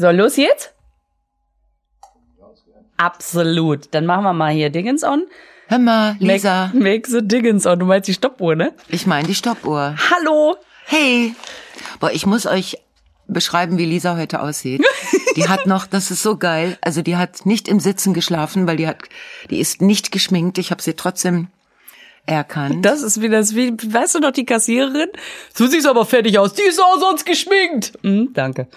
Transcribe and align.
So, 0.00 0.12
los 0.12 0.36
jetzt? 0.36 0.72
Absolut. 2.98 3.92
Dann 3.92 4.06
machen 4.06 4.22
wir 4.22 4.32
mal 4.32 4.52
hier 4.52 4.70
Dingens 4.70 5.02
on. 5.02 5.24
Hör 5.66 5.78
mal, 5.80 6.14
Lisa. 6.20 6.70
Make, 6.72 6.78
make 6.78 7.10
the 7.10 7.18
Dingens 7.20 7.66
on. 7.66 7.80
Du 7.80 7.84
meinst 7.84 8.06
die 8.06 8.14
Stoppuhr, 8.14 8.54
ne? 8.54 8.72
Ich 8.88 9.08
meine 9.08 9.26
die 9.26 9.34
Stoppuhr. 9.34 9.96
Hallo. 10.12 10.56
Hey. 10.86 11.34
Boah, 11.98 12.12
ich 12.12 12.26
muss 12.26 12.46
euch 12.46 12.78
beschreiben, 13.26 13.76
wie 13.76 13.86
Lisa 13.86 14.16
heute 14.16 14.40
aussieht. 14.40 14.84
Die 15.34 15.48
hat 15.48 15.66
noch, 15.66 15.84
das 15.88 16.12
ist 16.12 16.22
so 16.22 16.36
geil. 16.36 16.78
Also 16.80 17.02
die 17.02 17.16
hat 17.16 17.44
nicht 17.44 17.66
im 17.66 17.80
Sitzen 17.80 18.14
geschlafen, 18.14 18.68
weil 18.68 18.76
die 18.76 18.86
hat, 18.86 18.98
die 19.50 19.58
ist 19.58 19.82
nicht 19.82 20.12
geschminkt. 20.12 20.58
Ich 20.58 20.70
habe 20.70 20.80
sie 20.80 20.94
trotzdem 20.94 21.48
erkannt. 22.24 22.84
Das 22.84 23.02
ist 23.02 23.20
wie 23.20 23.28
das, 23.28 23.56
wie, 23.56 23.72
weißt 23.72 24.14
du 24.14 24.20
noch, 24.20 24.30
die 24.30 24.46
Kassiererin? 24.46 25.08
Du 25.56 25.66
siehst 25.66 25.88
aber 25.88 26.06
fertig 26.06 26.38
aus. 26.38 26.52
Die 26.52 26.62
ist 26.62 26.80
auch 26.80 27.00
sonst 27.00 27.26
geschminkt. 27.26 27.98
Mhm, 28.02 28.32
danke. 28.32 28.68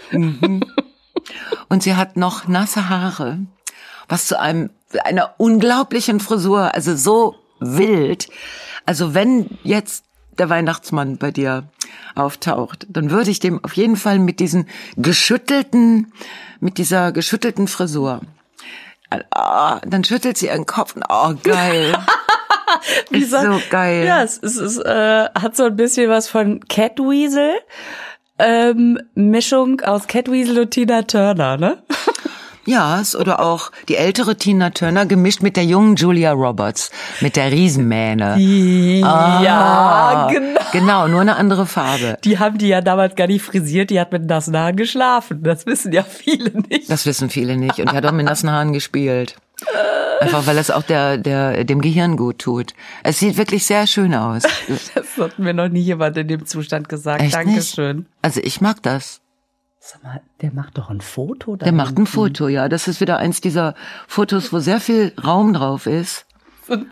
Und 1.69 1.83
sie 1.83 1.95
hat 1.95 2.17
noch 2.17 2.47
nasse 2.47 2.89
Haare, 2.89 3.39
was 4.07 4.27
zu 4.27 4.39
einem, 4.39 4.69
einer 5.03 5.35
unglaublichen 5.37 6.19
Frisur, 6.19 6.73
also 6.73 6.95
so 6.95 7.35
wild. 7.59 8.27
Also 8.85 9.13
wenn 9.13 9.57
jetzt 9.63 10.05
der 10.37 10.49
Weihnachtsmann 10.49 11.17
bei 11.17 11.31
dir 11.31 11.69
auftaucht, 12.15 12.87
dann 12.89 13.11
würde 13.11 13.31
ich 13.31 13.39
dem 13.39 13.63
auf 13.63 13.73
jeden 13.73 13.95
Fall 13.95 14.19
mit 14.19 14.39
diesen 14.39 14.67
geschüttelten, 14.97 16.13
mit 16.59 16.77
dieser 16.77 17.11
geschüttelten 17.11 17.67
Frisur, 17.67 18.21
ah, 19.31 19.79
dann 19.85 20.03
schüttelt 20.03 20.37
sie 20.37 20.47
ihren 20.47 20.65
Kopf 20.65 20.95
und 20.95 21.03
oh 21.09 21.33
geil. 21.43 21.97
Wie 23.09 23.19
ist 23.19 23.31
so 23.31 23.61
geil. 23.69 24.05
Ja, 24.05 24.23
es, 24.23 24.37
es, 24.41 24.55
es 24.55 24.77
äh, 24.77 25.29
hat 25.33 25.55
so 25.55 25.63
ein 25.63 25.75
bisschen 25.75 26.09
was 26.09 26.27
von 26.27 26.61
Catweasel. 26.67 27.55
Ähm, 28.43 28.99
Mischung 29.15 29.81
aus 29.81 30.07
Catweasel 30.07 30.59
und 30.59 30.71
Tina 30.71 31.03
Turner, 31.03 31.57
ne? 31.57 31.83
Ja, 32.65 33.01
oder 33.19 33.39
auch 33.39 33.71
die 33.89 33.95
ältere 33.95 34.35
Tina 34.35 34.69
Turner 34.69 35.05
gemischt 35.07 35.41
mit 35.41 35.57
der 35.57 35.65
jungen 35.65 35.95
Julia 35.95 36.31
Roberts, 36.31 36.91
mit 37.19 37.35
der 37.35 37.51
Riesenmähne. 37.51 38.37
Ja, 38.37 40.29
genau. 40.31 40.59
Genau, 40.71 41.07
nur 41.07 41.21
eine 41.21 41.35
andere 41.37 41.65
Farbe. 41.65 42.17
Die 42.23 42.37
haben 42.37 42.57
die 42.59 42.67
ja 42.67 42.81
damals 42.81 43.15
gar 43.15 43.27
nicht 43.27 43.41
frisiert, 43.43 43.89
die 43.89 43.99
hat 43.99 44.11
mit 44.11 44.27
nassen 44.27 44.55
Haaren 44.55 44.75
geschlafen. 44.75 45.41
Das 45.43 45.65
wissen 45.65 45.91
ja 45.91 46.03
viele 46.03 46.51
nicht. 46.69 46.89
Das 46.89 47.05
wissen 47.05 47.29
viele 47.29 47.57
nicht. 47.57 47.79
Und 47.79 47.87
er 47.87 47.93
hat 47.93 48.05
auch 48.05 48.11
mit 48.11 48.25
nassen 48.25 48.51
Haaren 48.51 48.73
gespielt. 48.73 49.37
Einfach 50.19 50.45
weil 50.47 50.57
es 50.57 50.71
auch 50.71 50.83
der, 50.83 51.17
der, 51.17 51.63
dem 51.63 51.81
Gehirn 51.81 52.17
gut 52.17 52.39
tut. 52.39 52.73
Es 53.03 53.19
sieht 53.19 53.37
wirklich 53.37 53.65
sehr 53.65 53.87
schön 53.87 54.13
aus. 54.13 54.43
Das 54.95 55.17
hat 55.17 55.39
mir 55.39 55.53
noch 55.53 55.67
nie 55.67 55.81
jemand 55.81 56.17
in 56.17 56.27
dem 56.27 56.45
Zustand 56.45 56.89
gesagt. 56.89 57.21
Echt 57.21 57.35
Dankeschön. 57.35 57.97
nicht? 57.97 58.09
Also 58.21 58.41
ich 58.43 58.61
mag 58.61 58.81
das. 58.83 59.21
Sag 59.79 60.03
mal, 60.03 60.21
der 60.41 60.51
macht 60.51 60.77
doch 60.77 60.89
ein 60.89 61.01
Foto 61.01 61.55
da. 61.55 61.63
Der 61.63 61.73
macht 61.73 61.97
ein 61.97 62.05
Foto, 62.05 62.47
ja. 62.47 62.69
Das 62.69 62.87
ist 62.87 63.01
wieder 63.01 63.17
eins 63.17 63.41
dieser 63.41 63.75
Fotos, 64.07 64.53
wo 64.53 64.59
sehr 64.59 64.79
viel 64.79 65.13
Raum 65.23 65.53
drauf 65.53 65.87
ist. 65.87 66.25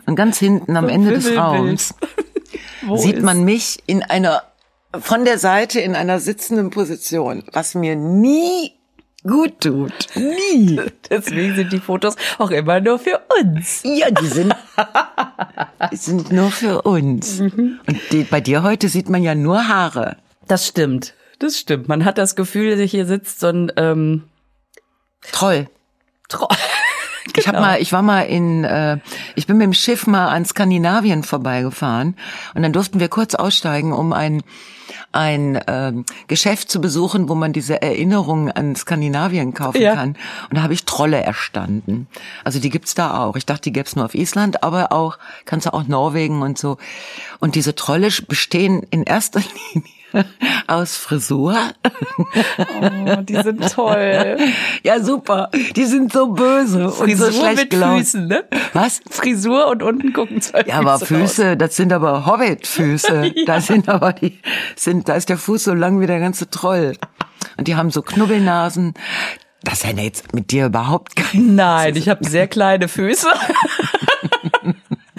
Und 0.06 0.16
ganz 0.16 0.39
hinten 0.39 0.76
am 0.76 0.89
Ende 0.89 1.11
des. 1.11 1.36
Raums 1.36 1.94
sieht 2.95 3.22
man 3.22 3.44
mich 3.44 3.83
in 3.86 4.04
einer, 4.04 4.44
von 5.00 5.23
der 5.23 5.38
Seite 5.38 5.80
in 5.80 5.95
einer 5.95 6.20
sitzenden 6.20 6.72
Position, 6.72 7.44
was 7.54 7.76
mir 7.76 7.95
nie 7.95 8.79
gut 9.23 9.62
tut. 9.62 9.94
Nie. 10.16 10.80
Deswegen 11.09 11.56
sind 11.56 11.73
die 11.73 11.80
Fotos 11.80 12.16
auch 12.38 12.52
immer 12.52 12.80
nur 12.80 13.00
für 13.00 13.22
uns. 13.42 13.81
Ja, 13.84 14.09
die 14.11 14.28
sind, 14.28 14.56
die 15.92 15.95
sind 15.95 16.31
nur 16.31 16.52
für 16.52 16.81
uns. 16.84 17.39
Mhm. 17.39 17.80
Und 17.88 18.00
die, 18.11 18.23
bei 18.23 18.42
dir 18.42 18.64
heute 18.64 18.89
sieht 18.89 19.09
man 19.09 19.23
ja 19.23 19.36
nur 19.36 19.67
Haare. 19.67 20.17
Das 20.48 20.67
stimmt. 20.67 21.14
Das 21.39 21.58
stimmt. 21.58 21.88
Man 21.88 22.06
hat 22.06 22.17
das 22.17 22.36
Gefühl, 22.36 22.78
dass 22.78 22.89
hier 22.92 23.06
sitzt 23.06 23.39
so 23.39 23.48
ein 23.48 23.72
ähm, 23.78 24.23
Troll. 25.31 25.67
Tro 26.28 26.48
Ich 27.36 27.48
hab 27.48 27.56
mal, 27.56 27.81
ich 27.81 27.94
war 27.94 28.02
mal 28.02 28.22
in, 28.22 28.64
äh, 28.64 28.98
ich 29.36 29.45
bin 29.45 29.58
mit 29.58 29.66
dem 29.66 29.73
Schiff 29.73 30.08
mal 30.08 30.30
an 30.30 30.45
Skandinavien 30.45 31.23
vorbeigefahren 31.23 32.17
und 32.55 32.64
dann 32.64 32.73
durften 32.73 32.99
wir 32.99 33.08
kurz 33.08 33.36
aussteigen, 33.36 33.94
um 33.94 34.14
ein 34.14 34.42
ein 35.11 35.59
ähm, 35.67 36.05
Geschäft 36.27 36.70
zu 36.70 36.81
besuchen, 36.81 37.30
wo 37.30 37.36
man 37.36 37.52
diese 37.53 37.81
Erinnerungen 37.81 38.52
an 38.52 38.75
Skandinavien 38.75 39.53
kaufen 39.53 39.81
Ja. 39.81 39.95
kann. 39.95 40.09
Und 40.49 40.58
da 40.58 40.61
habe 40.61 40.73
ich 40.73 40.86
Trolle 40.86 41.21
erstanden. 41.21 42.08
Also 42.43 42.59
die 42.59 42.70
gibt's 42.70 42.93
da 42.95 43.23
auch. 43.23 43.36
Ich 43.36 43.45
dachte, 43.45 43.64
die 43.64 43.73
gäb's 43.73 43.95
nur 43.95 44.05
auf 44.05 44.14
Island, 44.15 44.64
aber 44.64 44.92
auch 44.92 45.17
kannst 45.45 45.65
du 45.65 45.73
auch 45.73 45.83
Norwegen 45.87 46.42
und 46.42 46.58
so. 46.58 46.77
Und 47.39 47.55
diese 47.55 47.75
Trolle 47.75 48.09
bestehen 48.27 48.83
in 48.92 49.03
erster 49.03 49.39
Linie 49.73 49.89
aus 50.67 50.97
Frisur. 50.97 51.55
Oh, 51.83 53.21
die 53.21 53.36
sind 53.36 53.71
toll. 53.71 54.37
Ja, 54.83 55.02
super. 55.02 55.49
Die 55.75 55.86
sind 55.86 56.14
so 56.14 56.27
böse 56.27 56.86
und 56.86 56.93
so 56.93 57.03
Frisur 57.03 57.31
schlecht 57.31 57.58
mit 57.58 57.70
gelaunt. 57.71 57.99
Füßen, 57.99 58.27
ne? 58.27 58.45
Was? 58.73 59.02
Frisur 59.09 59.67
und 59.67 59.83
unten 59.83 60.14
gucken 60.14 60.42
zwei 60.42 60.61
Ja, 60.61 60.80
aber 60.80 60.99
Füße 60.99 61.14
raus. 61.14 61.33
Füße, 61.33 61.58
das 61.58 61.75
sind 61.75 61.92
aber 61.93 62.25
Hobbit-Füße. 62.25 63.33
Ja. 63.39 63.45
Da 63.45 63.61
sind 63.61 63.89
aber 63.89 64.14
die, 64.14 64.39
sind, 64.75 65.09
da 65.09 65.15
ist 65.15 65.30
der 65.30 65.37
Fuß 65.37 65.65
so 65.65 65.73
lang 65.73 65.99
wie 65.99 66.08
der 66.08 66.20
ganze 66.20 66.49
Troll. 66.49 66.95
Und 67.58 67.67
die 67.67 67.76
haben 67.76 67.91
so 67.91 68.02
Knubbelnasen. 68.02 68.93
Das 69.64 69.86
hat 69.86 69.97
ja 69.97 70.03
jetzt 70.03 70.33
mit 70.33 70.52
dir 70.52 70.67
überhaupt 70.67 71.15
kein. 71.15 71.55
Nein, 71.55 71.95
ich 71.95 72.09
habe 72.09 72.27
sehr 72.27 72.47
kleine 72.47 72.87
Füße. 72.87 73.27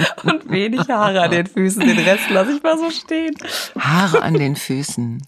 und 0.25 0.51
wenig 0.51 0.89
Haare 0.89 1.23
an 1.23 1.31
den 1.31 1.47
Füßen. 1.47 1.81
Den 1.81 1.99
Rest 1.99 2.31
lasse 2.31 2.53
ich 2.53 2.63
mal 2.63 2.79
so 2.79 2.91
stehen. 2.91 3.35
Haare 3.79 4.23
an 4.23 4.35
den 4.35 4.57
Füßen. 4.57 5.23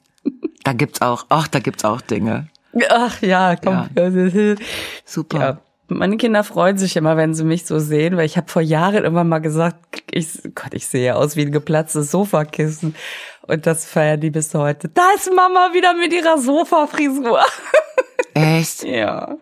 Da 0.65 0.72
gibt's 0.72 1.03
auch, 1.03 1.27
ach, 1.28 1.49
da 1.49 1.59
gibt's 1.59 1.84
auch 1.84 2.00
Dinge. 2.00 2.49
Ach 2.88 3.21
ja, 3.22 3.56
komm. 3.56 3.88
Super. 5.05 5.38
Ja. 5.38 5.59
Meine 5.88 6.16
Kinder 6.16 6.43
freuen 6.43 6.78
sich 6.78 6.97
immer, 6.97 7.16
wenn 7.16 7.34
sie 7.34 7.44
mich 7.44 7.66
so 7.66 7.78
sehen, 7.78 8.16
weil 8.16 8.25
ich 8.25 8.37
habe 8.37 8.49
vor 8.49 8.62
Jahren 8.62 9.05
immer 9.05 9.25
mal 9.25 9.41
gesagt, 9.41 10.03
ich, 10.10 10.41
Gott, 10.55 10.72
ich 10.72 10.87
sehe 10.87 11.15
aus 11.16 11.37
wie 11.37 11.43
ein 11.43 11.53
geplatztes 11.53 12.10
Sofakissen. 12.10 12.94
Und 13.43 13.66
das 13.66 13.84
feiern 13.84 14.21
die 14.21 14.31
bis 14.31 14.54
heute. 14.54 14.89
Da 14.89 15.03
ist 15.15 15.31
Mama 15.34 15.71
wieder 15.75 15.94
mit 15.94 16.12
ihrer 16.12 16.39
Sofafrisur. 16.39 17.41
Echt? 18.34 18.84
ja. 18.84 19.37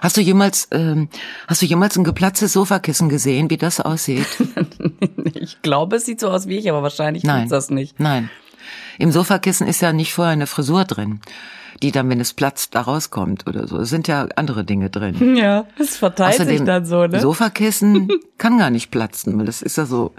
Hast 0.00 0.16
du 0.16 0.20
jemals, 0.20 0.68
ähm, 0.72 1.08
hast 1.46 1.62
du 1.62 1.66
jemals 1.66 1.96
ein 1.96 2.04
geplatztes 2.04 2.52
Sofakissen 2.52 3.08
gesehen, 3.08 3.50
wie 3.50 3.56
das 3.56 3.80
aussieht? 3.80 4.26
Ich 5.36 5.60
glaube, 5.62 5.96
es 5.96 6.06
sieht 6.06 6.20
so 6.20 6.30
aus 6.30 6.46
wie 6.48 6.56
ich, 6.58 6.70
aber 6.70 6.82
wahrscheinlich 6.82 7.22
Nein. 7.24 7.42
tut's 7.42 7.50
das 7.50 7.70
nicht. 7.70 7.98
Nein. 7.98 8.30
Im 8.98 9.10
Sofakissen 9.10 9.66
ist 9.66 9.82
ja 9.82 9.92
nicht 9.92 10.14
vorher 10.14 10.32
eine 10.32 10.46
Frisur 10.46 10.84
drin, 10.84 11.20
die 11.82 11.90
dann, 11.92 12.08
wenn 12.08 12.20
es 12.20 12.32
platzt, 12.32 12.74
da 12.74 12.82
rauskommt 12.82 13.46
oder 13.46 13.66
so. 13.66 13.78
Es 13.78 13.90
sind 13.90 14.06
ja 14.08 14.28
andere 14.36 14.64
Dinge 14.64 14.90
drin. 14.90 15.36
Ja, 15.36 15.66
es 15.78 15.96
verteilt 15.96 16.36
sich 16.36 16.62
dann 16.62 16.86
so, 16.86 17.06
ne? 17.06 17.20
Sofakissen 17.20 18.08
kann 18.38 18.58
gar 18.58 18.70
nicht 18.70 18.90
platzen, 18.90 19.38
weil 19.38 19.46
das 19.46 19.60
ist 19.60 19.76
ja 19.76 19.86
so, 19.86 20.14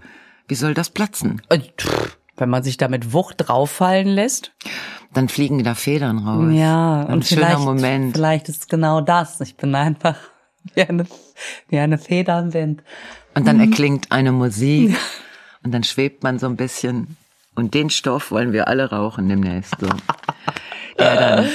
wie 0.47 0.56
soll 0.56 0.74
das 0.74 0.90
platzen? 0.90 1.42
Pff, 1.52 2.18
Wenn 2.38 2.50
man 2.50 2.63
sich 2.63 2.78
da 2.78 2.88
mit 2.88 3.13
Wucht 3.13 3.36
drauffallen 3.38 4.07
lässt. 4.07 4.52
Dann 5.15 5.29
fliegen 5.29 5.63
da 5.63 5.73
Federn 5.75 6.19
raus. 6.19 6.51
Ja, 6.53 7.05
Ein 7.05 7.13
und 7.13 7.25
schöner 7.25 7.47
vielleicht, 7.47 7.59
Moment. 7.59 8.13
vielleicht 8.15 8.49
ist 8.49 8.69
genau 8.69 9.01
das. 9.01 9.41
Ich 9.41 9.55
bin 9.57 9.73
einfach 9.73 10.17
wie 10.75 10.81
eine, 10.83 11.05
wie 11.69 11.79
eine 11.79 11.97
Feder 11.97 12.39
im 12.39 12.53
Wind. 12.53 12.83
Und 13.33 13.47
dann 13.47 13.59
erklingt 13.59 14.11
eine 14.11 14.31
Musik 14.31 14.95
und 15.63 15.71
dann 15.73 15.83
schwebt 15.83 16.23
man 16.23 16.37
so 16.37 16.45
ein 16.45 16.55
bisschen. 16.55 17.17
Und 17.55 17.73
den 17.73 17.89
Stoff 17.89 18.31
wollen 18.31 18.51
wir 18.53 18.67
alle 18.67 18.89
rauchen 18.91 19.27
demnächst. 19.29 19.73
So. 19.79 19.87
Ja, 20.99 21.15
dann. 21.15 21.45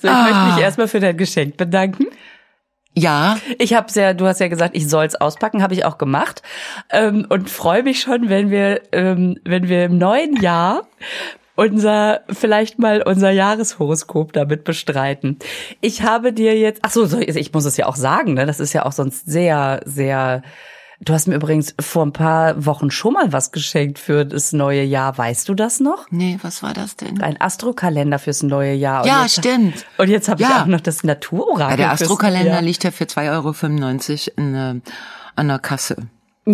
So, 0.00 0.08
ich 0.08 0.14
möchte 0.14 0.54
mich 0.54 0.62
erstmal 0.62 0.88
für 0.88 1.00
dein 1.00 1.16
Geschenk 1.16 1.56
bedanken. 1.56 2.06
Ja, 2.94 3.38
Ich 3.58 3.72
habe 3.74 3.86
ja, 3.94 4.14
du 4.14 4.26
hast 4.26 4.40
ja 4.40 4.48
gesagt, 4.48 4.74
ich 4.76 4.88
soll's 4.88 5.14
auspacken, 5.14 5.62
habe 5.62 5.74
ich 5.74 5.84
auch 5.84 5.96
gemacht 5.96 6.42
ähm, 6.90 7.24
und 7.28 7.48
freue 7.48 7.82
mich 7.84 8.00
schon, 8.00 8.28
wenn 8.28 8.50
wir, 8.50 8.80
ähm, 8.92 9.38
wenn 9.44 9.68
wir 9.68 9.84
im 9.84 9.96
neuen 9.96 10.36
Jahr 10.42 10.82
unser 11.60 12.22
vielleicht 12.32 12.78
mal 12.78 13.02
unser 13.02 13.30
Jahreshoroskop 13.30 14.32
damit 14.32 14.64
bestreiten. 14.64 15.38
Ich 15.82 16.02
habe 16.02 16.32
dir 16.32 16.58
jetzt, 16.58 16.80
ach 16.82 16.90
so, 16.90 17.18
ich 17.18 17.52
muss 17.52 17.66
es 17.66 17.76
ja 17.76 17.86
auch 17.86 17.96
sagen, 17.96 18.32
ne? 18.34 18.46
Das 18.46 18.60
ist 18.60 18.72
ja 18.72 18.86
auch 18.86 18.92
sonst 18.92 19.26
sehr, 19.26 19.80
sehr. 19.84 20.42
Du 21.02 21.12
hast 21.12 21.28
mir 21.28 21.34
übrigens 21.34 21.74
vor 21.80 22.04
ein 22.04 22.12
paar 22.12 22.64
Wochen 22.66 22.90
schon 22.90 23.12
mal 23.14 23.30
was 23.32 23.52
geschenkt 23.52 23.98
für 23.98 24.24
das 24.24 24.52
neue 24.52 24.82
Jahr. 24.82 25.16
Weißt 25.16 25.48
du 25.48 25.54
das 25.54 25.80
noch? 25.80 26.06
nee, 26.10 26.38
was 26.42 26.62
war 26.62 26.72
das 26.74 26.96
denn? 26.96 27.20
Ein 27.22 27.40
Astrokalender 27.40 28.18
fürs 28.18 28.42
neue 28.42 28.72
Jahr. 28.74 29.02
Und 29.02 29.08
Ja, 29.08 29.22
jetzt, 29.22 29.38
stimmt. 29.38 29.84
Und 29.98 30.08
jetzt 30.08 30.28
habe 30.28 30.42
ich 30.42 30.48
Ja. 30.48 30.62
auch 30.62 30.66
noch 30.66 30.80
das 30.80 31.04
Naturorakel. 31.04 31.70
Ja, 31.70 31.76
der 31.76 31.92
Astrokalender 31.92 32.60
liegt 32.62 32.84
ja 32.84 32.90
für 32.90 33.04
2,95 33.04 34.28
Euro 34.38 34.46
in, 34.48 34.54
äh, 34.54 34.80
an 35.36 35.48
der 35.48 35.58
Kasse. 35.58 35.96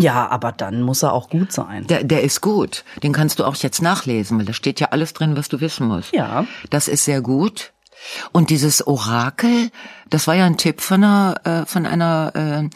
Ja, 0.01 0.29
aber 0.29 0.53
dann 0.53 0.83
muss 0.83 1.03
er 1.03 1.13
auch 1.13 1.31
gut 1.31 1.53
sein. 1.53 1.87
Der, 1.87 2.05
der 2.05 2.23
ist 2.23 2.41
gut. 2.41 2.85
Den 3.03 3.13
kannst 3.13 3.39
du 3.39 3.45
auch 3.45 3.57
jetzt 3.57 3.83
nachlesen, 3.83 4.39
weil 4.39 4.47
da 4.47 4.53
steht 4.53 4.81
ja 4.81 4.89
alles 4.91 5.13
drin, 5.15 5.37
was 5.37 5.49
du 5.49 5.61
wissen 5.61 5.89
musst. 5.89 6.13
Ja. 6.13 6.47
Das 6.71 6.89
ist 6.89 7.05
sehr 7.05 7.21
gut. 7.21 7.73
Und 8.33 8.51
dieses 8.51 8.87
Orakel, 8.87 9.71
das 10.11 10.27
war 10.27 10.35
ja 10.35 10.45
ein 10.45 10.57
Tipp 10.57 10.81
von 10.81 11.03
einer, 11.03 11.35
äh, 11.45 11.67
von 11.67 11.87
einer 11.87 12.33
äh, 12.35 12.69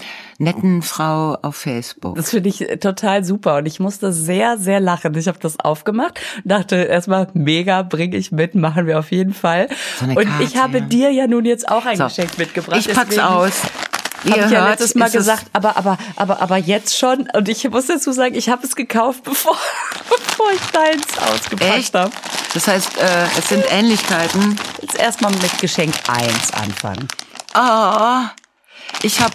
netten 0.43 0.83
Frau 0.83 1.37
auf 1.43 1.57
Facebook. 1.57 2.17
Das 2.17 2.31
finde 2.31 2.49
ich 2.49 2.67
total 2.81 3.23
super 3.23 3.59
und 3.59 3.67
ich 3.67 3.81
musste 3.81 4.13
sehr, 4.13 4.59
sehr 4.59 4.81
lachen. 4.81 5.15
Ich 5.15 5.29
habe 5.29 5.39
das 5.39 5.61
aufgemacht, 5.61 6.21
dachte 6.45 6.77
erstmal, 6.77 7.29
mega, 7.35 7.83
bringe 7.83 8.17
ich 8.17 8.33
mit, 8.33 8.55
machen 8.55 8.87
wir 8.87 8.99
auf 8.99 9.13
jeden 9.13 9.35
Fall. 9.35 9.69
So 9.99 10.07
und 10.07 10.29
ich 10.41 10.57
habe 10.57 10.83
dir 10.83 11.11
ja 11.11 11.27
nun 11.27 11.45
jetzt 11.45 11.69
auch 11.69 11.85
ein 11.85 11.97
So, 11.97 12.05
Geschenk 12.05 12.39
mitgebracht. 12.39 12.79
Ich 12.79 12.93
pack's 12.93 13.19
aus. 13.19 13.63
Ihr 14.25 14.33
Habe 14.33 14.45
ich 14.45 14.51
ja 14.51 14.69
letztes 14.69 14.95
Mal 14.95 15.11
gesagt, 15.11 15.47
aber, 15.53 15.77
aber, 15.77 15.99
aber, 16.17 16.43
aber 16.43 16.57
jetzt 16.57 16.99
schon. 16.99 17.29
Und 17.33 17.49
ich 17.49 17.69
muss 17.69 17.87
dazu 17.87 18.13
sagen, 18.13 18.35
ich 18.35 18.49
habe 18.49 18.67
es 18.67 18.77
gekauft, 18.77 19.23
bevor, 19.25 19.57
bevor 20.09 20.53
ich 20.53 20.71
deins 20.73 21.19
ausgepackt 21.19 21.95
habe. 21.95 22.13
Das 22.55 22.67
heißt, 22.67 22.99
äh, 22.99 23.27
es 23.39 23.49
sind 23.49 23.65
Ähnlichkeiten. 23.71 24.59
Jetzt 24.83 24.99
erstmal 24.99 25.33
mit 25.33 25.59
Geschenk 25.59 25.95
1 26.09 26.53
anfangen. 26.53 27.09
Ah, 27.55 28.31
ich 29.03 29.21
hab, 29.21 29.33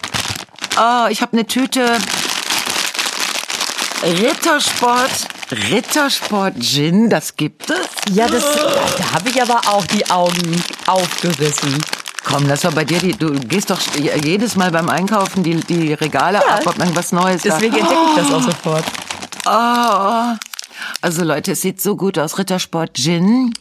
ah, 0.75 1.07
ich 1.09 1.21
hab 1.21 1.33
eine 1.33 1.45
Tüte 1.45 1.97
Rittersport, 4.03 5.27
Rittersport 5.51 6.59
Gin, 6.59 7.09
das 7.09 7.35
gibt 7.35 7.69
es. 7.71 7.87
Ja, 8.13 8.27
das, 8.27 8.43
da 8.43 9.13
habe 9.13 9.29
ich 9.29 9.41
aber 9.41 9.61
auch 9.67 9.85
die 9.87 10.09
Augen 10.11 10.63
aufgerissen. 10.85 11.83
Komm, 12.25 12.47
das 12.47 12.63
war 12.63 12.71
bei 12.71 12.83
dir, 12.85 12.99
die, 12.99 13.11
du 13.13 13.31
gehst 13.33 13.69
doch 13.69 13.79
jedes 14.23 14.55
Mal 14.55 14.71
beim 14.71 14.89
Einkaufen 14.89 15.43
die, 15.43 15.55
die 15.55 15.93
Regale 15.93 16.39
Ja. 16.39 16.55
ab, 16.55 16.63
ob 16.65 16.77
irgendwas 16.79 17.11
Neues 17.11 17.43
Deswegen 17.43 17.75
entdecke 17.77 17.99
ich 18.09 18.15
das 18.17 18.33
auch 18.33 18.41
sofort. 18.41 18.83
Oh. 19.45 20.35
Also 21.01 21.23
Leute, 21.23 21.51
es 21.51 21.61
sieht 21.61 21.81
so 21.81 21.95
gut 21.95 22.17
aus. 22.17 22.37
Rittersport 22.37 22.95
Gin. 22.95 23.53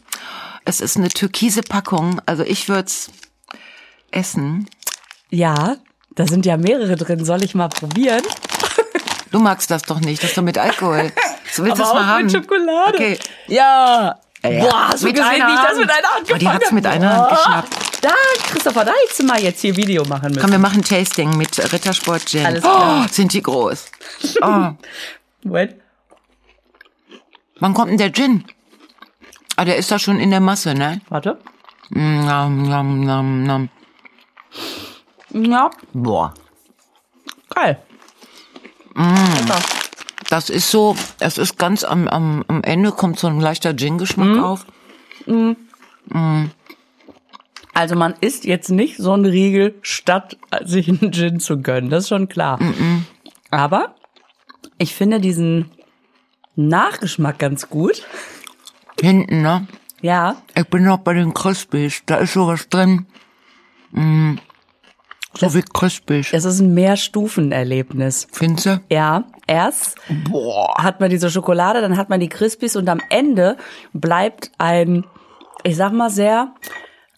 Es 0.65 0.81
ist 0.81 0.97
eine 0.97 1.11
türkise 1.11 1.61
Packung. 1.63 2.21
Also 2.27 2.43
ich 2.43 2.69
würde 2.69 2.87
es 2.87 3.11
essen. 4.11 4.69
Ja, 5.31 5.77
da 6.15 6.27
sind 6.27 6.47
ja 6.47 6.57
mehrere 6.57 6.97
drin. 6.97 7.25
Soll 7.25 7.43
ich 7.43 7.55
mal 7.55 7.69
probieren? 7.69 8.23
Du 9.31 9.41
magst 9.41 9.71
das 9.71 9.83
doch 9.83 10.01
nicht, 10.01 10.23
das 10.23 10.31
ist 10.31 10.39
doch 10.39 10.43
mit 10.45 10.57
Alkohol. 10.59 11.13
Du 11.57 11.65
willst 11.65 11.81
Aber 11.81 11.89
es 11.89 11.95
mal 11.95 12.01
auch 12.03 12.07
haben. 12.07 12.23
mit 12.27 12.33
Schokolade. 12.33 12.95
Okay. 12.95 13.19
Ja. 13.49 14.17
Boah, 14.43 14.89
hast 14.89 15.03
du 15.03 15.07
Mit 15.07 15.17
gesehen, 15.17 15.31
wie 15.47 15.55
ich 15.55 15.69
das 15.69 15.79
mit 15.79 15.91
einer 15.91 16.09
Hand 16.09 16.23
Oh, 16.23 16.35
die 16.35 16.39
gefangen 16.39 16.61
hat's 16.61 16.73
mit 16.73 16.87
einer 16.87 17.17
Hand 17.17 17.29
geschnappt. 17.31 17.77
Da, 18.05 18.13
Christopher, 18.49 18.85
da 18.85 18.93
hättest 19.03 19.21
du 19.21 19.25
mal 19.25 19.41
jetzt 19.43 19.63
hier 19.63 19.75
Video 19.77 20.05
machen 20.05 20.29
müssen. 20.29 20.43
Komm, 20.43 20.51
wir 20.51 20.59
machen 20.59 20.83
Tasting 20.85 21.39
mit 21.39 21.59
Rittersport 21.73 22.27
Gin. 22.29 22.45
Alles 22.45 22.61
klar. 22.61 23.05
Oh, 23.07 23.09
sind 23.11 23.33
die 23.33 23.41
groß. 23.43 23.87
Oh. 24.43 24.73
Moment. 25.43 25.75
Wann 27.61 27.73
kommt 27.73 27.93
denn 27.93 27.97
der 27.97 28.13
Gin? 28.13 28.45
Ah, 29.57 29.65
der 29.65 29.77
ist 29.77 29.91
doch 29.91 29.99
schon 29.99 30.21
in 30.21 30.31
der 30.31 30.41
Masse, 30.41 30.75
ne? 30.75 31.01
Warte. 31.09 31.39
Nom, 31.89 32.69
nom, 32.69 33.01
nom, 33.07 33.43
nom. 33.45 33.69
Ja, 35.31 35.71
Boah. 35.95 36.35
geil. 37.55 37.79
Mm. 38.95 39.15
Lecker. 39.41 39.61
Das 40.29 40.51
ist 40.51 40.71
so, 40.71 40.95
es 41.21 41.39
ist 41.39 41.59
ganz 41.59 41.85
am, 41.85 42.07
am, 42.09 42.45
am 42.49 42.63
Ende 42.65 42.93
kommt 42.93 43.19
so 43.19 43.29
ein 43.29 43.41
leichter 43.41 43.75
Gin-Geschmack 43.75 44.29
Mhm. 44.29 44.45
auf. 44.45 44.67
Also 47.75 47.97
man 47.97 48.15
isst 48.21 48.45
jetzt 48.45 48.71
nicht 48.71 48.97
so 48.99 49.13
ein 49.13 49.25
Riegel, 49.25 49.75
statt 49.83 50.37
sich 50.65 50.89
einen 50.89 51.13
Gin 51.13 51.41
zu 51.41 51.61
gönnen. 51.61 51.91
Das 51.91 52.05
ist 52.05 52.09
schon 52.09 52.29
klar. 52.29 52.59
Aber 53.51 53.95
ich 54.79 54.95
finde 54.95 55.21
diesen 55.21 55.71
Nachgeschmack 56.57 57.39
ganz 57.39 57.69
gut. 57.69 58.07
Hinten, 59.01 59.43
ne? 59.43 59.67
Ja, 60.01 60.37
Ich 60.55 60.67
bin 60.69 60.85
noch 60.85 60.99
bei 60.99 61.15
den 61.15 61.35
Crispies. 61.35 62.03
Da 62.07 62.17
ist 62.17 62.35
sowas 62.35 62.69
drin. 62.69 63.07
Mm. 63.91 64.35
So 65.37 65.53
wie 65.53 65.63
Crispies. 65.63 66.33
es 66.33 66.45
ist 66.45 66.61
ein 66.61 66.75
Mehrstufenerlebnis. 66.75 68.29
Findest 68.31 68.67
du? 68.67 68.81
Ja, 68.89 69.25
erst 69.49 69.97
Boah. 70.31 70.77
hat 70.79 71.01
man 71.01 71.11
diese 71.11 71.29
Schokolade, 71.29 71.81
dann 71.81 71.97
hat 71.97 72.09
man 72.09 72.21
die 72.21 72.29
Crispies 72.29 72.77
und 72.77 72.89
am 72.89 73.01
Ende 73.11 73.57
bleibt 73.93 74.53
ein, 74.59 75.05
ich 75.65 75.77
sag 75.77 75.93
mal 75.93 76.11
sehr, 76.11 76.55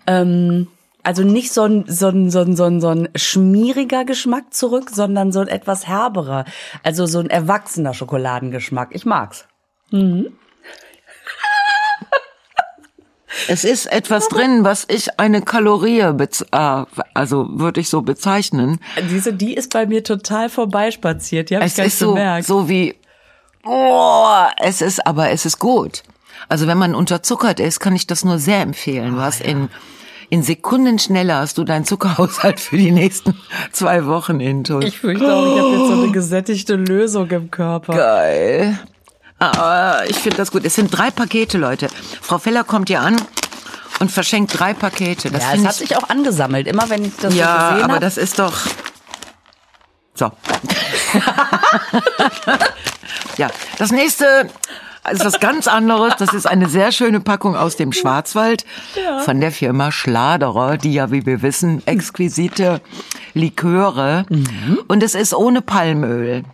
ähm, 0.06 0.69
also 1.03 1.23
nicht 1.23 1.53
so 1.53 1.62
ein, 1.62 1.85
so 1.87 2.08
ein, 2.08 2.31
so 2.31 2.41
ein, 2.41 2.56
so 2.56 2.64
ein, 2.64 2.81
so 2.81 2.88
ein 2.88 3.08
schmieriger 3.14 4.05
Geschmack 4.05 4.53
zurück, 4.53 4.91
sondern 4.91 5.31
so 5.31 5.41
ein 5.41 5.49
etwas 5.49 5.87
herberer. 5.87 6.44
Also 6.82 7.06
so 7.06 7.20
ein 7.20 7.31
erwachsener 7.31 7.94
Schokoladengeschmack. 7.94 8.88
Ich 8.93 9.06
mag's. 9.06 9.47
Es 13.49 13.64
ist 13.64 13.87
etwas 13.87 14.29
drin, 14.29 14.64
was 14.64 14.87
ich 14.88 15.20
eine 15.20 15.43
Kalorie, 15.43 16.00
äh, 16.00 16.85
also 17.14 17.47
würde 17.50 17.81
ich 17.81 17.88
so 17.88 18.03
bezeichnen. 18.03 18.81
Diese, 19.11 19.32
die 19.32 19.55
ist 19.55 19.73
bei 19.73 19.87
mir 19.87 20.03
total 20.03 20.49
vorbeispaziert. 20.49 21.50
Die 21.50 21.55
ich 21.55 21.62
Es 21.62 21.76
gar 21.76 21.87
ist 21.87 21.99
so, 21.99 22.14
bemerkt. 22.14 22.47
so 22.47 22.69
wie, 22.69 22.94
oh, 23.64 24.26
es 24.58 24.81
ist, 24.81 25.06
aber 25.06 25.31
es 25.31 25.44
ist 25.44 25.58
gut. 25.58 26.03
Also 26.49 26.67
wenn 26.67 26.79
man 26.79 26.94
unterzuckert 26.94 27.61
ist, 27.61 27.79
kann 27.81 27.94
ich 27.94 28.06
das 28.06 28.25
nur 28.25 28.38
sehr 28.38 28.61
empfehlen. 28.61 29.14
Ah, 29.14 29.17
Du 29.17 29.23
hast 29.23 29.41
in, 29.41 29.69
in 30.28 30.43
Sekunden 30.43 30.99
schneller 30.99 31.38
hast 31.38 31.58
du 31.58 31.64
deinen 31.64 31.84
Zuckerhaushalt 31.84 32.61
für 32.61 32.76
die 32.76 32.90
nächsten 32.90 33.37
zwei 33.73 34.06
Wochen 34.06 34.40
intus. 34.40 34.84
Ich 34.84 34.99
fürchte 34.99 35.34
auch, 35.34 35.55
ich 35.55 35.61
habe 35.61 35.70
jetzt 35.70 35.88
so 35.88 36.02
eine 36.02 36.12
gesättigte 36.12 36.76
Lösung 36.76 37.31
im 37.31 37.50
Körper. 37.50 37.94
Geil. 37.94 38.78
Ah, 39.38 40.02
ich 40.08 40.17
finde 40.17 40.38
das 40.38 40.50
gut. 40.50 40.64
Es 40.64 40.75
sind 40.75 40.90
drei 40.90 41.11
Pakete, 41.11 41.58
Leute. 41.58 41.88
Frau 42.23 42.38
Feller 42.38 42.64
kommt 42.64 42.88
hier 42.88 43.00
an 43.00 43.17
und 44.00 44.11
verschenkt 44.11 44.58
drei 44.58 44.75
Pakete. 44.75 45.31
Das 45.31 45.43
ja, 45.43 45.49
es 45.49 45.55
finde 45.55 45.69
hat 45.69 45.81
ich, 45.81 45.88
sich 45.88 45.96
auch 45.96 46.08
angesammelt. 46.08 46.67
Immer 46.67 46.88
wenn 46.88 47.05
ich 47.05 47.14
das 47.17 47.32
so 47.32 47.38
ja, 47.38 47.70
gesehen 47.70 47.84
aber 47.84 47.94
habe. 47.94 48.05
das 48.05 48.17
ist 48.17 48.38
doch. 48.38 48.55
So. 50.14 50.32
ja, 53.37 53.49
das 53.79 53.93
nächste 53.93 54.49
ist 55.12 55.25
was 55.25 55.41
ganz 55.41 55.67
anderes. 55.69 56.14
Das 56.19 56.32
ist 56.35 56.47
eine 56.47 56.69
sehr 56.69 56.93
schöne 56.93 57.20
Packung 57.20 57.56
aus 57.56 57.76
dem 57.76 57.93
Schwarzwald 57.93 58.64
von 59.25 59.41
der 59.41 59.53
Firma 59.53 59.93
Schladerer, 59.93 60.76
die 60.76 60.93
ja, 60.93 61.11
wie 61.11 61.26
wir 61.26 61.43
wissen, 61.43 61.87
exquisite 61.87 62.81
Liköre. 63.35 64.26
Und 64.88 65.03
es 65.03 65.14
ist 65.14 65.35
ohne 65.35 65.62
Palmöl. 65.62 66.44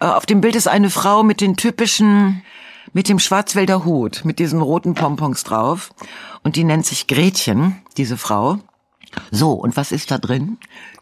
Äh, 0.00 0.04
Auf 0.04 0.26
dem 0.26 0.40
Bild 0.40 0.56
ist 0.56 0.68
eine 0.68 0.90
Frau 0.90 1.22
mit 1.22 1.40
den 1.40 1.56
typischen, 1.56 2.42
mit 2.92 3.08
dem 3.08 3.18
Schwarzwälder 3.18 3.84
Hut, 3.84 4.22
mit 4.24 4.38
diesen 4.38 4.60
roten 4.60 4.94
Pompons 4.94 5.44
drauf. 5.44 5.90
Und 6.42 6.56
die 6.56 6.64
nennt 6.64 6.86
sich 6.86 7.06
Gretchen, 7.06 7.82
diese 7.96 8.16
Frau. 8.16 8.58
So, 9.30 9.52
und 9.52 9.76
was 9.76 9.92
ist 9.92 10.10
da 10.10 10.18
drin? 10.18 10.58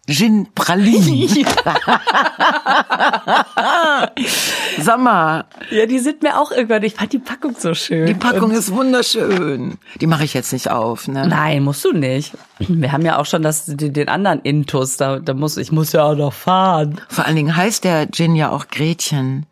Gin 0.08 0.49
Pralin. 0.55 1.28
Sag 4.81 5.00
mal, 5.00 5.44
Ja, 5.70 5.87
die 5.87 5.99
sind 5.99 6.22
mir 6.22 6.38
auch 6.40 6.50
irgendwann. 6.50 6.82
Ich 6.82 6.94
fand 6.94 7.12
die 7.12 7.19
Packung 7.19 7.55
so 7.58 7.75
schön. 7.75 8.06
die 8.06 8.14
Packung 8.14 8.50
ist 8.50 8.72
wunderschön. 8.72 9.76
Die 10.00 10.06
mache 10.06 10.25
ich 10.25 10.32
jetzt 10.34 10.52
nicht 10.52 10.70
auf, 10.70 11.08
ne? 11.08 11.26
Nein, 11.28 11.62
musst 11.62 11.84
du 11.84 11.93
nicht. 11.93 12.32
Wir 12.58 12.93
haben 12.93 13.05
ja 13.05 13.19
auch 13.19 13.26
schon 13.26 13.43
das, 13.43 13.66
den, 13.66 14.08
anderen 14.08 14.40
Intus. 14.40 14.96
Da, 14.96 15.19
da 15.19 15.34
muss 15.34 15.58
ich 15.58 15.72
muss 15.72 15.93
ja 15.93 16.05
auch 16.05 16.17
noch 16.17 16.32
fahren. 16.32 17.00
Vor 17.08 17.27
allen 17.27 17.36
Dingen 17.36 17.55
heißt 17.55 17.84
der 17.84 18.10
Gin 18.10 18.34
ja 18.34 18.50
auch 18.50 18.69
Gretchen. 18.69 19.44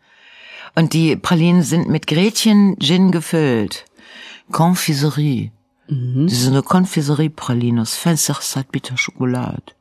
Und 0.75 0.93
die 0.93 1.15
Pralinen 1.15 1.63
sind 1.63 1.89
mit 1.89 2.07
Gretchen 2.07 2.77
Gin 2.79 3.11
gefüllt. 3.11 3.85
Confiserie. 4.51 5.51
Das 5.89 6.33
ist 6.33 6.47
eine 6.47 6.63
Confiserie-Praline 6.63 7.81
aus 7.81 7.95
Fenster 7.95 8.35
Bitter 8.71 8.97
Schokolade. 8.97 9.76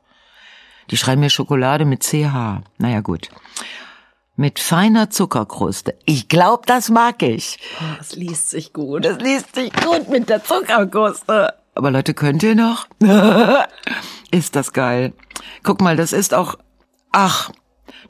Die 0.91 0.97
schreiben 0.97 1.21
mir 1.21 1.31
Schokolade 1.31 1.85
mit 1.85 2.03
CH. 2.03 2.63
Naja, 2.79 3.01
gut. 3.01 3.29
Mit 4.37 4.59
feiner 4.59 5.09
Zuckerkruste. 5.11 5.95
Ich 6.05 6.29
glaube, 6.29 6.65
das 6.67 6.91
mag 6.91 7.23
ich. 7.23 7.59
Das 7.99 8.15
liest 8.17 8.51
sich 8.51 8.73
gut. 8.73 9.05
Das 9.05 9.19
liest 9.19 9.55
sich 9.55 9.73
gut 9.73 10.09
mit 10.11 10.29
der 10.29 10.45
Zuckerkruste. 10.45 11.55
Aber 11.75 11.91
Leute, 11.91 12.15
könnt 12.15 12.43
ihr 12.43 12.55
noch? 12.55 12.87
ist 14.31 14.57
das 14.57 14.73
geil. 14.73 15.13
Guck 15.63 15.81
mal, 15.81 15.97
das 15.97 16.13
ist 16.13 16.35
auch, 16.35 16.57
ach, 17.13 17.51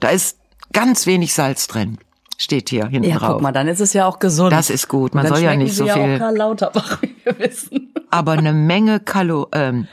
da 0.00 0.08
ist 0.08 0.38
ganz 0.72 1.06
wenig 1.06 1.32
Salz 1.34 1.66
drin. 1.68 1.98
Steht 2.38 2.68
hier 2.68 2.86
hinten 2.88 3.08
Ja, 3.08 3.18
drauf. 3.18 3.32
guck 3.34 3.42
mal, 3.42 3.52
dann 3.52 3.66
ist 3.66 3.80
es 3.80 3.92
ja 3.92 4.06
auch 4.06 4.18
gesund. 4.18 4.52
Das 4.52 4.68
ist 4.68 4.88
gut. 4.88 5.14
Man 5.14 5.24
dann 5.24 5.34
soll 5.34 5.42
ja 5.42 5.56
nicht 5.56 5.74
so 5.74 5.86
ja 5.86 5.94
viel- 5.94 6.14
Auch 6.16 6.18
Karl 6.18 6.36
Lauterbach, 6.36 6.98
wie 7.02 7.16
wir 7.24 7.38
wissen. 7.38 7.94
Aber 8.10 8.32
eine 8.32 8.52
Menge 8.52 9.00
Kalo, 9.00 9.48
ähm, 9.52 9.88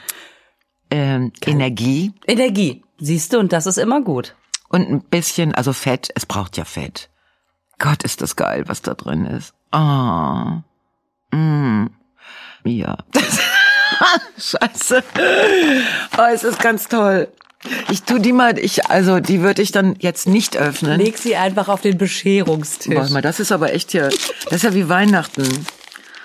ähm, 0.90 1.32
Energie 1.44 2.12
Energie. 2.26 2.82
Siehst 2.98 3.32
du, 3.32 3.38
und 3.38 3.52
das 3.52 3.66
ist 3.66 3.78
immer 3.78 4.00
gut. 4.00 4.34
und 4.68 4.88
ein 4.88 5.00
bisschen, 5.02 5.54
also 5.54 5.72
Fett. 5.72 6.10
Es 6.14 6.26
braucht 6.26 6.56
ja 6.56 6.64
Fett. 6.64 7.10
Gott, 7.78 8.02
ist 8.04 8.20
das 8.22 8.36
geil, 8.36 8.64
was 8.66 8.82
da 8.82 8.94
drin 8.94 9.26
ist. 9.26 9.52
Ah. 9.72 10.62
Mm. 11.32 11.86
Ja. 12.64 12.96
Scheiße. 14.38 15.02
Oh, 16.16 16.22
es 16.32 16.44
ist 16.44 16.60
ganz 16.60 16.88
toll. 16.88 17.28
Ich 17.90 18.02
tu 18.02 18.18
die 18.18 18.32
mal, 18.32 18.58
ich, 18.58 18.86
also 18.90 19.20
die 19.20 19.40
würde 19.40 19.62
ich 19.62 19.72
dann 19.72 19.96
jetzt 19.98 20.26
nicht 20.28 20.56
öffnen. 20.56 21.00
Leg 21.00 21.16
sie 21.18 21.34
einfach 21.36 21.68
auf 21.68 21.80
den 21.80 21.96
Bescherungstisch. 21.98 22.94
Warte 22.94 23.12
mal, 23.12 23.22
das 23.22 23.40
ist 23.40 23.52
aber 23.52 23.72
echt 23.72 23.92
hier, 23.92 24.10
das 24.44 24.52
ist 24.52 24.62
ja 24.64 24.74
wie 24.74 24.88
Weihnachten. 24.88 25.66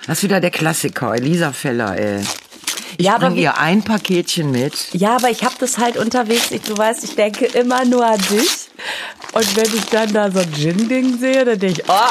Das 0.06 0.18
ist 0.18 0.24
wieder 0.24 0.40
der 0.40 0.50
Klassiker, 0.50 1.14
Elisa 1.14 1.52
Feller, 1.52 1.96
ey. 1.98 2.22
Ich 2.96 3.06
Ja, 3.06 3.18
bringe 3.18 3.40
ihr 3.40 3.58
ein 3.58 3.82
Paketchen 3.82 4.50
mit. 4.50 4.92
Ja, 4.92 5.16
aber 5.16 5.30
ich 5.30 5.44
habe 5.44 5.54
das 5.58 5.78
halt 5.78 5.96
unterwegs. 5.96 6.50
Ich, 6.50 6.62
du 6.62 6.76
weißt, 6.76 7.04
ich 7.04 7.14
denke 7.14 7.46
immer 7.46 7.84
nur 7.84 8.04
an 8.04 8.20
dich. 8.30 8.70
Und 9.32 9.56
wenn 9.56 9.74
ich 9.74 9.84
dann 9.86 10.12
da 10.12 10.30
so 10.30 10.40
ein 10.40 10.52
Gin-Ding 10.52 11.18
sehe, 11.18 11.44
dann 11.44 11.58
denke 11.58 11.82
ich, 11.82 11.88
oh. 11.88 12.10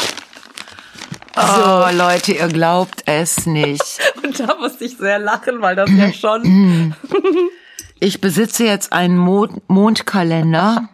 Oh, 1.35 1.85
Leute, 1.93 2.33
ihr 2.33 2.47
glaubt 2.47 3.03
es 3.05 3.45
nicht. 3.45 3.99
Und 4.23 4.39
da 4.39 4.55
musste 4.55 4.85
ich 4.85 4.97
sehr 4.97 5.19
lachen, 5.19 5.61
weil 5.61 5.75
das 5.75 5.89
ja 5.91 6.11
schon. 6.13 6.95
Ich 8.01 8.21
besitze 8.21 8.63
jetzt 8.63 8.93
einen 8.93 9.17
Mond 9.17 9.61
Mondkalender. 9.67 10.87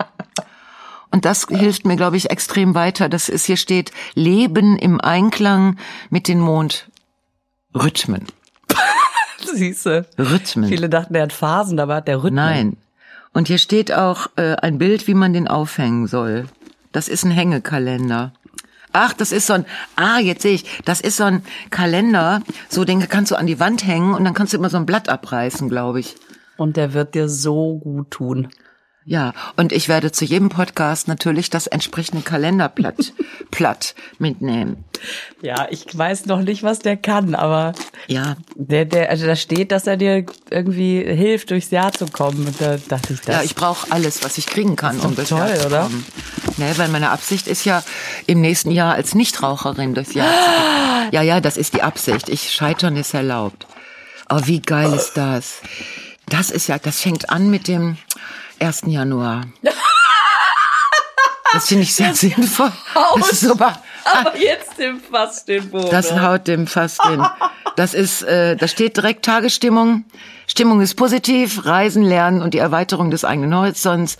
Und 1.11 1.23
das 1.23 1.45
hilft 1.47 1.85
mir, 1.85 1.95
glaube 1.95 2.17
ich, 2.17 2.31
extrem 2.31 2.73
weiter. 2.73 3.09
Das 3.09 3.29
ist, 3.29 3.45
hier 3.45 3.57
steht, 3.57 3.91
Leben 4.15 4.75
im 4.75 4.99
Einklang 4.99 5.77
mit 6.09 6.27
den 6.27 6.39
Mondrhythmen. 6.39 8.25
Siehste. 9.53 10.05
Rhythmen. 10.17 10.69
Viele 10.69 10.89
dachten, 10.89 11.13
der 11.13 11.23
hat 11.23 11.33
Phasen, 11.33 11.79
aber 11.79 11.95
hat 11.95 12.07
der 12.07 12.17
Rhythmus. 12.17 12.33
Nein. 12.33 12.77
Und 13.33 13.47
hier 13.47 13.57
steht 13.57 13.91
auch 13.91 14.27
äh, 14.37 14.55
ein 14.55 14.77
Bild, 14.77 15.07
wie 15.07 15.13
man 15.13 15.33
den 15.33 15.47
aufhängen 15.47 16.07
soll. 16.07 16.45
Das 16.91 17.09
ist 17.09 17.25
ein 17.25 17.31
Hängekalender. 17.31 18.31
Ach, 18.93 19.11
das 19.11 19.33
ist 19.33 19.47
so 19.47 19.53
ein, 19.53 19.65
ah, 19.97 20.19
jetzt 20.19 20.43
sehe 20.43 20.53
ich, 20.53 20.63
das 20.85 21.01
ist 21.01 21.17
so 21.17 21.25
ein 21.25 21.43
Kalender, 21.69 22.41
so 22.69 22.85
den 22.85 23.09
kannst 23.09 23.31
du 23.31 23.35
an 23.35 23.45
die 23.45 23.59
Wand 23.59 23.85
hängen 23.85 24.13
und 24.13 24.23
dann 24.23 24.33
kannst 24.33 24.53
du 24.53 24.57
immer 24.57 24.69
so 24.69 24.77
ein 24.77 24.85
Blatt 24.85 25.09
abreißen, 25.09 25.67
glaube 25.67 25.99
ich. 25.99 26.15
Und 26.55 26.77
der 26.77 26.93
wird 26.93 27.13
dir 27.13 27.27
so 27.27 27.77
gut 27.77 28.11
tun. 28.11 28.47
Ja, 29.07 29.33
und 29.55 29.71
ich 29.71 29.87
werde 29.87 30.11
zu 30.11 30.25
jedem 30.25 30.49
Podcast 30.49 31.07
natürlich 31.07 31.51
das 31.51 31.67
entsprechende 31.67 32.23
Kalenderblatt 32.23 33.13
Platt 33.51 33.93
mitnehmen. 34.17 34.83
Ja, 35.43 35.67
ich 35.69 35.95
weiß 35.95 36.25
noch 36.25 36.41
nicht, 36.41 36.63
was 36.63 36.79
der 36.79 36.97
kann, 36.97 37.35
aber 37.35 37.73
Ja, 38.07 38.35
der, 38.55 38.85
der, 38.85 39.11
also 39.11 39.27
da 39.27 39.35
steht, 39.35 39.71
dass 39.71 39.85
er 39.85 39.97
dir 39.97 40.25
irgendwie 40.49 41.03
hilft, 41.03 41.51
durchs 41.51 41.69
Jahr 41.69 41.93
zu 41.93 42.07
kommen. 42.07 42.47
Und 42.47 42.59
da 42.59 42.77
dachte 42.77 43.13
ich, 43.13 43.21
das 43.21 43.35
ja, 43.35 43.43
ich 43.43 43.53
brauche 43.53 43.91
alles, 43.91 44.23
was 44.23 44.39
ich 44.39 44.47
kriegen 44.47 44.75
kann, 44.75 44.97
doch 44.97 45.05
um 45.05 45.15
das 45.15 45.29
toll, 45.29 45.37
Jahr 45.39 45.55
zu 45.55 45.67
oder? 45.67 45.81
kommen. 45.83 46.05
Nee, 46.57 46.71
weil 46.77 46.89
meine 46.89 47.11
Absicht 47.11 47.45
ist 47.47 47.63
ja, 47.63 47.83
im 48.25 48.41
nächsten 48.41 48.71
Jahr 48.71 48.95
als 48.95 49.13
Nichtraucherin 49.13 49.93
durchs 49.93 50.15
Jahr 50.15 50.27
zu 50.27 50.33
gehen. 50.33 50.71
Ja, 51.11 51.21
ja, 51.21 51.39
das 51.39 51.55
ist 51.55 51.75
die 51.75 51.83
Absicht. 51.83 52.29
Ich 52.29 52.51
scheitern 52.51 52.97
ist 52.97 53.13
erlaubt. 53.13 53.67
Oh, 54.27 54.39
wie 54.45 54.59
geil 54.59 54.91
ist 54.91 55.13
das? 55.13 55.61
Das 56.27 56.49
ist 56.49 56.65
ja, 56.67 56.79
das 56.79 56.99
fängt 56.99 57.29
an 57.29 57.51
mit 57.51 57.67
dem 57.67 57.97
1. 58.59 58.83
Januar. 58.87 59.45
Das 61.53 61.67
finde 61.67 61.83
ich 61.83 61.95
sehr 61.95 62.13
sinnvoll. 62.13 62.71
Das 63.17 63.31
ist 63.31 63.41
super. 63.41 63.81
aber 64.03 64.37
jetzt 64.37 64.77
im 64.79 64.99
fast 64.99 65.47
den 65.47 65.69
Boden. 65.69 65.89
Das 65.89 66.11
haut 66.19 66.47
dem 66.47 66.67
fast 66.67 67.01
hin. 67.05 67.25
Das 67.75 67.93
ist, 67.93 68.23
äh, 68.23 68.55
da 68.55 68.67
steht 68.67 68.97
direkt 68.97 69.25
Tagesstimmung. 69.25 70.05
Stimmung 70.47 70.81
ist 70.81 70.95
positiv, 70.95 71.65
Reisen, 71.65 72.03
Lernen 72.03 72.41
und 72.41 72.53
die 72.53 72.59
Erweiterung 72.59 73.09
des 73.09 73.25
eigenen 73.25 73.55
Horizonts 73.55 74.17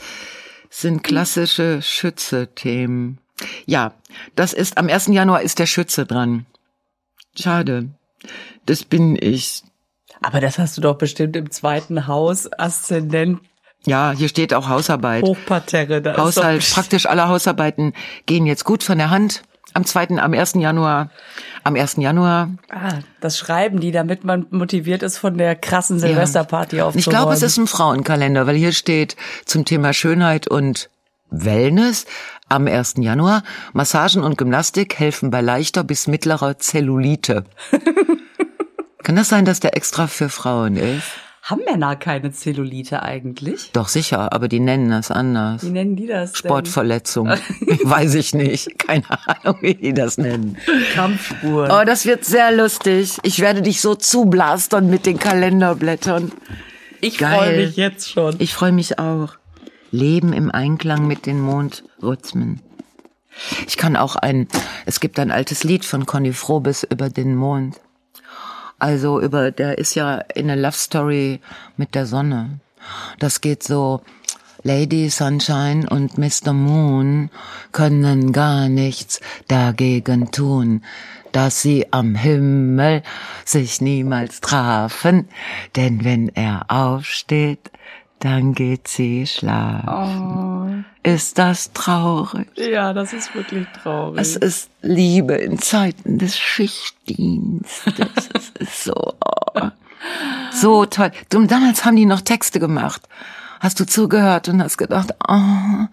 sind 0.70 1.04
klassische 1.04 1.82
Schütze-Themen. 1.82 3.20
Ja, 3.66 3.94
das 4.36 4.54
ist, 4.54 4.78
am 4.78 4.90
1. 4.90 5.08
Januar 5.08 5.42
ist 5.42 5.60
der 5.60 5.68
Schütze 5.68 6.06
dran. 6.06 6.46
Schade. 7.38 7.90
Das 8.66 8.84
bin 8.84 9.18
ich. 9.22 9.62
aber 10.22 10.40
das 10.42 10.58
hast 10.58 10.78
du 10.78 10.82
doch 10.82 10.98
bestimmt 10.98 11.36
im 11.36 11.52
zweiten 11.52 12.08
Haus, 12.08 12.52
Aszendent, 12.52 13.42
Ja, 13.86 14.12
hier 14.16 14.30
steht 14.30 14.54
auch 14.54 14.68
Hausarbeit. 14.68 15.24
Hochparterre. 15.24 16.02
Da 16.02 16.12
ist 16.12 16.18
Haushalt, 16.18 16.64
doch 16.64 16.74
praktisch 16.76 17.06
alle 17.06 17.28
Hausarbeiten 17.28 17.94
gehen 18.26 18.46
jetzt 18.46 18.66
gut 18.66 18.84
von 18.84 18.98
der 18.98 19.10
Hand. 19.10 19.44
Am 19.74 19.86
zweiten, 19.86 20.20
am 20.20 20.34
1. 20.34 20.54
Januar, 20.56 21.10
am 21.66 21.76
1. 21.76 21.98
Januar 21.98 22.50
Ah, 22.70 23.00
das 23.20 23.38
schreiben 23.38 23.82
die, 23.82 23.92
damit 23.92 24.24
man 24.24 24.48
motiviert 24.50 25.04
ist, 25.04 25.18
von 25.18 25.38
der 25.38 25.54
krassen 25.56 26.00
Silvesterparty 26.00 26.80
aufzuräumen. 26.80 27.00
Ich 27.00 27.06
glaube, 27.06 27.34
es 27.34 27.42
ist 27.42 27.58
ein 27.58 27.68
Frauenkalender, 27.68 28.48
weil 28.48 28.56
hier 28.56 28.72
steht 28.72 29.18
zum 29.44 29.66
Thema 29.66 29.92
Schönheit 29.92 30.48
und 30.48 30.90
Wellness 31.30 32.06
am 32.48 32.68
1. 32.68 32.96
Januar. 33.00 33.44
Massagen 33.74 34.24
und 34.24 34.38
Gymnastik 34.38 34.98
helfen 34.98 35.30
bei 35.30 35.42
leichter 35.42 35.84
bis 35.84 36.08
mittlerer 36.08 36.58
Zellulite. 36.58 37.44
Kann 39.04 39.18
das 39.18 39.30
sein, 39.30 39.44
dass 39.46 39.60
der 39.60 39.76
extra 39.76 40.08
für 40.08 40.30
Frauen 40.30 40.78
ist? 40.78 41.04
Haben 41.46 41.62
Männer 41.64 41.96
keine 41.96 42.32
Zellulite 42.32 43.04
eigentlich? 43.04 43.70
Doch 43.72 43.88
sicher, 43.88 44.34
aber 44.34 44.48
die 44.48 44.60
nennen 44.60 44.90
das 44.90 45.12
anders. 45.12 45.64
Wie 45.64 45.70
nennen 45.70 45.96
die 45.96 46.08
das 46.08 46.32
denn? 46.32 46.40
Sportverletzung. 46.40 47.28
Weiß 47.84 48.16
ich 48.16 48.34
nicht. 48.34 48.80
Keine 48.80 49.04
Ahnung, 49.28 49.60
wie 49.62 49.76
die 49.76 49.94
das 49.94 50.18
nennen. 50.18 50.58
Kampfspuren. 50.96 51.70
Oh, 51.70 51.86
das 51.86 52.08
wird 52.08 52.26
sehr 52.26 52.52
lustig. 52.52 53.20
Ich 53.22 53.42
werde 53.42 53.62
dich 53.62 53.80
so 53.80 53.94
zublastern 53.94 54.90
mit 54.90 55.06
den 55.06 55.20
Kalenderblättern. 55.20 56.32
ich 57.00 57.20
freue 57.20 57.58
mich 57.58 57.76
jetzt 57.76 58.10
schon. 58.10 58.38
Ich 58.40 58.56
freue 58.56 58.72
mich 58.72 58.98
auch. 58.98 59.36
Leben 59.92 60.34
im 60.34 60.50
Einklang 60.50 61.06
mit 61.06 61.28
den 61.28 61.40
Mondrhythmen. 61.40 62.64
Ich 63.68 63.78
kann 63.78 63.96
auch 63.96 64.16
ein, 64.16 64.48
es 64.88 65.00
gibt 65.00 65.20
ein 65.20 65.30
altes 65.30 65.64
Lied 65.64 65.86
von 65.86 66.08
Conny 66.08 66.34
Frobis 66.34 66.84
über 66.90 67.12
den 67.12 67.36
Mond. 67.36 67.80
Also 68.80 69.22
über, 69.22 69.52
der 69.52 69.78
ist 69.78 69.96
ja 69.96 70.18
in 70.36 70.50
a 70.50 70.56
Love 70.56 70.74
Story 70.74 71.40
mit 71.78 71.96
der 71.96 72.06
Sonne. 72.06 72.60
Das 73.20 73.42
geht 73.42 73.64
so, 73.64 74.02
Lady 74.64 75.10
Sunshine 75.10 75.88
und 75.88 76.18
Mr. 76.18 76.52
Moon 76.52 77.30
können 77.72 78.32
gar 78.32 78.68
nichts 78.68 79.22
dagegen 79.48 80.32
tun, 80.32 80.84
dass 81.32 81.62
sie 81.62 81.92
am 81.94 82.16
Himmel 82.16 83.04
sich 83.46 83.80
niemals 83.80 84.42
trafen, 84.42 85.30
denn 85.76 86.04
wenn 86.04 86.30
er 86.30 86.66
aufsteht, 86.70 87.70
dann 88.26 88.54
geht 88.54 88.88
sie 88.88 89.28
schlafen. 89.28 90.84
Ist 91.04 91.38
das 91.38 91.72
traurig? 91.74 92.48
Ja, 92.56 92.92
das 92.92 93.14
ist 93.14 93.36
wirklich 93.36 93.68
traurig. 93.68 94.20
Es 94.20 94.36
ist 94.36 94.72
Liebe 94.82 95.36
in 95.36 95.60
Zeiten 95.60 96.18
des 96.18 96.36
Schichtdienstes. 96.38 97.96
Es 98.34 98.50
ist 98.60 98.84
so, 98.86 98.94
oh, 98.96 99.62
so 100.52 100.86
toll. 100.88 101.12
Du, 101.30 101.46
damals 101.46 101.86
haben 101.86 101.96
die 101.96 102.08
noch 102.08 102.22
Texte 102.22 102.60
gemacht. 102.60 103.04
Hast 103.60 103.80
du 103.80 103.86
zugehört 103.86 104.50
und 104.50 104.62
hast 104.62 104.78
gedacht, 104.78 105.14
oh, 105.28 105.86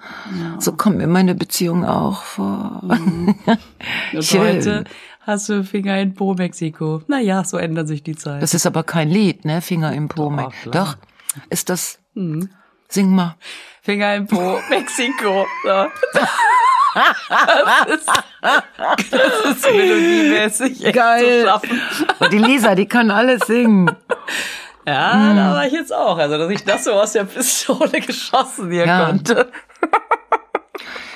so 0.58 0.72
kommt 0.72 0.96
mir 0.96 1.06
meine 1.06 1.34
Beziehung 1.34 1.84
auch 1.84 2.22
vor. 2.22 2.82
Und 4.12 4.24
Schön. 4.24 4.40
heute 4.40 4.84
hast 5.20 5.48
du 5.50 5.64
Finger 5.64 5.98
in 6.00 6.14
Po 6.14 6.34
Mexiko. 6.34 7.02
Naja, 7.08 7.44
so 7.44 7.58
ändern 7.58 7.86
sich 7.86 8.02
die 8.02 8.16
Zeiten. 8.16 8.40
Das 8.40 8.54
ist 8.54 8.66
aber 8.66 8.84
kein 8.84 9.10
Lied, 9.10 9.44
ne? 9.44 9.60
Finger 9.60 9.92
im 9.92 10.08
Po. 10.08 10.30
Doch, 10.30 10.72
Doch, 10.72 10.96
ist 11.50 11.68
das, 11.70 11.98
sing 12.14 13.14
mal. 13.14 13.36
Finger 13.82 14.14
in 14.16 14.26
Po 14.26 14.60
Mexiko. 14.70 15.46
So. 15.64 15.86
Das 16.94 17.88
ist, 17.88 18.06
das 19.10 19.44
ist 19.56 19.64
melodiemäßig 19.64 20.84
echt 20.84 20.94
Geil. 20.94 21.40
zu 21.40 21.46
schaffen. 21.48 21.80
Und 22.18 22.32
die 22.34 22.38
Lisa, 22.38 22.74
die 22.74 22.84
kann 22.86 23.10
alles 23.10 23.40
singen. 23.46 23.90
Ja, 24.86 25.32
da 25.34 25.54
war 25.54 25.66
ich 25.66 25.72
jetzt 25.72 25.90
auch. 25.94 26.18
Also, 26.18 26.36
dass 26.36 26.50
ich 26.50 26.64
das 26.64 26.84
so 26.84 26.92
aus 26.92 27.12
der 27.12 27.24
Pistole 27.24 27.88
geschossen 28.06 28.70
hier 28.70 28.86
Ja. 28.86 29.06
konnte. 29.06 29.50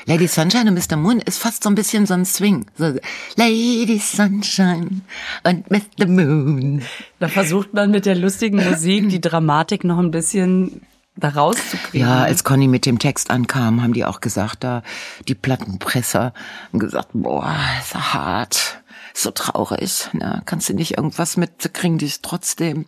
Lady 0.07 0.29
Sunshine 0.29 0.71
und 0.71 0.75
Mr. 0.75 0.97
Moon 0.97 1.21
ist 1.21 1.39
fast 1.39 1.65
so 1.65 1.69
ein 1.69 1.75
bisschen 1.75 2.07
so 2.07 2.15
ein 2.15 2.25
Swing. 2.25 2.67
So, 2.77 2.95
Lady 3.37 3.99
Sunshine 3.99 5.01
und 5.45 5.71
Mr. 5.71 6.07
Moon. 6.07 6.83
Da 7.19 7.29
versucht 7.29 7.75
man 7.75 7.91
mit 7.91 8.07
der 8.07 8.15
lustigen 8.15 8.65
Musik 8.65 9.09
die 9.09 9.21
Dramatik 9.21 9.83
noch 9.83 9.99
ein 9.99 10.11
bisschen 10.11 10.83
da 11.17 11.31
rauszukriegen. 11.31 12.07
Ja, 12.07 12.23
als 12.23 12.45
Conny 12.45 12.69
mit 12.69 12.87
dem 12.87 12.99
Text 12.99 13.31
ankam, 13.31 13.83
haben 13.83 13.95
die 13.95 14.05
auch 14.05 14.21
gesagt, 14.21 14.63
da 14.63 14.83
die 15.27 15.35
Plattenpresser 15.35 16.33
haben 16.69 16.79
gesagt, 16.79 17.09
boah, 17.15 17.57
ist 17.81 17.91
so 17.91 17.99
hart, 17.99 18.83
ist 19.15 19.23
so 19.23 19.31
traurig. 19.31 20.09
Na, 20.13 20.43
kannst 20.45 20.69
du 20.69 20.75
nicht 20.75 20.99
irgendwas 20.99 21.37
mit, 21.37 21.63
sie 21.63 21.71
kriegen 21.71 21.99
dich 21.99 22.21
trotzdem. 22.21 22.87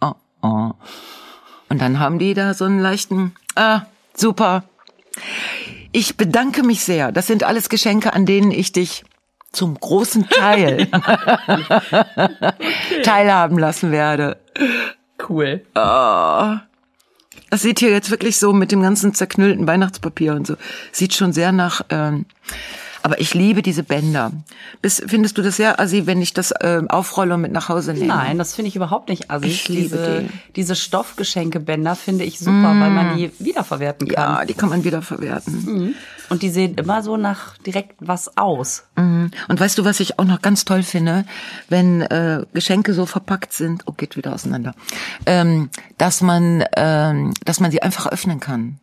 Oh, 0.00 0.14
oh. 0.42 0.72
Und 1.68 1.80
dann 1.80 2.00
haben 2.00 2.18
die 2.18 2.34
da 2.34 2.54
so 2.54 2.64
einen 2.64 2.80
leichten, 2.80 3.32
ah, 3.54 3.82
super. 4.14 4.64
Ich 5.92 6.16
bedanke 6.16 6.62
mich 6.62 6.84
sehr. 6.84 7.12
Das 7.12 7.26
sind 7.26 7.44
alles 7.44 7.68
Geschenke, 7.68 8.12
an 8.12 8.26
denen 8.26 8.50
ich 8.50 8.72
dich 8.72 9.04
zum 9.52 9.74
großen 9.74 10.28
Teil 10.28 10.86
teilhaben 13.02 13.58
lassen 13.58 13.90
werde. 13.90 14.38
cool. 15.28 15.62
Das 17.50 17.62
sieht 17.62 17.80
hier 17.80 17.90
jetzt 17.90 18.12
wirklich 18.12 18.38
so 18.38 18.52
mit 18.52 18.70
dem 18.70 18.80
ganzen 18.80 19.12
zerknüllten 19.12 19.66
Weihnachtspapier 19.66 20.34
und 20.34 20.46
so. 20.46 20.54
Sieht 20.92 21.14
schon 21.14 21.32
sehr 21.32 21.50
nach 21.50 21.80
ähm, 21.90 22.26
Aber 23.02 23.20
ich 23.20 23.34
liebe 23.34 23.62
diese 23.62 23.82
Bänder. 23.82 24.32
Bis, 24.82 25.02
findest 25.06 25.38
du 25.38 25.42
das 25.42 25.56
sehr 25.56 25.80
assi, 25.80 26.06
wenn 26.06 26.20
ich 26.20 26.34
das 26.34 26.50
äh, 26.50 26.82
aufrolle 26.88 27.34
und 27.34 27.40
mit 27.40 27.52
nach 27.52 27.68
Hause 27.68 27.94
nehme? 27.94 28.06
Nein, 28.06 28.38
das 28.38 28.54
finde 28.54 28.68
ich 28.68 28.76
überhaupt 28.76 29.08
nicht 29.08 29.30
assi. 29.30 29.46
Ich 29.46 29.68
liebe 29.68 29.96
diese, 29.96 30.20
die. 30.20 30.52
diese 30.56 30.76
Stoffgeschenkebänder 30.76 31.96
finde 31.96 32.24
ich 32.24 32.38
super, 32.38 32.74
weil 32.78 32.90
man 32.90 33.16
die 33.16 33.32
wiederverwerten 33.38 34.08
kann. 34.08 34.38
Ja, 34.38 34.44
die 34.44 34.54
kann 34.54 34.68
man 34.68 34.84
wieder 34.84 35.02
verwerten. 35.02 35.94
Und 36.28 36.42
die 36.42 36.50
sehen 36.50 36.76
immer 36.76 37.02
so 37.02 37.16
nach 37.16 37.58
direkt 37.58 37.96
was 37.98 38.36
aus. 38.36 38.84
Mhm. 38.96 39.30
Und 39.48 39.60
weißt 39.60 39.76
du, 39.78 39.84
was 39.84 39.98
ich 40.00 40.18
auch 40.18 40.24
noch 40.24 40.42
ganz 40.42 40.64
toll 40.64 40.82
finde, 40.82 41.24
wenn 41.68 42.02
äh, 42.02 42.44
Geschenke 42.52 42.94
so 42.94 43.04
verpackt 43.04 43.52
sind, 43.52 43.82
oh 43.86 43.92
geht 43.92 44.16
wieder 44.16 44.32
auseinander, 44.32 44.74
ähm, 45.26 45.70
dass 45.98 46.20
man, 46.20 46.64
ähm, 46.76 47.34
dass 47.44 47.60
man 47.60 47.70
sie 47.70 47.82
einfach 47.82 48.06
öffnen 48.06 48.38
kann. 48.40 48.78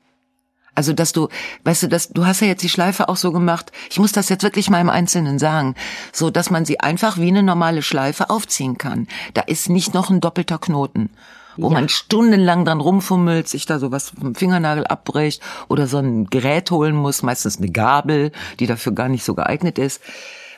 Also 0.77 0.93
dass 0.93 1.11
du, 1.11 1.27
weißt 1.63 1.83
du, 1.83 1.87
dass 1.87 2.09
du 2.09 2.27
hast 2.27 2.41
ja 2.41 2.47
jetzt 2.47 2.61
die 2.61 2.69
Schleife 2.69 3.09
auch 3.09 3.17
so 3.17 3.31
gemacht. 3.31 3.71
Ich 3.89 3.97
muss 3.97 4.11
das 4.11 4.29
jetzt 4.29 4.43
wirklich 4.43 4.69
mal 4.69 4.79
im 4.79 4.91
Einzelnen 4.91 5.39
sagen, 5.39 5.73
so 6.13 6.29
dass 6.29 6.51
man 6.51 6.65
sie 6.65 6.79
einfach 6.79 7.17
wie 7.17 7.29
eine 7.29 7.41
normale 7.41 7.81
Schleife 7.81 8.29
aufziehen 8.29 8.77
kann. 8.77 9.07
Da 9.33 9.41
ist 9.41 9.69
nicht 9.69 9.95
noch 9.95 10.11
ein 10.11 10.21
doppelter 10.21 10.59
Knoten, 10.59 11.09
wo 11.57 11.71
man 11.71 11.89
stundenlang 11.89 12.63
dran 12.63 12.79
rumfummelt, 12.79 13.49
sich 13.49 13.65
da 13.65 13.79
sowas 13.79 14.11
vom 14.19 14.35
Fingernagel 14.35 14.85
abbricht 14.85 15.41
oder 15.67 15.87
so 15.87 15.97
ein 15.97 16.25
Gerät 16.25 16.69
holen 16.69 16.95
muss, 16.95 17.23
meistens 17.23 17.57
eine 17.57 17.71
Gabel, 17.71 18.31
die 18.59 18.67
dafür 18.67 18.91
gar 18.91 19.09
nicht 19.09 19.25
so 19.25 19.33
geeignet 19.33 19.79
ist. 19.79 19.99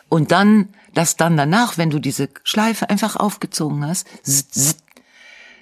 Und 0.09 0.33
dann, 0.33 0.67
dass 0.93 1.15
dann 1.15 1.37
danach, 1.37 1.77
wenn 1.77 1.91
du 1.91 1.99
diese 1.99 2.27
Schleife 2.43 2.89
einfach 2.89 3.15
aufgezogen 3.15 3.87
hast, 3.87 4.05
zzz, 4.23 4.49
zzz, 4.49 4.77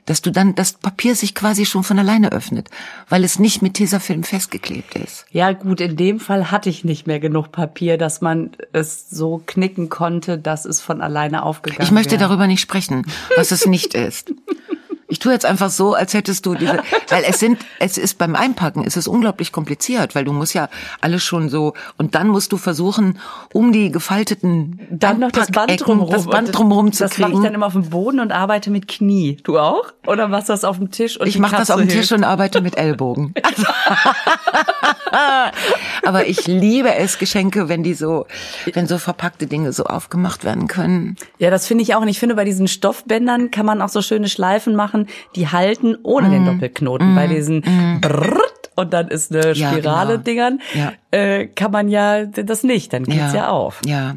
dass 0.07 0.21
du 0.23 0.31
dann 0.31 0.55
das 0.55 0.73
Papier 0.73 1.15
sich 1.15 1.35
quasi 1.35 1.65
schon 1.67 1.83
von 1.83 1.99
alleine 1.99 2.31
öffnet, 2.31 2.69
weil 3.09 3.23
es 3.23 3.37
nicht 3.37 3.61
mit 3.61 3.75
Tesafilm 3.75 4.23
festgeklebt 4.23 4.95
ist. 4.95 5.25
Ja 5.31 5.51
gut, 5.51 5.79
in 5.79 5.95
dem 5.95 6.19
Fall 6.19 6.49
hatte 6.49 6.69
ich 6.69 6.83
nicht 6.83 7.05
mehr 7.05 7.19
genug 7.19 7.51
Papier, 7.51 7.97
dass 7.99 8.21
man 8.21 8.51
es 8.73 9.09
so 9.09 9.43
knicken 9.45 9.89
konnte, 9.89 10.39
dass 10.39 10.65
es 10.65 10.81
von 10.81 11.01
alleine 11.01 11.43
aufgegangen 11.43 11.83
Ich 11.83 11.91
möchte 11.91 12.13
wäre. 12.13 12.21
darüber 12.21 12.47
nicht 12.47 12.61
sprechen, 12.61 13.05
was 13.35 13.51
es 13.51 13.67
nicht 13.67 13.93
ist. 13.93 14.33
Ich 15.17 15.19
tue 15.19 15.33
jetzt 15.33 15.47
einfach 15.47 15.71
so, 15.71 15.95
als 15.95 16.13
hättest 16.13 16.45
du 16.45 16.53
diese, 16.53 16.77
weil 17.09 17.24
es 17.27 17.39
sind, 17.39 17.57
es 17.79 17.97
ist 17.97 18.19
beim 18.19 18.36
Einpacken, 18.36 18.83
es 18.86 18.95
ist 18.97 19.07
unglaublich 19.07 19.51
kompliziert, 19.51 20.13
weil 20.13 20.24
du 20.25 20.31
musst 20.31 20.53
ja 20.53 20.69
alles 21.01 21.24
schon 21.24 21.50
so, 21.50 21.74
und 21.97 22.13
dann 22.13 22.27
musst 22.27 22.51
du 22.51 22.57
versuchen, 22.57 23.17
um 23.51 23.71
die 23.71 23.91
gefalteten 23.91 24.79
Dann 24.91 25.19
noch 25.19 25.31
das 25.31 25.50
Band 25.50 25.83
drumherum. 25.83 26.12
das 26.13 26.27
Band 26.27 26.55
drumherum 26.55 26.91
zu 26.91 27.03
Das 27.03 27.17
mache 27.17 27.31
ich 27.31 27.33
kriegen. 27.38 27.43
dann 27.45 27.55
immer 27.55 27.65
auf 27.65 27.74
dem 27.74 27.89
Boden 27.89 28.19
und 28.19 28.31
arbeite 28.31 28.69
mit 28.69 28.88
Knie. 28.88 29.38
Du 29.43 29.57
auch? 29.57 29.86
Oder 30.05 30.27
machst 30.27 30.50
du 30.50 30.53
das 30.53 30.63
auf 30.63 30.77
dem 30.77 30.91
Tisch? 30.91 31.19
Und 31.19 31.25
Ich 31.25 31.39
mache 31.39 31.55
das 31.55 31.71
auf 31.71 31.79
dem? 31.79 31.89
Tisch 31.89 32.12
und 32.12 32.24
arbeite 32.24 32.62
mit 32.62 32.77
Ellbogen. 32.77 33.33
Aber 36.03 36.27
ich 36.27 36.45
liebe 36.47 36.93
es, 36.93 37.17
Geschenke, 37.17 37.69
wenn 37.69 37.81
die 37.81 37.93
so, 37.95 38.27
wenn 38.71 38.86
so 38.88 39.00
verpackte 39.00 39.47
Dinge 39.47 39.74
so 39.74 39.86
aufgemacht 39.86 40.43
werden 40.43 40.67
können. 40.67 41.15
Ja, 41.39 41.50
das 41.50 41.65
finde 41.65 41.81
ich 41.83 41.95
auch. 41.95 42.01
Und 42.01 42.07
ich 42.07 42.19
finde, 42.19 42.36
bei 42.36 42.43
diesen 42.45 42.67
Stoffbändern 42.67 43.50
kann 43.51 43.65
man 43.65 43.81
auch 43.81 43.89
so 43.89 44.01
schöne 44.03 44.29
Schleifen 44.29 44.75
machen, 44.75 45.06
die 45.35 45.47
halten 45.47 45.97
ohne 46.03 46.29
Mm. 46.29 46.31
den 46.31 46.45
Doppelknoten. 46.45 47.15
Bei 47.15 47.27
diesen 47.27 47.61
Brrrt 48.01 48.71
und 48.75 48.93
dann 48.93 49.07
ist 49.07 49.31
eine 49.33 49.53
Ja, 49.53 49.71
Spirale 49.71 50.13
genau. 50.13 50.23
Dingern, 50.23 50.59
Ja. 50.73 50.93
äh, 51.11 51.47
kann 51.47 51.71
man 51.71 51.89
ja 51.89 52.25
das 52.25 52.63
nicht. 52.63 52.93
Dann 52.93 53.03
geht's 53.03 53.33
ja, 53.33 53.49
auf. 53.49 53.81
Ja. 53.85 54.15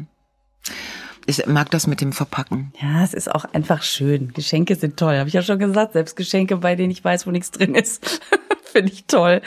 Ich 1.27 1.45
mag 1.45 1.69
das 1.71 1.85
mit 1.87 2.01
dem 2.01 2.13
Verpacken. 2.13 2.73
Ja, 2.81 3.03
es 3.03 3.13
ist 3.13 3.33
auch 3.33 3.45
einfach 3.53 3.83
schön. 3.83 4.33
Geschenke 4.33 4.75
sind 4.75 4.97
toll, 4.97 5.17
habe 5.17 5.27
ich 5.27 5.33
ja 5.35 5.41
schon 5.43 5.59
gesagt. 5.59 5.93
Selbst 5.93 6.15
Geschenke, 6.15 6.57
bei 6.57 6.75
denen 6.75 6.91
ich 6.91 7.03
weiß, 7.03 7.27
wo 7.27 7.31
nichts 7.31 7.51
drin 7.51 7.75
ist, 7.75 8.21
finde 8.63 8.91
ich 8.91 9.05
toll. 9.05 9.41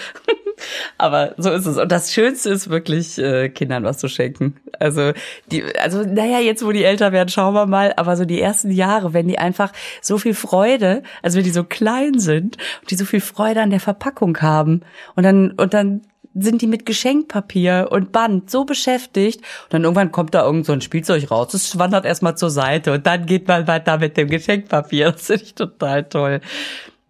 Aber 0.99 1.35
so 1.37 1.51
ist 1.51 1.67
es. 1.67 1.79
Und 1.79 1.91
das 1.91 2.13
Schönste 2.13 2.51
ist 2.51 2.71
wirklich, 2.71 3.19
äh, 3.19 3.49
Kindern 3.49 3.85
was 3.85 3.99
zu 3.99 4.09
schenken. 4.09 4.57
Also 4.79 5.13
die, 5.51 5.65
also 5.77 6.03
naja, 6.03 6.39
jetzt 6.39 6.65
wo 6.65 6.73
die 6.73 6.85
älter 6.85 7.13
werden, 7.13 7.29
schauen 7.29 7.55
wir 7.55 7.67
mal. 7.67 7.93
Aber 7.97 8.17
so 8.17 8.25
die 8.25 8.41
ersten 8.41 8.71
Jahre, 8.71 9.13
wenn 9.13 9.29
die 9.29 9.39
einfach 9.39 9.73
so 10.01 10.19
viel 10.19 10.35
Freude, 10.35 11.03
also 11.23 11.37
wenn 11.37 11.45
die 11.45 11.51
so 11.51 11.65
klein 11.65 12.19
sind 12.19 12.57
und 12.81 12.91
die 12.91 12.97
so 12.97 13.05
viel 13.05 13.21
Freude 13.21 13.63
an 13.63 13.71
der 13.71 13.81
Verpackung 13.81 14.41
haben 14.41 14.83
und 15.15 15.25
dann 15.25 15.53
und 15.53 15.75
dann 15.75 16.03
sind 16.35 16.63
die 16.63 16.67
mit 16.67 16.85
Geschenkpapier 16.85 17.89
und 17.91 18.13
Band 18.13 18.51
so 18.51 18.65
beschäftigt 18.65 19.41
und 19.65 19.75
dann 19.75 19.85
irgendwann 19.85 20.11
kommt 20.11 20.35
da 20.35 20.45
irgend 20.45 20.67
so 20.67 20.73
ein 20.73 20.81
Spielzeug 20.81 21.31
raus. 21.31 21.53
Das 21.53 21.79
wandert 21.79 22.05
erstmal 22.05 22.37
zur 22.37 22.51
Seite 22.51 22.93
und 22.93 23.07
dann 23.07 23.27
geht 23.27 23.47
man 23.47 23.69
weiter 23.69 23.99
mit 23.99 24.17
dem 24.17 24.29
Geschenkpapier. 24.29 25.13
Das 25.13 25.27
finde 25.27 25.45
ich 25.45 25.55
total 25.55 26.05
toll. 26.05 26.41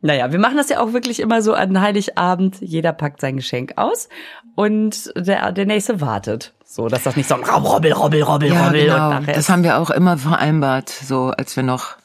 Naja, 0.04 0.30
wir 0.30 0.38
machen 0.38 0.58
das 0.58 0.68
ja 0.68 0.80
auch 0.80 0.92
wirklich 0.92 1.18
immer 1.18 1.40
so 1.40 1.54
an 1.54 1.80
Heiligabend. 1.80 2.56
Jeder 2.60 2.92
packt 2.92 3.22
sein 3.22 3.36
Geschenk 3.36 3.72
aus 3.76 4.10
und 4.54 5.10
der, 5.16 5.50
der 5.50 5.64
nächste 5.64 6.02
wartet. 6.02 6.52
So, 6.62 6.88
dass 6.88 7.04
das 7.04 7.16
nicht 7.16 7.26
so 7.26 7.36
ein 7.36 7.42
Robbel, 7.42 7.92
Robbel, 7.92 8.22
Robbel, 8.22 8.52
Ja, 8.52 8.66
Robbel 8.66 8.84
genau. 8.84 8.94
und 8.96 9.20
nachher 9.20 9.32
Das 9.32 9.48
haben 9.48 9.64
wir 9.64 9.78
auch 9.78 9.88
immer 9.88 10.18
vereinbart, 10.18 10.90
so 10.90 11.30
als 11.30 11.56
wir 11.56 11.62
noch 11.62 11.96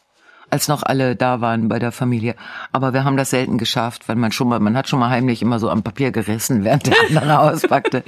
als 0.50 0.70
noch 0.70 0.82
alle 0.82 1.18
da 1.18 1.41
waren 1.41 1.68
bei 1.68 1.77
der 1.77 1.91
Familie. 1.91 2.36
Aber 2.72 2.94
wir 2.94 3.03
haben 3.03 3.18
das 3.18 3.32
selten 3.32 3.58
geschafft, 3.58 4.08
weil 4.08 4.15
man 4.15 4.32
schon 4.32 4.48
mal, 4.48 4.62
man 4.62 4.77
hat 4.77 4.88
schon 4.88 5.00
mal 5.00 5.10
heimlich 5.10 5.41
immer 5.41 5.60
so 5.60 5.70
am 5.70 5.84
Papier 5.84 6.12
gerissen, 6.12 6.63
während 6.63 6.88
der 6.88 6.96
andere 7.10 7.39
auspackte. 7.39 8.03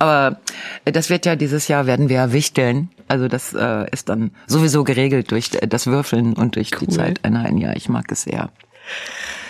Aber 0.00 0.40
das 0.84 1.08
wird 1.08 1.24
ja 1.24 1.36
dieses 1.36 1.68
Jahr 1.68 1.86
werden 1.86 2.08
wir 2.08 2.16
ja 2.16 2.32
wichteln. 2.32 2.90
Also 3.06 3.28
das 3.28 3.54
äh, 3.54 3.88
ist 3.92 4.08
dann 4.08 4.32
sowieso 4.48 4.82
geregelt 4.82 5.30
durch 5.30 5.50
das 5.50 5.86
Würfeln 5.86 6.32
und 6.32 6.56
durch 6.56 6.72
die 6.72 6.88
Zeit 6.88 7.24
einer 7.24 7.44
ein 7.44 7.58
Jahr. 7.58 7.76
Ich 7.76 7.88
mag 7.88 8.10
es 8.10 8.22
sehr. 8.22 8.50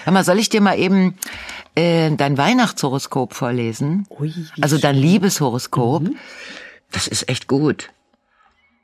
Hör 0.05 0.13
mal, 0.13 0.25
soll 0.25 0.39
ich 0.39 0.49
dir 0.49 0.61
mal 0.61 0.79
eben 0.79 1.17
äh, 1.75 2.11
dein 2.17 2.39
Weihnachtshoroskop 2.39 3.35
vorlesen? 3.35 4.07
Ui, 4.11 4.33
also 4.61 4.79
dein 4.79 4.97
Liebeshoroskop. 4.97 6.05
Das 6.93 7.07
ist 7.07 7.29
echt 7.29 7.47
gut. 7.47 7.91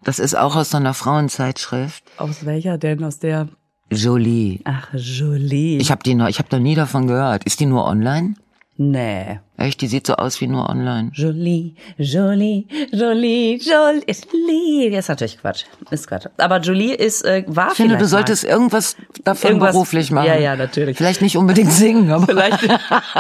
Das 0.05 0.19
ist 0.19 0.37
auch 0.37 0.55
aus 0.55 0.71
so 0.71 0.77
einer 0.77 0.95
Frauenzeitschrift. 0.95 2.05
Aus 2.19 2.45
welcher 2.47 2.79
denn? 2.79 3.03
Aus 3.03 3.19
der, 3.19 3.49
Jolie. 3.91 4.61
ach, 4.65 4.89
Jolie. 4.93 5.79
Ich 5.79 5.91
habe 5.91 6.03
die 6.05 6.15
noch, 6.15 6.29
ich 6.29 6.39
habe 6.39 6.49
da 6.49 6.59
nie 6.59 6.75
davon 6.75 7.07
gehört. 7.07 7.45
Ist 7.45 7.61
die 7.61 7.67
nur 7.67 7.85
online? 7.85 8.35
Nee. 8.77 9.41
Echt, 9.59 9.81
die 9.81 9.87
sieht 9.87 10.07
so 10.07 10.15
aus 10.17 10.39
wie 10.43 10.49
nur 10.49 10.69
online. 10.69 11.11
Jolie, 11.15 11.75
Jolie, 11.97 12.67
Jolie, 12.93 13.57
Jolie. 13.57 14.03
Ist 14.07 14.27
Jolie. 14.31 14.91
Das 14.91 14.99
ist 15.07 15.09
natürlich 15.09 15.39
Quatsch. 15.41 15.65
Ist 15.91 16.07
Quatsch. 16.07 16.27
Aber 16.37 16.59
Jolie 16.61 16.93
ist, 16.93 17.25
äh, 17.25 17.43
war 17.47 17.69
Ich 17.71 17.77
finde, 17.79 17.97
du 17.97 18.07
solltest 18.07 18.45
irgendwas 18.45 18.97
davon 19.25 19.53
Irgendwas- 19.53 19.73
beruflich 19.73 20.11
machen. 20.11 20.27
Ja, 20.27 20.37
ja, 20.37 20.57
natürlich. 20.57 20.99
Vielleicht 20.99 21.23
nicht 21.23 21.39
unbedingt 21.39 21.73
singen, 21.73 22.11
aber, 22.13 22.27
Vielleicht 22.27 22.69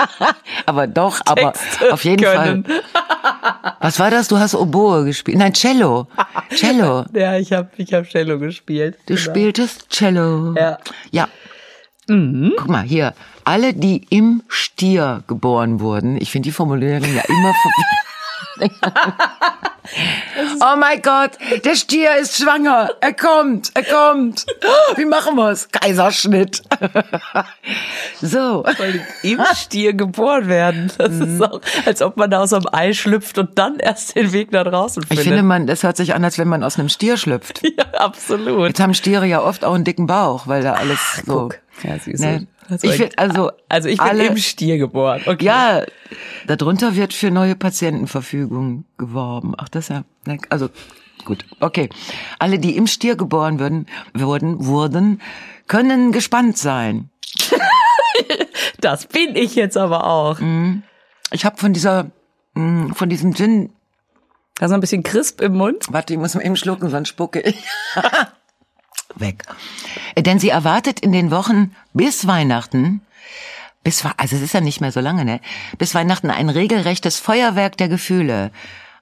aber 0.66 0.86
doch, 0.86 1.20
aber 1.24 1.52
Texte 1.54 1.92
auf 1.92 2.04
jeden 2.04 2.22
können. 2.22 2.64
Fall. 2.66 2.82
Was 3.80 3.98
war 3.98 4.10
das? 4.10 4.28
Du 4.28 4.38
hast 4.38 4.54
Oboe 4.54 5.04
gespielt. 5.06 5.38
Nein, 5.38 5.54
Cello. 5.54 6.06
Cello. 6.54 7.04
Ja, 7.14 7.38
ich 7.38 7.52
habe 7.52 7.70
ich 7.78 7.94
hab 7.94 8.06
Cello 8.10 8.38
gespielt. 8.38 8.98
Du 9.06 9.16
spieltest 9.16 9.88
Cello. 9.88 10.52
Ja. 10.54 10.78
Ja. 11.12 11.28
Guck 12.08 12.68
mal, 12.68 12.82
hier. 12.82 13.14
Alle, 13.44 13.74
die 13.74 14.06
im 14.10 14.42
Stier 14.48 15.22
geboren 15.26 15.80
wurden, 15.80 16.16
ich 16.20 16.30
finde 16.30 16.48
die 16.48 16.52
Formulierung 16.52 17.02
ja 17.14 17.22
immer. 17.28 17.52
Oh 20.60 20.76
mein 20.78 21.00
Gott, 21.00 21.32
der 21.64 21.76
Stier 21.76 22.16
ist 22.16 22.38
schwanger. 22.42 22.90
Er 23.00 23.12
kommt, 23.12 23.70
er 23.74 23.84
kommt. 23.84 24.44
Wie 24.96 25.04
machen 25.04 25.36
wir's? 25.36 25.68
Kaiserschnitt. 25.70 26.62
So. 28.20 28.64
Im 29.22 29.40
Stier 29.54 29.92
geboren 29.92 30.48
werden. 30.48 30.90
Das 30.98 31.10
Mhm. 31.12 31.22
ist 31.34 31.42
auch, 31.42 31.60
als 31.84 32.00
ob 32.02 32.16
man 32.16 32.30
da 32.30 32.40
aus 32.42 32.52
einem 32.52 32.64
Ei 32.72 32.92
schlüpft 32.94 33.36
und 33.38 33.58
dann 33.58 33.78
erst 33.78 34.16
den 34.16 34.32
Weg 34.32 34.52
nach 34.52 34.64
draußen 34.64 35.02
Ich 35.02 35.08
findet. 35.08 35.24
finde, 35.26 35.42
man, 35.42 35.66
das 35.66 35.82
hört 35.82 35.96
sich 35.98 36.14
an, 36.14 36.24
als 36.24 36.38
wenn 36.38 36.48
man 36.48 36.64
aus 36.64 36.78
einem 36.78 36.88
Stier 36.88 37.16
schlüpft. 37.18 37.60
ja, 37.78 37.84
absolut. 38.00 38.68
Jetzt 38.68 38.80
haben 38.80 38.94
Stiere 38.94 39.26
ja 39.26 39.42
oft 39.42 39.64
auch 39.64 39.74
einen 39.74 39.84
dicken 39.84 40.06
Bauch, 40.06 40.46
weil 40.46 40.62
da 40.62 40.72
alles 40.74 40.98
so. 41.26 41.32
guck. 41.42 41.58
Ja, 41.82 41.96
du. 41.98 42.10
Ne? 42.10 42.46
Also 42.68 42.88
ich 42.88 42.94
find, 42.94 43.18
also, 43.18 43.50
also 43.68 43.88
ich 43.88 43.98
bin 43.98 44.06
alle, 44.06 44.26
im 44.26 44.36
Stier 44.36 44.78
geboren. 44.78 45.22
Okay. 45.26 45.44
Ja, 45.44 45.84
darunter 46.46 46.96
wird 46.96 47.12
für 47.12 47.30
neue 47.30 47.54
Patientenverfügung 47.54 48.84
geworben. 48.98 49.54
Ach, 49.56 49.68
das 49.68 49.90
ist 49.90 49.90
ja, 49.90 50.04
also 50.48 50.68
gut, 51.24 51.44
okay. 51.60 51.88
Alle, 52.38 52.58
die 52.58 52.76
im 52.76 52.86
Stier 52.86 53.16
geboren 53.16 53.58
würden, 53.58 53.86
wurden, 54.14 54.66
wurden, 54.66 55.20
können 55.68 56.12
gespannt 56.12 56.58
sein. 56.58 57.10
Das 58.80 59.06
bin 59.06 59.36
ich 59.36 59.54
jetzt 59.54 59.76
aber 59.76 60.06
auch. 60.06 60.40
Mhm. 60.40 60.82
Ich 61.32 61.44
habe 61.44 61.56
von 61.56 61.72
dieser, 61.72 62.10
mh, 62.54 62.94
von 62.94 63.08
diesem 63.08 63.34
Gin, 63.34 63.72
Da 64.54 64.68
so 64.68 64.74
ein 64.74 64.80
bisschen 64.80 65.02
crisp 65.02 65.40
im 65.42 65.56
Mund. 65.56 65.86
warte, 65.90 66.14
ich 66.14 66.18
muss 66.18 66.34
mal 66.34 66.44
eben 66.44 66.56
schlucken, 66.56 66.88
sonst 66.88 67.08
spucke 67.08 67.40
ich. 67.40 67.62
Weg. 69.16 69.44
Denn 70.18 70.38
sie 70.38 70.50
erwartet 70.50 71.00
in 71.00 71.12
den 71.12 71.30
Wochen 71.30 71.74
bis 71.92 72.26
Weihnachten, 72.26 73.00
bis, 73.82 74.04
also 74.16 74.36
es 74.36 74.42
ist 74.42 74.54
ja 74.54 74.60
nicht 74.60 74.80
mehr 74.80 74.92
so 74.92 75.00
lange, 75.00 75.24
ne? 75.24 75.40
Bis 75.78 75.94
Weihnachten 75.94 76.30
ein 76.30 76.48
regelrechtes 76.48 77.20
Feuerwerk 77.20 77.76
der 77.76 77.88
Gefühle. 77.88 78.50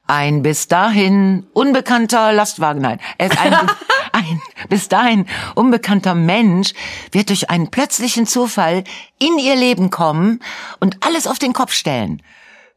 Ein 0.07 0.43
bis 0.43 0.69
dahin 0.69 1.47
unbekannter 1.55 2.33
Lastwagen, 2.35 2.83
nein, 2.83 3.01
ist 3.19 3.41
ein, 3.41 3.55
ein 4.13 4.43
bis 4.69 4.89
dahin 4.89 5.25
unbekannter 5.55 6.15
Mensch 6.15 6.75
wird 7.13 7.31
durch 7.31 7.49
einen 7.49 7.71
plötzlichen 7.71 8.27
Zufall 8.27 8.85
in 9.19 9.39
ihr 9.39 9.57
Leben 9.57 9.89
kommen 9.89 10.41
und 10.81 10.99
alles 11.07 11.27
auf 11.27 11.39
den 11.39 11.55
Kopf 11.55 11.73
stellen. 11.73 12.23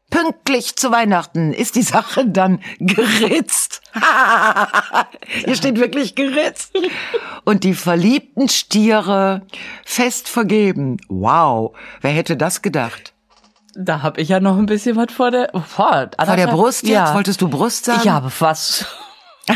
pünktlich 0.09 0.77
zu 0.77 0.89
Weihnachten 0.91 1.51
ist 1.51 1.75
die 1.75 1.81
Sache 1.81 2.25
dann 2.25 2.61
geritzt. 2.79 3.76
Hier 5.45 5.55
steht 5.55 5.79
wirklich 5.79 6.15
geritzt. 6.15 6.73
Und 7.43 7.63
die 7.63 7.73
verliebten 7.73 8.49
Stiere 8.49 9.43
fest 9.85 10.29
vergeben. 10.29 10.97
Wow, 11.09 11.75
wer 12.01 12.11
hätte 12.11 12.37
das 12.37 12.61
gedacht? 12.61 13.13
Da 13.75 14.01
habe 14.01 14.21
ich 14.21 14.29
ja 14.29 14.39
noch 14.39 14.57
ein 14.57 14.65
bisschen 14.65 14.95
was 14.95 15.11
vor 15.11 15.29
der 15.31 15.49
vor, 15.67 16.09
Vor 16.23 16.35
der 16.35 16.47
Brust 16.47 16.83
jetzt? 16.83 16.91
Ja. 16.91 17.13
Wolltest 17.13 17.41
du 17.41 17.47
Brust 17.47 17.85
sagen? 17.85 18.01
Ich 18.03 18.09
habe 18.09 18.31
was. 18.39 18.85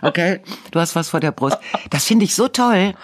Okay, 0.00 0.40
du 0.70 0.78
hast 0.78 0.94
was 0.94 1.08
vor 1.08 1.18
der 1.20 1.32
Brust. 1.32 1.58
Das 1.90 2.04
finde 2.04 2.24
ich 2.24 2.34
so 2.34 2.46
toll. 2.48 2.94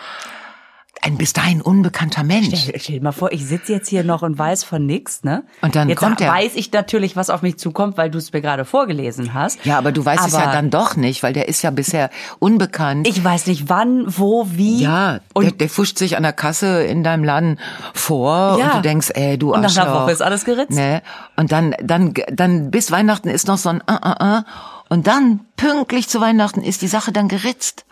Ein 1.05 1.19
bis 1.19 1.35
dahin 1.35 1.61
unbekannter 1.61 2.23
Mensch. 2.25 2.63
Stell, 2.63 2.81
stell 2.81 2.95
dir 2.97 3.03
mal 3.03 3.13
vor, 3.13 3.31
ich 3.31 3.45
sitze 3.45 3.73
jetzt 3.75 3.89
hier 3.91 4.05
noch 4.05 4.23
und 4.23 4.39
weiß 4.39 4.65
von 4.65 4.87
nix, 4.87 5.23
ne? 5.23 5.45
Und 5.61 5.77
dann 5.77 5.91
jetzt 5.91 5.99
kommt 5.99 6.19
er. 6.23 6.33
weiß 6.33 6.53
ich 6.55 6.73
natürlich, 6.73 7.15
was 7.15 7.29
auf 7.29 7.43
mich 7.43 7.59
zukommt, 7.59 7.99
weil 7.99 8.11
du 8.11 8.17
es 8.17 8.33
mir 8.33 8.41
gerade 8.41 8.65
vorgelesen 8.65 9.35
hast. 9.35 9.63
Ja, 9.67 9.77
aber 9.77 9.93
du 9.93 10.03
weißt 10.03 10.27
es 10.27 10.33
ja 10.33 10.45
Aber 10.45 10.53
dann 10.53 10.71
doch 10.71 10.97
nicht, 10.97 11.23
weil 11.23 11.35
der 11.35 11.47
ist 11.49 11.61
ja 11.61 11.71
bisher 11.71 12.09
unbekannt. 12.39 13.07
Ich 13.07 13.23
weiß 13.23 13.49
nicht 13.49 13.69
wann, 13.69 14.05
wo, 14.07 14.47
wie. 14.53 14.81
ja, 14.83 15.21
und 15.35 15.45
der, 15.45 15.53
der 15.53 15.69
fuscht 15.69 15.99
sich 15.99 16.17
an 16.17 16.23
der 16.23 16.33
Kasse 16.33 16.85
in 16.85 17.05
deinem 17.05 17.23
Laden 17.23 17.61
vor 17.93 18.57
Ja. 18.59 18.69
und 18.69 18.75
du 18.77 18.81
denkst, 18.81 19.11
ey, 19.15 19.37
du 19.37 19.53
Und 19.53 19.61
nach 19.61 19.77
einer 19.77 19.87
Arschloch. 19.87 20.05
Woche 20.05 20.13
ist 20.13 20.23
alles 20.23 20.47
geritzt. 20.47 20.71
Ne? 20.71 21.03
Und 21.37 21.53
dann, 21.53 21.75
dann, 21.83 22.15
dann 22.33 22.71
bis 22.71 22.91
Weihnachten 22.91 23.29
ist 23.29 23.47
noch 23.47 23.59
so 23.59 23.69
ein 23.69 23.83
uh, 23.91 23.93
uh, 23.93 24.25
uh. 24.39 24.43
Und 24.89 25.07
dann, 25.07 25.41
pünktlich 25.57 26.09
zu 26.09 26.23
Weihnachten, 26.23 26.63
ist 26.63 26.81
die 26.81 26.89
Sache 26.89 27.13
dann 27.13 27.29
geritzt. 27.29 27.85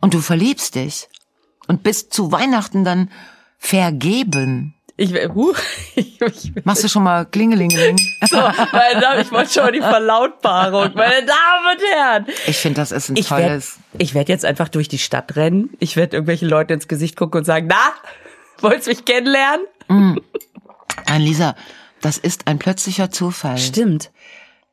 Und 0.00 0.14
du 0.14 0.20
verliebst 0.20 0.74
dich. 0.74 1.08
Und 1.68 1.82
bis 1.82 2.08
zu 2.08 2.32
Weihnachten 2.32 2.84
dann 2.84 3.10
vergeben. 3.58 4.74
ich, 4.96 5.12
huh, 5.34 5.54
ich, 5.94 6.20
ich, 6.20 6.52
Machst 6.64 6.84
du 6.84 6.88
schon 6.88 7.04
mal 7.04 7.24
Klingelingeling? 7.26 7.96
so, 8.28 8.36
meine 8.36 9.00
Damen, 9.00 9.20
ich 9.20 9.30
wollte 9.30 9.52
schon 9.52 9.62
mal 9.64 9.72
die 9.72 9.80
Verlautbarung. 9.80 10.90
Meine 10.94 11.24
Damen 11.26 11.66
und 11.72 11.82
Herren. 11.94 12.26
Ich 12.46 12.58
finde, 12.58 12.80
das 12.80 12.92
ist 12.92 13.08
ein 13.08 13.16
Ich 13.16 13.30
werde 13.30 13.46
tolles. 13.46 13.78
ich 13.98 14.14
werd 14.14 14.28
jetzt 14.28 14.44
einfach 14.44 14.68
durch 14.68 14.88
die 14.88 14.98
Stadt 14.98 15.36
rennen. 15.36 15.70
Ich 15.78 15.96
werde 15.96 16.16
irgendwelchen 16.16 16.48
Leuten 16.48 16.72
ins 16.74 16.88
Gesicht 16.88 17.16
gucken 17.16 17.38
und 17.38 17.44
sagen, 17.44 17.68
na, 17.70 17.92
wollt's 18.60 18.86
mich 18.86 19.04
kennenlernen? 19.04 19.66
Nein, 19.88 21.20
Lisa, 21.20 21.54
das 22.00 22.18
ist 22.18 22.46
ein 22.46 22.58
plötzlicher 22.58 23.10
Zufall. 23.10 23.58
Stimmt. 23.58 24.10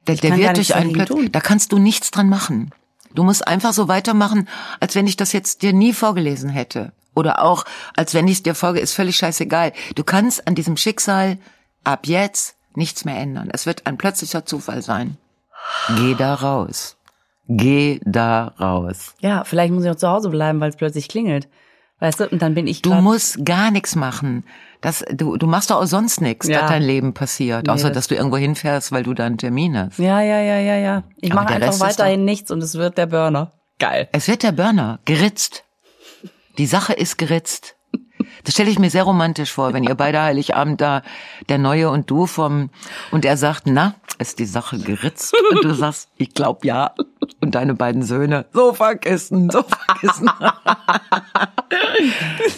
Der, 0.07 0.15
der 0.15 0.37
wird 0.37 0.57
durch 0.57 0.73
einen 0.75 0.93
dagegen 0.93 1.05
Plötz 1.05 1.09
tun. 1.09 1.31
Da 1.31 1.39
kannst 1.41 1.71
du 1.71 1.77
nichts 1.77 2.09
dran 2.11 2.29
machen. 2.29 2.71
Du 3.13 3.23
musst 3.23 3.47
einfach 3.47 3.73
so 3.73 3.87
weitermachen, 3.87 4.47
als 4.79 4.95
wenn 4.95 5.07
ich 5.07 5.17
das 5.17 5.33
jetzt 5.33 5.61
dir 5.61 5.73
nie 5.73 5.93
vorgelesen 5.93 6.49
hätte. 6.49 6.91
Oder 7.15 7.43
auch, 7.43 7.65
als 7.95 8.13
wenn 8.13 8.27
ich 8.27 8.37
es 8.37 8.43
dir 8.43 8.55
vorge, 8.55 8.79
ist 8.79 8.93
völlig 8.93 9.17
scheißegal. 9.17 9.73
Du 9.95 10.03
kannst 10.03 10.47
an 10.47 10.55
diesem 10.55 10.77
Schicksal 10.77 11.37
ab 11.83 12.05
jetzt 12.05 12.55
nichts 12.75 13.03
mehr 13.05 13.17
ändern. 13.17 13.49
Es 13.51 13.65
wird 13.65 13.87
ein 13.87 13.97
plötzlicher 13.97 14.45
Zufall 14.45 14.81
sein. 14.81 15.17
Geh 15.97 16.15
da 16.15 16.35
raus. 16.35 16.97
Geh 17.47 17.99
da 18.05 18.53
raus. 18.59 19.15
Ja, 19.19 19.43
vielleicht 19.43 19.73
muss 19.73 19.83
ich 19.83 19.89
auch 19.89 19.95
zu 19.95 20.07
Hause 20.07 20.29
bleiben, 20.29 20.59
weil 20.59 20.69
es 20.69 20.75
plötzlich 20.75 21.09
klingelt. 21.09 21.47
Weißt 21.99 22.19
du, 22.19 22.29
und 22.29 22.41
dann 22.41 22.53
bin 22.53 22.67
ich 22.67 22.81
Du 22.81 22.93
musst 22.93 23.43
gar 23.43 23.71
nichts 23.71 23.95
machen. 23.95 24.45
Das, 24.81 25.03
du, 25.11 25.35
du 25.37 25.45
machst 25.45 25.71
doch 25.71 25.81
auch 25.81 25.85
sonst 25.85 26.21
nichts, 26.21 26.47
Ja. 26.47 26.61
dass 26.61 26.69
dein 26.71 26.83
Leben 26.83 27.13
passiert. 27.13 27.67
Nee, 27.67 27.73
außer, 27.73 27.89
das- 27.89 27.95
dass 27.95 28.07
du 28.07 28.15
irgendwo 28.15 28.37
hinfährst, 28.37 28.91
weil 28.93 29.03
du 29.03 29.13
da 29.13 29.25
einen 29.25 29.37
Termin 29.37 29.77
hast. 29.77 29.99
Ja, 29.99 30.21
ja, 30.21 30.39
ja, 30.39 30.57
ja, 30.59 30.75
ja. 30.77 31.03
Ich 31.19 31.33
mache 31.33 31.47
einfach 31.53 31.67
Rest 31.67 31.81
weiterhin 31.81 32.23
nichts 32.25 32.49
und 32.51 32.63
es 32.63 32.75
wird 32.75 32.97
der 32.97 33.07
Burner. 33.07 33.51
Geil. 33.79 34.07
Es 34.13 34.27
wird 34.27 34.43
der 34.43 34.51
Burner 34.53 34.99
geritzt. 35.05 35.63
Die 36.57 36.65
Sache 36.65 36.93
ist 36.93 37.17
geritzt. 37.17 37.75
Das 38.43 38.53
stelle 38.53 38.69
ich 38.69 38.79
mir 38.79 38.89
sehr 38.89 39.03
romantisch 39.03 39.51
vor, 39.51 39.73
wenn 39.73 39.83
ihr 39.83 39.95
beide 39.95 40.21
Heiligabend 40.21 40.79
da, 40.81 41.03
der 41.47 41.57
Neue 41.57 41.89
und 41.89 42.09
du 42.11 42.25
vom, 42.25 42.69
und 43.11 43.23
er 43.25 43.37
sagt, 43.37 43.63
na, 43.65 43.95
ist 44.17 44.39
die 44.39 44.45
Sache 44.45 44.77
geritzt? 44.77 45.33
Und 45.51 45.63
du 45.63 45.73
sagst, 45.73 46.09
ich 46.17 46.33
glaub 46.33 46.65
ja. 46.65 46.93
Und 47.41 47.55
deine 47.55 47.73
beiden 47.75 48.03
Söhne, 48.03 48.45
so 48.53 48.73
vergessen, 48.73 49.49
so 49.49 49.63
vergessen. 49.63 50.29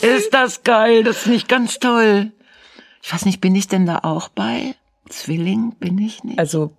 ist 0.01 0.33
das 0.33 0.63
geil, 0.63 1.03
das 1.03 1.21
ist 1.21 1.27
nicht 1.27 1.47
ganz 1.47 1.79
toll. 1.79 2.31
Ich 3.01 3.13
weiß 3.13 3.25
nicht, 3.25 3.41
bin 3.41 3.55
ich 3.55 3.67
denn 3.67 3.85
da 3.85 3.99
auch 4.03 4.29
bei? 4.29 4.75
Zwilling 5.09 5.75
bin 5.79 5.97
ich 5.97 6.23
nicht. 6.23 6.39
Also, 6.39 6.73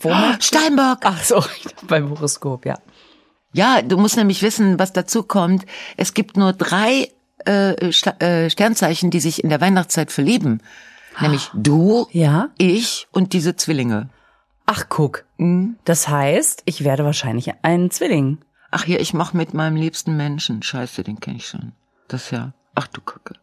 wo 0.00 0.08
du- 0.08 0.36
Steinbock. 0.40 0.98
Ach 1.02 1.22
so, 1.22 1.44
beim 1.86 2.10
Horoskop, 2.10 2.64
ja. 2.66 2.78
Ja, 3.52 3.82
du 3.82 3.96
musst 3.96 4.16
nämlich 4.16 4.42
wissen, 4.42 4.78
was 4.78 4.92
dazu 4.92 5.22
kommt. 5.24 5.66
Es 5.96 6.14
gibt 6.14 6.36
nur 6.36 6.52
drei 6.52 7.10
äh, 7.44 7.92
Sta 7.92 8.12
äh, 8.20 8.48
Sternzeichen, 8.48 9.10
die 9.10 9.20
sich 9.20 9.42
in 9.42 9.50
der 9.50 9.60
Weihnachtszeit 9.60 10.12
verlieben. 10.12 10.62
Nämlich 11.20 11.50
du, 11.52 12.06
Ja? 12.12 12.50
ich 12.58 13.08
und 13.10 13.32
diese 13.32 13.56
Zwillinge. 13.56 14.08
Ach, 14.72 14.84
guck. 14.88 15.24
Mhm. 15.36 15.78
Das 15.84 16.06
heißt, 16.08 16.62
ich 16.64 16.84
werde 16.84 17.04
wahrscheinlich 17.04 17.50
ein 17.62 17.90
Zwilling. 17.90 18.38
Ach 18.70 18.84
hier, 18.84 19.00
ich 19.00 19.12
mach 19.12 19.32
mit 19.32 19.52
meinem 19.52 19.74
liebsten 19.74 20.16
Menschen. 20.16 20.62
Scheiße, 20.62 21.02
den 21.02 21.18
kenn 21.18 21.34
ich 21.34 21.48
schon. 21.48 21.72
Das 22.06 22.30
ja. 22.30 22.52
Ach 22.76 22.86
du 22.86 23.00
Kacke. 23.00 23.34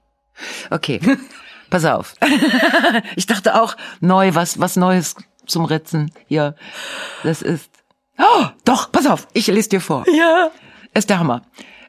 Okay, 0.70 1.02
pass 1.70 1.84
auf. 1.84 2.14
ich 3.18 3.26
dachte 3.26 3.62
auch 3.62 3.76
neu, 4.00 4.36
was 4.36 4.62
was 4.62 4.78
Neues 4.78 5.16
zum 5.46 5.66
Ritzen. 5.66 6.14
Hier, 6.28 6.56
das 7.24 7.42
ist. 7.42 7.72
Oh, 8.18 8.46
doch, 8.64 8.90
pass 8.94 9.06
auf, 9.06 9.28
ich 9.34 9.48
lese 9.48 9.68
dir 9.68 9.82
vor. 9.82 10.06
Ja. 10.10 10.50
Ist 10.94 11.10
der 11.10 11.20
Hammer. 11.20 11.42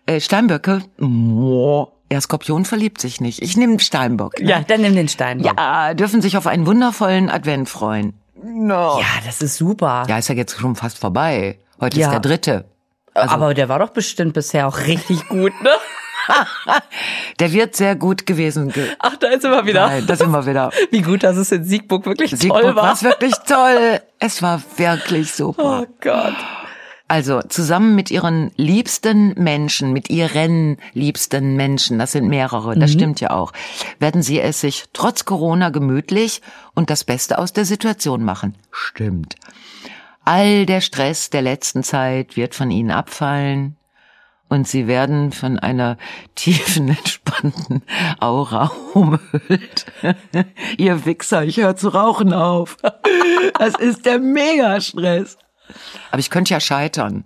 Äh, 0.06 0.20
Steinböcke, 0.20 0.82
boah, 0.96 1.92
ja, 2.10 2.20
Skorpion 2.20 2.64
verliebt 2.64 3.00
sich 3.00 3.20
nicht. 3.20 3.40
Ich 3.40 3.56
nehme 3.56 3.78
Steinbock. 3.78 4.40
ne? 4.40 4.48
Ja, 4.48 4.60
dann 4.62 4.80
nimm 4.80 4.96
den 4.96 5.08
Stein. 5.08 5.38
Ja, 5.40 5.94
dürfen 5.94 6.22
sich 6.22 6.36
auf 6.36 6.48
einen 6.48 6.66
wundervollen 6.66 7.30
Advent 7.30 7.68
freuen. 7.68 8.14
No. 8.42 8.98
Ja, 9.00 9.06
das 9.24 9.40
ist 9.42 9.56
super. 9.56 10.04
Ja, 10.08 10.18
ist 10.18 10.28
ja 10.28 10.34
jetzt 10.34 10.58
schon 10.58 10.76
fast 10.76 10.98
vorbei. 10.98 11.58
Heute 11.80 11.98
Ja. 11.98 12.06
ist 12.06 12.12
der 12.12 12.20
dritte. 12.20 12.64
Also, 13.14 13.34
Aber 13.34 13.54
der 13.54 13.68
war 13.68 13.78
doch 13.80 13.90
bestimmt 13.90 14.34
bisher 14.34 14.68
auch 14.68 14.78
richtig 14.78 15.26
gut, 15.28 15.52
ne? 15.62 15.70
der 17.40 17.52
wird 17.52 17.74
sehr 17.74 17.96
gut 17.96 18.26
gewesen. 18.26 18.70
Ge 18.70 18.90
Ach, 18.98 19.16
da 19.16 19.28
ist 19.28 19.44
immer 19.44 19.64
wieder. 19.66 19.86
Nein, 19.86 20.06
da 20.06 20.14
sind 20.14 20.30
wir 20.30 20.46
wieder. 20.46 20.70
Wie 20.90 21.02
gut, 21.02 21.22
dass 21.22 21.36
es 21.36 21.50
in 21.52 21.64
Siegburg 21.64 22.04
wirklich 22.06 22.30
Siegburg 22.30 22.60
toll 22.62 22.76
war. 22.76 22.84
war 22.84 23.02
wirklich 23.02 23.34
toll. 23.46 24.00
Es 24.18 24.42
war 24.42 24.60
wirklich 24.76 25.32
super. 25.32 25.80
Oh 25.82 25.86
Gott. 26.00 26.34
Also 27.08 27.40
zusammen 27.40 27.94
mit 27.94 28.10
ihren 28.10 28.50
liebsten 28.56 29.32
Menschen, 29.42 29.94
mit 29.94 30.10
ihren 30.10 30.76
liebsten 30.92 31.56
Menschen, 31.56 31.98
das 31.98 32.12
sind 32.12 32.28
mehrere, 32.28 32.78
das 32.78 32.92
stimmt 32.92 33.22
ja 33.22 33.30
auch, 33.30 33.54
werden 33.98 34.22
sie 34.22 34.38
es 34.40 34.60
sich 34.60 34.84
trotz 34.92 35.24
Corona 35.24 35.70
gemütlich 35.70 36.42
und 36.74 36.90
das 36.90 37.04
Beste 37.04 37.38
aus 37.38 37.54
der 37.54 37.64
Situation 37.64 38.22
machen. 38.22 38.56
Stimmt. 38.70 39.36
All 40.26 40.66
der 40.66 40.82
Stress 40.82 41.30
der 41.30 41.40
letzten 41.40 41.82
Zeit 41.82 42.36
wird 42.36 42.54
von 42.54 42.70
ihnen 42.70 42.90
abfallen 42.90 43.78
und 44.50 44.68
sie 44.68 44.86
werden 44.86 45.32
von 45.32 45.58
einer 45.58 45.96
tiefen, 46.34 46.88
entspannten 46.98 47.82
Aura 48.20 48.70
umhüllt. 48.92 49.86
Ihr 50.76 51.06
Wichser, 51.06 51.44
ich 51.44 51.56
höre 51.56 51.76
zu 51.76 51.88
rauchen 51.88 52.34
auf. 52.34 52.76
Das 53.58 53.74
ist 53.76 54.06
der 54.06 54.18
Megastress. 54.18 55.38
Aber 56.10 56.20
ich 56.20 56.30
könnte 56.30 56.54
ja 56.54 56.60
scheitern. 56.60 57.24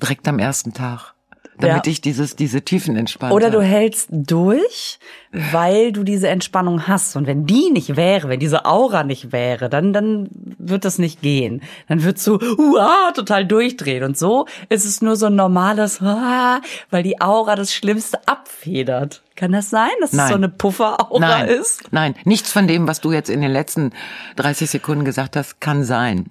Direkt 0.00 0.28
am 0.28 0.38
ersten 0.38 0.72
Tag. 0.72 1.15
Damit 1.58 1.86
Ja. 1.86 1.90
ich 1.92 2.00
dieses, 2.02 2.36
diese 2.36 2.62
Tiefen 2.62 2.96
entspanne. 2.96 3.32
Oder 3.34 3.50
du 3.50 3.62
hältst 3.62 4.08
durch, 4.10 4.98
weil 5.32 5.90
du 5.92 6.02
diese 6.04 6.28
Entspannung 6.28 6.86
hast. 6.86 7.16
Und 7.16 7.26
wenn 7.26 7.46
die 7.46 7.70
nicht 7.70 7.96
wäre, 7.96 8.28
wenn 8.28 8.40
diese 8.40 8.66
Aura 8.66 9.04
nicht 9.04 9.32
wäre, 9.32 9.70
dann, 9.70 9.92
dann 9.94 10.28
wird 10.58 10.84
das 10.84 10.98
nicht 10.98 11.22
gehen. 11.22 11.62
Dann 11.88 12.02
würdest 12.02 12.26
du 12.26 12.34
uah, 12.36 13.12
total 13.14 13.46
durchdrehen. 13.46 14.04
Und 14.04 14.18
so 14.18 14.46
ist 14.68 14.84
es 14.84 15.00
nur 15.00 15.16
so 15.16 15.26
ein 15.26 15.34
normales, 15.36 16.00
uah, 16.02 16.60
weil 16.90 17.02
die 17.02 17.20
Aura 17.20 17.56
das 17.56 17.72
Schlimmste 17.72 18.18
abfedert. 18.28 19.22
Kann 19.34 19.52
das 19.52 19.68
sein, 19.70 19.90
dass 20.00 20.12
es 20.12 20.16
Nein. 20.16 20.28
so 20.28 20.34
eine 20.34 20.48
Pufferaura 20.48 21.18
Nein, 21.18 21.48
ist? 21.48 21.92
nein, 21.92 22.14
nichts 22.24 22.50
von 22.52 22.66
dem, 22.66 22.86
was 22.88 23.00
du 23.02 23.12
jetzt 23.12 23.28
in 23.28 23.42
den 23.42 23.50
letzten 23.50 23.92
30 24.36 24.70
Sekunden 24.70 25.04
gesagt 25.04 25.36
hast, 25.36 25.60
kann 25.60 25.84
sein. 25.84 26.26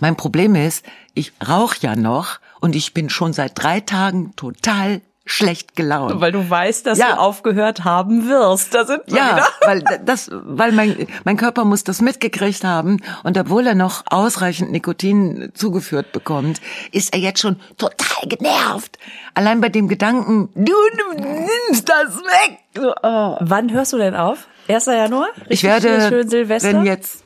Mein 0.00 0.16
Problem 0.16 0.54
ist, 0.54 0.84
ich 1.14 1.32
rauche 1.48 1.78
ja 1.80 1.96
noch 1.96 2.38
und 2.60 2.74
ich 2.76 2.94
bin 2.94 3.10
schon 3.10 3.32
seit 3.32 3.52
drei 3.54 3.80
Tagen 3.80 4.34
total 4.36 5.00
schlecht 5.30 5.76
gelaunt. 5.76 6.22
Weil 6.22 6.32
du 6.32 6.48
weißt, 6.48 6.86
dass 6.86 6.96
Ja. 6.96 7.08
du 7.16 7.18
aufgehört 7.20 7.84
haben 7.84 8.28
wirst. 8.30 8.74
Da 8.74 8.86
sind 8.86 9.02
wir 9.08 9.16
Ja, 9.18 9.36
wieder. 9.36 9.46
weil 9.66 9.82
das, 10.06 10.30
weil 10.32 10.72
mein, 10.72 11.06
mein 11.24 11.36
Körper 11.36 11.66
muss 11.66 11.84
das 11.84 12.00
mitgekriegt 12.00 12.64
haben 12.64 13.02
und 13.24 13.36
obwohl 13.36 13.66
er 13.66 13.74
noch 13.74 14.04
ausreichend 14.08 14.72
Nikotin 14.72 15.50
zugeführt 15.52 16.12
bekommt, 16.12 16.62
ist 16.92 17.12
er 17.12 17.20
jetzt 17.20 17.40
schon 17.40 17.56
total 17.76 18.26
genervt. 18.26 18.98
Allein 19.34 19.60
bei 19.60 19.68
dem 19.68 19.86
Gedanken, 19.88 20.48
du 20.54 20.72
nimmst 21.18 21.86
das 21.90 22.16
weg. 22.16 22.58
Oh. 23.02 23.36
Wann 23.40 23.70
hörst 23.70 23.92
du 23.92 23.98
denn 23.98 24.14
auf? 24.16 24.46
1. 24.68 24.86
Januar? 24.86 25.28
Ich 25.50 25.62
Richtig 25.62 25.64
werde, 25.64 26.08
schön 26.08 26.28
Silvester? 26.30 26.68
wenn 26.72 26.84
jetzt 26.86 27.22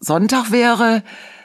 Sonntag 0.00 0.50
wäre, 0.50 1.02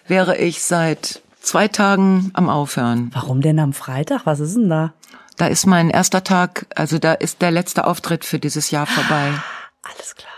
wäre 0.08 0.38
ich 0.38 0.64
seit 0.64 1.22
zwei 1.44 1.68
Tagen 1.68 2.32
am 2.34 2.50
Aufhören. 2.50 3.12
Warum 3.14 3.42
denn 3.42 3.60
am 3.60 3.74
Freitag? 3.74 4.26
Was 4.26 4.40
ist 4.40 4.56
denn 4.56 4.70
da? 4.70 4.94
Da 5.38 5.48
ist 5.48 5.68
mein 5.68 5.90
erster 5.90 6.24
Tag, 6.24 6.68
also 6.76 6.98
da 7.00 7.14
ist 7.14 7.42
der 7.42 7.52
letzte 7.52 7.86
Auftritt 7.86 8.26
für 8.26 8.40
dieses 8.40 8.72
Jahr 8.72 8.86
vorbei. 8.86 9.32
Alles 9.84 10.16
klar. 10.16 10.32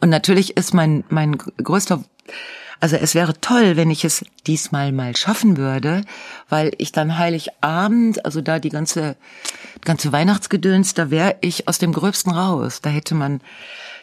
Und 0.00 0.10
natürlich 0.10 0.56
ist 0.56 0.74
mein, 0.74 1.04
mein 1.08 1.38
größter, 1.38 2.02
also 2.82 2.96
es 2.96 3.14
wäre 3.14 3.40
toll, 3.40 3.76
wenn 3.76 3.92
ich 3.92 4.04
es 4.04 4.24
diesmal 4.48 4.90
mal 4.90 5.14
schaffen 5.14 5.56
würde, 5.56 6.02
weil 6.48 6.72
ich 6.78 6.90
dann 6.90 7.16
Heiligabend, 7.16 8.24
also 8.24 8.40
da 8.40 8.58
die 8.58 8.70
ganze, 8.70 9.14
ganze 9.84 10.10
Weihnachtsgedöns, 10.10 10.92
da 10.92 11.08
wäre 11.08 11.36
ich 11.42 11.68
aus 11.68 11.78
dem 11.78 11.92
Gröbsten 11.92 12.32
raus. 12.32 12.80
Da 12.82 12.90
hätte 12.90 13.14
man 13.14 13.40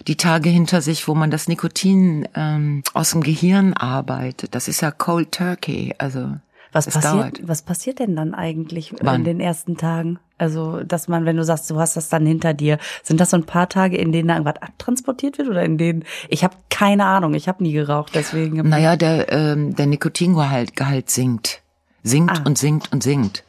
die 0.08 0.15
Tage 0.15 0.50
hinter 0.50 0.82
sich, 0.82 1.10
wo 1.10 1.13
man 1.13 1.30
das 1.30 1.50
Nikotin 1.50 2.26
ähm, 2.36 2.84
aus 2.94 3.12
dem 3.12 3.20
Gehirn 3.20 3.74
arbeitet. 3.74 4.56
Das 4.56 4.70
ist 4.70 4.80
ja 4.80 4.92
Cold 4.92 5.34
Turkey, 5.34 5.94
also 5.98 6.38
Was 6.72 6.86
passiert, 6.86 7.04
dauert. 7.04 7.39
was 7.44 7.63
passiert 7.63 8.00
denn 8.00 8.15
dann 8.15 8.34
eigentlich 8.34 8.94
Wann? 9.02 9.15
in 9.18 9.24
den 9.26 9.39
ersten 9.42 9.76
Tagen? 9.76 10.20
Also, 10.39 10.84
dass 10.84 11.08
man, 11.08 11.25
wenn 11.25 11.38
du 11.38 11.43
sagst, 11.43 11.69
du 11.69 11.80
hast 11.80 11.95
das 11.97 12.10
dann 12.10 12.25
hinter 12.25 12.54
dir, 12.54 12.80
sind 13.04 13.19
das 13.19 13.30
so 13.30 13.38
ein 13.38 13.43
paar 13.45 13.69
Tage, 13.69 13.97
in 13.97 14.12
denen 14.12 14.30
da 14.30 14.36
irgendwas 14.36 14.62
abtransportiert 14.62 15.38
wird 15.38 15.49
oder 15.49 15.63
in 15.63 15.78
denen, 15.78 16.06
ich 16.30 16.43
habe 16.43 16.56
keine 16.69 17.06
Ahnung, 17.06 17.34
ich 17.34 17.47
habe 17.47 17.62
nie 17.62 17.73
geraucht, 17.73 18.12
deswegen. 18.15 18.67
Naja, 18.67 18.95
der, 18.95 19.32
ähm, 19.32 19.75
der 19.75 19.86
Nikotingehalt 19.86 20.75
Gehalt 20.75 21.10
sinkt. 21.10 21.62
Sinkt 22.04 22.39
Ah. 22.39 22.43
und 22.45 22.58
sinkt 22.58 22.91
und 22.91 23.04
sinkt. 23.04 23.43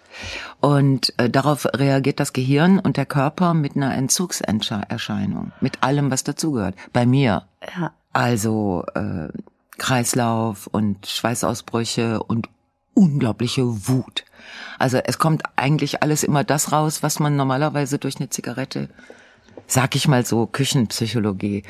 Und 0.60 1.14
äh, 1.16 1.30
darauf 1.30 1.66
reagiert 1.74 2.20
das 2.20 2.32
Gehirn 2.32 2.78
und 2.78 2.96
der 2.96 3.06
Körper 3.06 3.54
mit 3.54 3.76
einer 3.76 3.94
Entzugserscheinung. 3.94 5.52
Mit 5.60 5.82
allem, 5.82 6.10
was 6.10 6.24
dazugehört. 6.24 6.74
Bei 6.92 7.06
mir. 7.06 7.44
Ja. 7.78 7.92
Also 8.12 8.84
äh, 8.94 9.28
Kreislauf 9.78 10.66
und 10.66 11.06
Schweißausbrüche 11.06 12.22
und 12.22 12.48
unglaubliche 12.94 13.88
Wut. 13.88 14.24
Also 14.78 14.98
es 14.98 15.18
kommt 15.18 15.42
eigentlich 15.56 16.02
alles 16.02 16.22
immer 16.22 16.44
das 16.44 16.72
raus, 16.72 17.02
was 17.02 17.20
man 17.20 17.36
normalerweise 17.36 17.98
durch 17.98 18.16
eine 18.18 18.30
Zigarette, 18.30 18.88
sag 19.66 19.94
ich 19.96 20.08
mal 20.08 20.24
so, 20.24 20.46
Küchenpsychologie, 20.46 21.64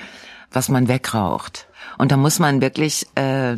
was 0.52 0.68
man 0.68 0.88
wegraucht. 0.88 1.66
Und 1.98 2.12
da 2.12 2.16
muss 2.16 2.38
man 2.38 2.60
wirklich, 2.60 3.06
äh, 3.14 3.56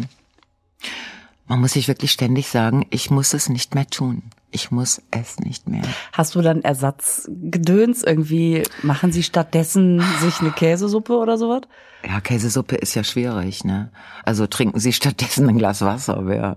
man 1.46 1.60
muss 1.60 1.72
sich 1.72 1.88
wirklich 1.88 2.12
ständig 2.12 2.48
sagen, 2.48 2.86
ich 2.90 3.10
muss 3.10 3.34
es 3.34 3.48
nicht 3.48 3.74
mehr 3.74 3.86
tun. 3.86 4.22
Ich 4.54 4.70
muss 4.70 5.00
es 5.10 5.38
nicht 5.38 5.66
mehr. 5.66 5.82
Hast 6.12 6.34
du 6.34 6.42
dann 6.42 6.60
Ersatzgedöns? 6.60 8.02
Irgendwie 8.02 8.64
machen 8.82 9.10
sie 9.10 9.22
stattdessen 9.22 10.02
sich 10.20 10.40
eine 10.40 10.50
Käsesuppe 10.50 11.16
oder 11.16 11.38
sowas? 11.38 11.62
Ja, 12.06 12.20
Käsesuppe 12.20 12.76
ist 12.76 12.94
ja 12.94 13.02
schwierig, 13.02 13.64
ne? 13.64 13.90
Also 14.24 14.46
trinken 14.46 14.78
Sie 14.78 14.92
stattdessen 14.92 15.48
ein 15.48 15.56
Glas 15.56 15.80
Wasser, 15.80 16.26
wer. 16.26 16.56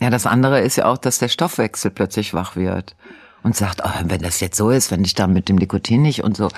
Ja, 0.00 0.10
das 0.10 0.26
andere 0.26 0.60
ist 0.60 0.76
ja 0.76 0.86
auch, 0.86 0.98
dass 0.98 1.18
der 1.18 1.28
Stoffwechsel 1.28 1.90
plötzlich 1.90 2.34
wach 2.34 2.56
wird 2.56 2.96
und 3.42 3.56
sagt, 3.56 3.82
oh, 3.84 3.90
wenn 4.04 4.20
das 4.20 4.40
jetzt 4.40 4.56
so 4.56 4.70
ist, 4.70 4.90
wenn 4.90 5.04
ich 5.04 5.14
da 5.14 5.26
mit 5.26 5.48
dem 5.48 5.56
Nikotin 5.56 6.02
nicht 6.02 6.22
und 6.22 6.36
so 6.36 6.48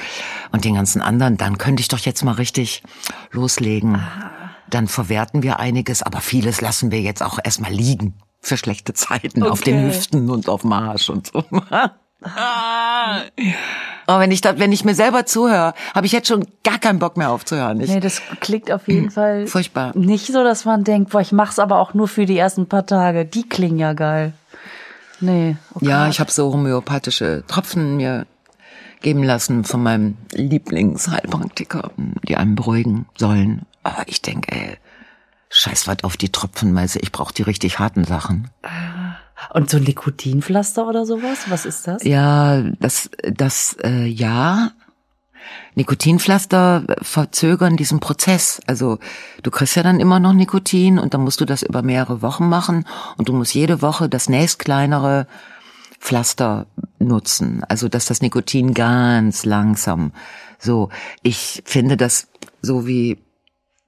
und 0.52 0.64
den 0.64 0.74
ganzen 0.74 1.02
anderen, 1.02 1.36
dann 1.36 1.58
könnte 1.58 1.80
ich 1.80 1.88
doch 1.88 1.98
jetzt 1.98 2.24
mal 2.24 2.32
richtig 2.32 2.82
loslegen. 3.30 4.02
Dann 4.70 4.88
verwerten 4.88 5.42
wir 5.42 5.60
einiges, 5.60 6.02
aber 6.02 6.20
vieles 6.20 6.60
lassen 6.60 6.90
wir 6.90 7.00
jetzt 7.00 7.22
auch 7.22 7.38
erstmal 7.42 7.72
liegen 7.72 8.14
für 8.40 8.56
schlechte 8.56 8.94
Zeiten 8.94 9.42
auf 9.42 9.60
den 9.60 9.78
Okay. 9.78 9.86
Hüften 9.88 10.30
und 10.30 10.48
auf 10.48 10.62
dem 10.62 10.72
Arsch 10.72 11.10
und 11.10 11.28
so. 11.28 11.44
Aber 14.08 14.20
wenn 14.20 14.30
ich 14.30 14.40
da, 14.40 14.58
wenn 14.58 14.72
ich 14.72 14.86
mir 14.86 14.94
selber 14.94 15.26
zuhöre, 15.26 15.74
habe 15.94 16.06
ich 16.06 16.12
jetzt 16.12 16.28
schon 16.28 16.46
gar 16.64 16.78
keinen 16.78 16.98
Bock 16.98 17.18
mehr 17.18 17.30
aufzuhören. 17.30 17.78
Ich, 17.82 17.90
Nee, 17.90 18.00
das 18.00 18.22
klingt 18.40 18.72
auf 18.72 18.88
jeden 18.88 19.10
Fall 19.10 19.46
Furchtbar. 19.46 19.92
nicht 19.94 20.28
so, 20.28 20.42
dass 20.42 20.64
man 20.64 20.82
denkt, 20.82 21.10
boah, 21.10 21.20
ich 21.20 21.30
mach's 21.30 21.58
aber 21.58 21.78
auch 21.78 21.92
nur 21.92 22.08
für 22.08 22.24
die 22.24 22.38
ersten 22.38 22.66
paar 22.66 22.86
Tage. 22.86 23.26
Die 23.26 23.46
klingen 23.46 23.78
ja 23.78 23.92
geil. 23.92 24.32
Nee. 25.20 25.56
oh 25.74 25.80
Ja, 25.82 26.08
ich 26.08 26.20
habe 26.20 26.30
so 26.30 26.50
homöopathische 26.50 27.44
Tropfen 27.48 27.98
mir 27.98 28.26
geben 29.02 29.22
lassen 29.24 29.64
von 29.64 29.82
meinem 29.82 30.16
Lieblingsheilpraktiker, 30.32 31.90
die 32.26 32.36
einen 32.36 32.54
beruhigen 32.54 33.06
sollen. 33.14 33.66
Aber 33.82 34.04
ich 34.06 34.22
denke, 34.22 34.52
ey, 34.52 34.78
scheiß 35.50 35.86
was 35.86 36.02
auf 36.02 36.16
die 36.16 36.32
Tropfenmeise, 36.32 36.98
ich 37.00 37.12
brauche 37.12 37.34
die 37.34 37.42
richtig 37.42 37.78
harten 37.78 38.04
Sachen. 38.04 38.48
Und 39.52 39.70
so 39.70 39.76
ein 39.76 39.84
Nikotinpflaster 39.84 40.86
oder 40.86 41.06
sowas? 41.06 41.46
Was 41.48 41.64
ist 41.64 41.86
das? 41.86 42.04
Ja, 42.04 42.62
das, 42.80 43.10
das, 43.22 43.76
äh, 43.82 44.04
ja. 44.04 44.72
Nikotinpflaster 45.74 46.84
verzögern 47.02 47.76
diesen 47.76 48.00
Prozess. 48.00 48.60
Also 48.66 48.98
du 49.42 49.50
kriegst 49.50 49.76
ja 49.76 49.82
dann 49.82 50.00
immer 50.00 50.20
noch 50.20 50.32
Nikotin 50.32 50.98
und 50.98 51.14
dann 51.14 51.22
musst 51.22 51.40
du 51.40 51.44
das 51.44 51.62
über 51.62 51.82
mehrere 51.82 52.20
Wochen 52.20 52.48
machen 52.48 52.84
und 53.16 53.28
du 53.28 53.32
musst 53.32 53.54
jede 53.54 53.80
Woche 53.80 54.08
das 54.08 54.28
nächstkleinere 54.28 55.26
Pflaster 56.00 56.66
nutzen. 56.98 57.62
Also 57.68 57.88
dass 57.88 58.06
das 58.06 58.20
Nikotin 58.20 58.74
ganz 58.74 59.44
langsam 59.44 60.12
so. 60.58 60.90
Ich 61.22 61.62
finde 61.64 61.96
das 61.96 62.28
so 62.60 62.86
wie 62.86 63.18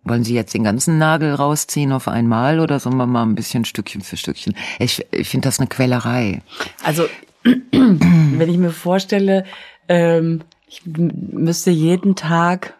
wollen 0.04 0.24
Sie 0.24 0.34
jetzt 0.34 0.54
den 0.54 0.64
ganzen 0.64 0.98
Nagel 0.98 1.34
rausziehen 1.34 1.92
auf 1.92 2.08
einmal 2.08 2.60
oder 2.60 2.80
sollen 2.80 2.96
wir 2.96 3.06
mal 3.06 3.22
ein 3.22 3.34
bisschen 3.34 3.64
Stückchen 3.64 4.00
für 4.00 4.16
Stückchen? 4.16 4.56
Ich, 4.78 5.06
ich 5.10 5.28
finde 5.28 5.48
das 5.48 5.58
eine 5.58 5.68
Quälerei. 5.68 6.42
Also, 6.82 7.06
wenn 7.42 8.48
ich 8.48 8.58
mir 8.58 8.70
vorstelle, 8.70 9.44
ähm, 9.88 10.42
ich 10.66 10.82
müsste 10.86 11.70
jeden 11.70 12.16
Tag 12.16 12.74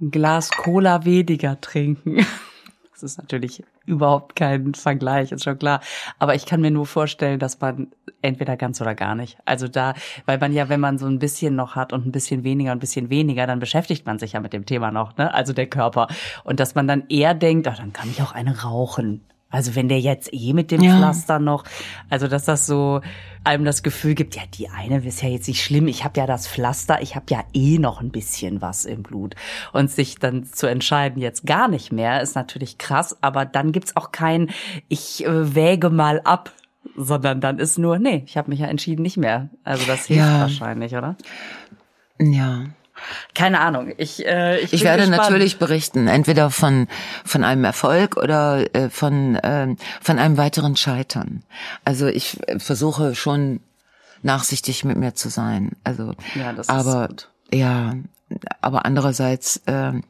ein 0.00 0.10
Glas 0.10 0.50
Cola 0.50 1.04
weniger 1.04 1.60
trinken. 1.60 2.26
Das 2.92 3.02
ist 3.02 3.18
natürlich 3.18 3.62
überhaupt 3.86 4.36
kein 4.36 4.74
Vergleich, 4.74 5.32
ist 5.32 5.44
schon 5.44 5.58
klar. 5.58 5.80
Aber 6.18 6.34
ich 6.34 6.44
kann 6.46 6.60
mir 6.60 6.70
nur 6.70 6.86
vorstellen, 6.86 7.38
dass 7.38 7.60
man 7.60 7.88
entweder 8.22 8.56
ganz 8.56 8.80
oder 8.80 8.94
gar 8.94 9.14
nicht. 9.14 9.38
Also 9.44 9.68
da, 9.68 9.94
weil 10.26 10.38
man 10.38 10.52
ja, 10.52 10.68
wenn 10.68 10.80
man 10.80 10.98
so 10.98 11.06
ein 11.06 11.18
bisschen 11.18 11.54
noch 11.54 11.76
hat 11.76 11.92
und 11.92 12.06
ein 12.06 12.12
bisschen 12.12 12.44
weniger 12.44 12.72
und 12.72 12.78
ein 12.78 12.80
bisschen 12.80 13.10
weniger, 13.10 13.46
dann 13.46 13.60
beschäftigt 13.60 14.06
man 14.06 14.18
sich 14.18 14.32
ja 14.32 14.40
mit 14.40 14.52
dem 14.52 14.66
Thema 14.66 14.90
noch, 14.90 15.16
ne? 15.16 15.32
Also 15.32 15.52
der 15.52 15.68
Körper. 15.68 16.08
Und 16.44 16.60
dass 16.60 16.74
man 16.74 16.88
dann 16.88 17.04
eher 17.08 17.34
denkt, 17.34 17.68
ach, 17.68 17.78
dann 17.78 17.92
kann 17.92 18.10
ich 18.10 18.20
auch 18.22 18.32
eine 18.32 18.62
rauchen. 18.62 19.22
Also 19.48 19.74
wenn 19.76 19.88
der 19.88 20.00
jetzt 20.00 20.32
eh 20.32 20.52
mit 20.52 20.70
dem 20.70 20.82
Ja. 20.82 20.96
Pflaster 20.96 21.38
noch, 21.38 21.64
also 22.10 22.26
dass 22.26 22.44
das 22.44 22.66
so 22.66 23.00
einem 23.44 23.64
das 23.64 23.84
Gefühl 23.84 24.14
gibt, 24.16 24.34
ja, 24.34 24.42
die 24.52 24.68
eine 24.68 24.98
ist 25.06 25.22
ja 25.22 25.28
jetzt 25.28 25.46
nicht 25.46 25.62
schlimm, 25.62 25.86
ich 25.86 26.04
habe 26.04 26.18
ja 26.18 26.26
das 26.26 26.48
Pflaster, 26.48 27.00
ich 27.00 27.14
habe 27.14 27.26
ja 27.30 27.44
eh 27.54 27.78
noch 27.78 28.00
ein 28.00 28.10
bisschen 28.10 28.60
was 28.60 28.84
im 28.84 29.04
Blut. 29.04 29.36
Und 29.72 29.88
sich 29.90 30.16
dann 30.16 30.44
zu 30.44 30.66
entscheiden, 30.66 31.22
jetzt 31.22 31.46
gar 31.46 31.68
nicht 31.68 31.92
mehr, 31.92 32.20
ist 32.22 32.34
natürlich 32.34 32.76
krass, 32.76 33.16
aber 33.22 33.44
dann 33.44 33.70
gibt's 33.70 33.96
auch 33.96 34.10
kein, 34.10 34.50
ich 34.88 35.24
äh, 35.24 35.54
wäge 35.54 35.90
mal 35.90 36.20
ab, 36.22 36.50
sondern 36.96 37.40
dann 37.40 37.58
ist 37.60 37.78
nur, 37.78 37.98
nee, 38.00 38.24
ich 38.26 38.36
habe 38.36 38.50
mich 38.50 38.58
ja 38.60 38.66
entschieden, 38.66 39.02
nicht 39.02 39.16
mehr. 39.16 39.48
Also 39.62 39.86
das 39.86 40.06
hilft 40.06 40.22
Ja. 40.26 40.40
wahrscheinlich, 40.40 40.94
oder? 40.96 41.16
Ja. 42.20 42.64
Keine 43.34 43.60
Ahnung. 43.60 43.92
Ich, 43.98 44.24
äh, 44.26 44.58
ich, 44.60 44.72
Ich 44.72 44.84
werde 44.84 45.06
gespannt. 45.06 45.30
natürlich 45.30 45.58
berichten, 45.58 46.08
entweder 46.08 46.50
von 46.50 46.88
von 47.24 47.44
einem 47.44 47.64
Erfolg 47.64 48.16
oder 48.16 48.64
äh, 48.74 48.88
von 48.90 49.38
ähm, 49.42 49.76
von 50.00 50.18
einem 50.18 50.36
weiteren 50.36 50.76
Scheitern. 50.76 51.42
Also 51.84 52.06
ich 52.06 52.38
äh, 52.48 52.58
versuche 52.58 53.14
schon 53.14 53.60
nachsichtig 54.22 54.84
mit 54.84 54.96
mir 54.96 55.14
zu 55.14 55.28
sein. 55.28 55.72
Also 55.84 56.14
Ja, 56.34 56.52
das 56.52 56.66
ist 56.66 56.70
aber 56.70 57.08
gut. 57.08 57.28
ja, 57.52 57.94
aber 58.60 58.84
andererseits 58.86 59.60
ähm, 59.66 60.02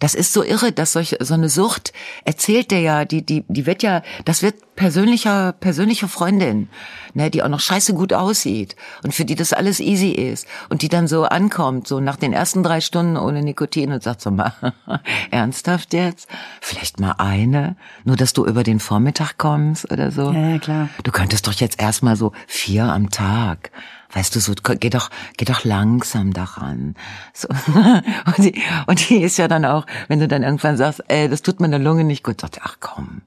das 0.00 0.14
ist 0.14 0.32
so 0.32 0.42
irre, 0.42 0.72
dass 0.72 0.92
solche, 0.92 1.18
so 1.20 1.34
eine 1.34 1.48
Sucht 1.48 1.92
erzählt 2.24 2.70
der 2.70 2.80
ja, 2.80 3.04
die, 3.04 3.24
die, 3.24 3.44
die 3.48 3.66
wird 3.66 3.82
ja, 3.82 4.02
das 4.24 4.42
wird 4.42 4.74
persönlicher, 4.74 5.52
persönliche 5.52 6.08
Freundin, 6.08 6.68
ne, 7.14 7.30
die 7.30 7.42
auch 7.42 7.48
noch 7.48 7.60
scheiße 7.60 7.94
gut 7.94 8.12
aussieht 8.12 8.74
und 9.04 9.14
für 9.14 9.24
die 9.24 9.34
das 9.34 9.52
alles 9.52 9.80
easy 9.80 10.10
ist 10.10 10.46
und 10.68 10.82
die 10.82 10.88
dann 10.88 11.06
so 11.06 11.24
ankommt, 11.24 11.86
so 11.86 12.00
nach 12.00 12.16
den 12.16 12.32
ersten 12.32 12.62
drei 12.62 12.80
Stunden 12.80 13.16
ohne 13.16 13.42
Nikotin 13.42 13.92
und 13.92 14.02
sagt 14.02 14.20
so 14.20 14.30
mal, 14.30 14.52
ernsthaft 15.30 15.94
jetzt? 15.94 16.28
Vielleicht 16.60 16.98
mal 16.98 17.14
eine? 17.18 17.76
Nur, 18.04 18.16
dass 18.16 18.32
du 18.32 18.44
über 18.44 18.64
den 18.64 18.80
Vormittag 18.80 19.38
kommst 19.38 19.90
oder 19.92 20.10
so? 20.10 20.32
Ja, 20.32 20.48
ja, 20.50 20.58
klar. 20.58 20.88
Du 21.04 21.12
könntest 21.12 21.46
doch 21.46 21.52
jetzt 21.52 21.80
erstmal 21.80 22.16
so 22.16 22.32
vier 22.46 22.84
am 22.84 23.10
Tag. 23.10 23.70
Weißt 24.12 24.34
du, 24.36 24.40
so, 24.40 24.52
geh 24.54 24.90
doch, 24.90 25.10
geh 25.36 25.44
doch 25.44 25.64
langsam 25.64 26.32
daran. 26.32 26.94
So. 27.32 27.48
Und, 28.26 28.38
die, 28.38 28.62
und 28.86 29.08
die 29.08 29.22
ist 29.22 29.38
ja 29.38 29.48
dann 29.48 29.64
auch, 29.64 29.86
wenn 30.08 30.20
du 30.20 30.28
dann 30.28 30.42
irgendwann 30.42 30.76
sagst, 30.76 31.02
ey, 31.08 31.28
das 31.28 31.42
tut 31.42 31.60
meiner 31.60 31.78
Lunge 31.78 32.04
nicht 32.04 32.22
gut, 32.22 32.40
sagt, 32.40 32.60
ach 32.62 32.76
komm. 32.80 33.22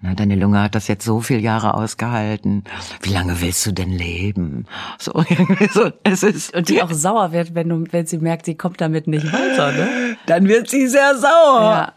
Na, 0.00 0.14
deine 0.14 0.36
Lunge 0.36 0.60
hat 0.60 0.74
das 0.74 0.88
jetzt 0.88 1.04
so 1.04 1.20
viele 1.20 1.40
Jahre 1.40 1.74
ausgehalten. 1.74 2.64
Wie 3.00 3.10
lange 3.10 3.40
willst 3.40 3.64
du 3.66 3.72
denn 3.72 3.90
leben? 3.90 4.66
So, 4.98 5.12
irgendwie 5.28 5.68
so, 5.72 5.90
es 6.02 6.22
ist. 6.22 6.54
Und 6.54 6.68
die 6.68 6.82
auch 6.82 6.92
sauer 6.92 7.32
wird, 7.32 7.54
wenn 7.54 7.68
du, 7.68 7.84
wenn 7.90 8.06
sie 8.06 8.18
merkt, 8.18 8.44
sie 8.46 8.54
kommt 8.54 8.80
damit 8.80 9.06
nicht 9.06 9.32
weiter, 9.32 9.72
ne? 9.72 10.16
Dann 10.26 10.48
wird 10.48 10.68
sie 10.70 10.86
sehr 10.86 11.16
sauer. 11.16 11.32
Ja. 11.60 11.92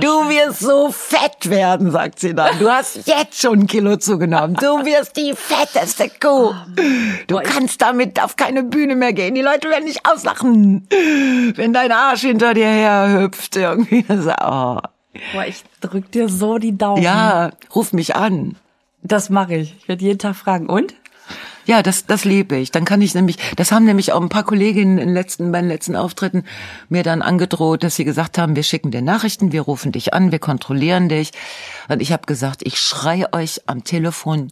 Du 0.00 0.08
wirst 0.28 0.60
so 0.60 0.90
fett 0.90 1.50
werden, 1.50 1.90
sagt 1.90 2.20
sie 2.20 2.34
dann. 2.34 2.58
Du 2.58 2.68
hast 2.68 3.06
jetzt 3.06 3.40
schon 3.40 3.60
ein 3.60 3.66
Kilo 3.66 3.96
zugenommen. 3.96 4.54
Du 4.54 4.84
wirst 4.84 5.16
die 5.16 5.34
fetteste 5.34 6.08
Kuh. 6.20 6.54
Du 7.26 7.38
kannst 7.42 7.82
damit 7.82 8.22
auf 8.22 8.36
keine 8.36 8.62
Bühne 8.62 8.94
mehr 8.94 9.12
gehen. 9.12 9.34
Die 9.34 9.42
Leute 9.42 9.68
werden 9.68 9.86
dich 9.86 10.06
auslachen. 10.06 10.86
Wenn 11.56 11.72
dein 11.72 11.90
Arsch 11.90 12.20
hinter 12.20 12.54
dir 12.54 12.66
her 12.66 13.20
hüpft 13.20 13.56
irgendwie. 13.56 14.04
Das, 14.12 14.26
oh. 14.42 14.78
Boah, 15.32 15.46
ich 15.46 15.62
drück 15.80 16.10
dir 16.10 16.28
so 16.28 16.58
die 16.58 16.76
Daumen. 16.76 17.02
Ja, 17.02 17.52
ruf 17.74 17.92
mich 17.92 18.16
an. 18.16 18.56
Das 19.02 19.30
mache 19.30 19.56
ich. 19.56 19.76
Ich 19.78 19.88
werde 19.88 20.04
jeden 20.04 20.18
Tag 20.18 20.36
fragen. 20.36 20.68
Und? 20.68 20.94
Ja, 21.64 21.82
das, 21.82 22.06
das 22.06 22.24
liebe 22.24 22.56
ich. 22.56 22.72
Dann 22.72 22.84
kann 22.84 23.02
ich 23.02 23.14
nämlich, 23.14 23.36
das 23.56 23.70
haben 23.70 23.84
nämlich 23.84 24.12
auch 24.12 24.20
ein 24.20 24.28
paar 24.28 24.42
Kolleginnen 24.42 24.98
in 24.98 25.08
den 25.08 25.14
letzten, 25.14 25.52
bei 25.52 25.60
den 25.60 25.68
letzten 25.68 25.94
Auftritten 25.94 26.44
mir 26.88 27.02
dann 27.02 27.22
angedroht, 27.22 27.84
dass 27.84 27.96
sie 27.96 28.04
gesagt 28.04 28.38
haben, 28.38 28.56
wir 28.56 28.64
schicken 28.64 28.90
dir 28.90 29.02
Nachrichten, 29.02 29.52
wir 29.52 29.62
rufen 29.62 29.92
dich 29.92 30.12
an, 30.12 30.32
wir 30.32 30.40
kontrollieren 30.40 31.08
dich. 31.08 31.30
Und 31.88 32.02
ich 32.02 32.12
habe 32.12 32.26
gesagt, 32.26 32.62
ich 32.64 32.78
schreie 32.78 33.32
euch 33.32 33.62
am 33.66 33.84
Telefon 33.84 34.50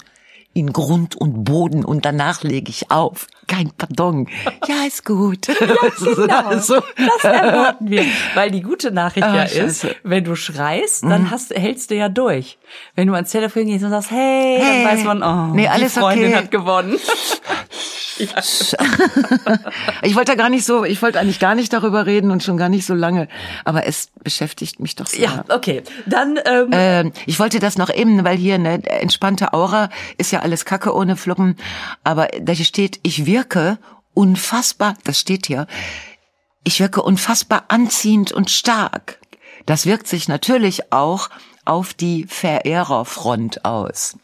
in 0.52 0.72
Grund 0.72 1.14
und 1.14 1.44
Boden 1.44 1.84
und 1.84 2.04
danach 2.04 2.42
lege 2.42 2.70
ich 2.70 2.90
auf. 2.90 3.26
Kein 3.46 3.70
Pardon. 3.76 4.28
Ja, 4.66 4.86
ist 4.86 5.04
gut. 5.04 5.48
Ja, 5.48 5.54
genau. 5.98 6.58
so. 6.60 6.76
Das 6.96 7.24
erwarten 7.24 7.90
wir. 7.90 8.04
Weil 8.34 8.50
die 8.50 8.62
gute 8.62 8.90
Nachricht 8.90 9.26
ah, 9.26 9.34
ja 9.34 9.42
ist, 9.44 9.86
wenn 10.02 10.24
du 10.24 10.36
schreist, 10.36 11.02
dann 11.02 11.22
mhm. 11.22 11.30
hast, 11.30 11.54
hältst 11.54 11.90
du 11.90 11.96
ja 11.96 12.08
durch. 12.08 12.58
Wenn 12.94 13.08
du 13.08 13.14
ans 13.14 13.30
Telefon 13.30 13.66
gehst 13.66 13.84
und 13.84 13.90
sagst, 13.90 14.10
hey, 14.10 14.58
hey. 14.60 14.84
dann 14.84 14.92
weiß 14.92 15.04
man, 15.04 15.22
oh, 15.22 15.54
nee, 15.54 15.66
alles 15.66 15.94
die 15.94 16.00
Freundin 16.00 16.28
okay. 16.28 16.36
hat 16.36 16.50
gewonnen. 16.50 16.98
ich 20.02 20.14
wollte 20.14 20.36
gar 20.36 20.48
nicht 20.48 20.64
so, 20.64 20.84
ich 20.84 21.00
wollte 21.02 21.18
eigentlich 21.18 21.38
gar 21.38 21.54
nicht 21.54 21.72
darüber 21.72 22.06
reden 22.06 22.30
und 22.30 22.42
schon 22.42 22.56
gar 22.56 22.68
nicht 22.68 22.86
so 22.86 22.94
lange, 22.94 23.28
aber 23.64 23.86
es 23.86 24.10
beschäftigt 24.22 24.80
mich 24.80 24.96
doch 24.96 25.06
sehr. 25.06 25.20
Ja, 25.20 25.44
okay. 25.48 25.82
Dann 26.06 26.38
ähm, 26.44 26.68
ähm, 26.72 27.12
ich 27.26 27.38
wollte 27.38 27.58
das 27.58 27.78
noch 27.78 27.92
eben, 27.92 28.24
weil 28.24 28.36
hier 28.36 28.56
eine 28.56 28.84
entspannte 28.84 29.52
Aura 29.52 29.90
ist 30.18 30.30
ja 30.32 30.40
alles 30.40 30.64
Kacke 30.64 30.94
ohne 30.94 31.16
Fluppen, 31.16 31.56
aber 32.04 32.28
da 32.40 32.54
steht, 32.54 33.00
ich 33.02 33.26
wirke 33.26 33.78
unfassbar, 34.14 34.94
das 35.04 35.20
steht 35.20 35.46
hier. 35.46 35.66
Ich 36.64 36.80
wirke 36.80 37.02
unfassbar 37.02 37.64
anziehend 37.68 38.32
und 38.32 38.50
stark. 38.50 39.18
Das 39.66 39.86
wirkt 39.86 40.08
sich 40.08 40.28
natürlich 40.28 40.92
auch 40.92 41.30
auf 41.64 41.94
die 41.94 42.26
Verehrerfront 42.28 43.64
aus. 43.64 44.16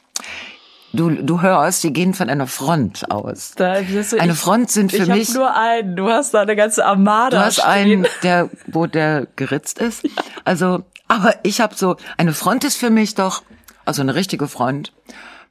Du, 0.97 1.11
du 1.11 1.43
hörst, 1.43 1.85
die 1.85 1.93
gehen 1.93 2.15
von 2.15 2.29
einer 2.29 2.47
Front 2.47 3.11
aus. 3.11 3.53
Da, 3.57 3.81
du, 3.81 4.19
eine 4.19 4.33
ich, 4.33 4.39
Front 4.39 4.71
sind 4.71 4.91
für 4.91 5.03
ich 5.03 5.09
mich. 5.09 5.23
Ich 5.23 5.29
habe 5.31 5.39
nur 5.39 5.55
einen. 5.55 5.97
Du 5.97 6.09
hast 6.09 6.35
da 6.35 6.43
eine 6.43 6.57
ganze 6.57 6.85
Armada. 6.85 7.39
Du 7.39 7.45
hast 7.45 7.57
stehen. 7.57 7.67
einen, 7.67 8.07
der, 8.23 8.51
wo 8.67 8.87
der 8.87 9.27
geritzt 9.37 9.79
ist. 9.79 10.05
Ja. 10.05 10.11
Also, 10.45 10.85
aber 11.09 11.35
ich 11.43 11.61
habe 11.61 11.75
so 11.75 11.97
eine 12.17 12.33
Front 12.33 12.65
ist 12.65 12.77
für 12.77 12.91
mich 12.91 13.15
doch, 13.15 13.43
also 13.85 14.03
eine 14.03 14.15
richtige 14.15 14.49
Front, 14.49 14.93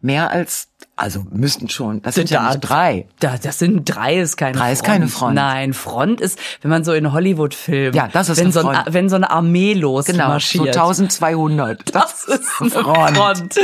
mehr 0.01 0.31
als 0.31 0.67
also 0.97 1.25
müssten 1.29 1.69
schon. 1.69 2.01
Das 2.01 2.15
sind 2.15 2.29
ja 2.29 2.47
nicht 2.47 2.61
drei. 2.61 3.07
Da, 3.19 3.37
das 3.37 3.59
sind 3.59 3.83
drei 3.83 4.19
ist 4.19 4.37
keine 4.37 4.53
drei 4.53 4.63
Front. 4.67 4.73
ist 4.73 4.83
keine 4.83 5.07
Front. 5.09 5.35
Nein, 5.35 5.73
Front 5.73 6.21
ist, 6.21 6.39
wenn 6.61 6.71
man 6.71 6.85
so 6.85 6.93
in 6.93 7.11
Hollywood-Filmen. 7.11 7.93
Ja, 7.93 8.07
das 8.07 8.29
ist 8.29 8.37
wenn 8.37 8.45
eine 8.45 8.53
so 8.53 8.61
Front. 8.61 8.87
Ein, 8.87 8.93
wenn 8.93 9.09
so 9.09 9.17
eine 9.17 9.29
Armee 9.29 9.73
los 9.73 10.05
genau. 10.05 10.39
So 10.39 10.63
1200. 10.63 11.93
Das, 11.93 12.25
das 12.27 12.39
ist 12.39 12.61
eine 12.61 12.69
Front. 12.83 13.17
Front. 13.17 13.55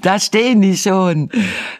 da 0.04 0.18
stehen 0.18 0.60
die 0.60 0.76
schon. 0.76 1.30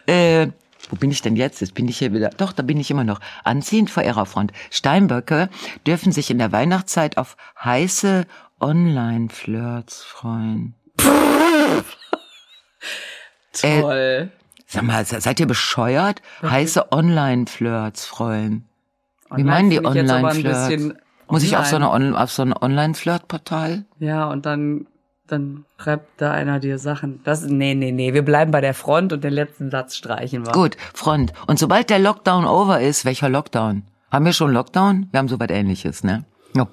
Äh, 0.05 0.47
wo 0.89 0.95
bin 0.95 1.11
ich 1.11 1.21
denn 1.21 1.35
jetzt? 1.35 1.59
Jetzt 1.59 1.73
bin 1.73 1.87
ich 1.89 1.97
hier 1.97 2.13
wieder. 2.13 2.29
Doch, 2.29 2.53
da 2.53 2.63
bin 2.63 2.79
ich 2.79 2.91
immer 2.91 3.03
noch. 3.03 3.19
Anziehend 3.43 3.89
vor 3.89 4.03
ihrer 4.03 4.25
Front. 4.25 4.53
Steinböcke 4.69 5.49
dürfen 5.85 6.11
sich 6.11 6.29
in 6.29 6.37
der 6.37 6.51
Weihnachtszeit 6.51 7.17
auf 7.17 7.35
heiße 7.61 8.25
Online-Flirts 8.61 10.03
freuen. 10.03 10.75
Toll. 13.53 13.93
Äh, 13.93 14.27
sag 14.67 14.83
mal, 14.83 15.05
seid 15.05 15.39
ihr 15.39 15.47
bescheuert? 15.47 16.21
Heiße 16.41 16.91
Online-Flirts 16.91 18.05
freuen. 18.05 18.65
Wie 19.35 19.43
meinen 19.43 19.69
die 19.69 19.83
Online-Flirts? 19.83 20.95
Muss 21.27 21.43
ich 21.43 21.57
auf 21.57 21.65
so, 21.65 21.77
eine 21.77 22.21
auf 22.21 22.31
so 22.31 22.43
ein 22.43 22.53
Online-Flirt-Portal? 22.53 23.85
Ja, 23.99 24.25
und 24.29 24.45
dann, 24.45 24.87
dann 25.27 25.65
schreibt 25.77 26.21
da 26.21 26.31
einer 26.31 26.59
dir 26.59 26.77
Sachen. 26.77 27.21
Das, 27.23 27.43
nee, 27.43 27.73
nee, 27.73 27.91
nee, 27.91 28.13
wir 28.13 28.23
bleiben 28.23 28.51
bei 28.51 28.61
der 28.61 28.73
Front 28.73 29.13
und 29.13 29.23
den 29.23 29.33
letzten 29.33 29.71
Satz 29.71 29.95
streichen 29.95 30.45
wir. 30.45 30.51
Gut, 30.51 30.77
Front. 30.93 31.33
Und 31.47 31.57
sobald 31.57 31.89
der 31.89 31.99
Lockdown 31.99 32.45
over 32.45 32.81
ist, 32.81 33.05
welcher 33.05 33.29
Lockdown? 33.29 33.83
Haben 34.11 34.25
wir 34.25 34.33
schon 34.33 34.51
Lockdown? 34.51 35.07
Wir 35.11 35.17
haben 35.17 35.27
so 35.27 35.39
was 35.39 35.49
ähnliches, 35.49 36.03
ne? 36.03 36.25
Ja. 36.55 36.67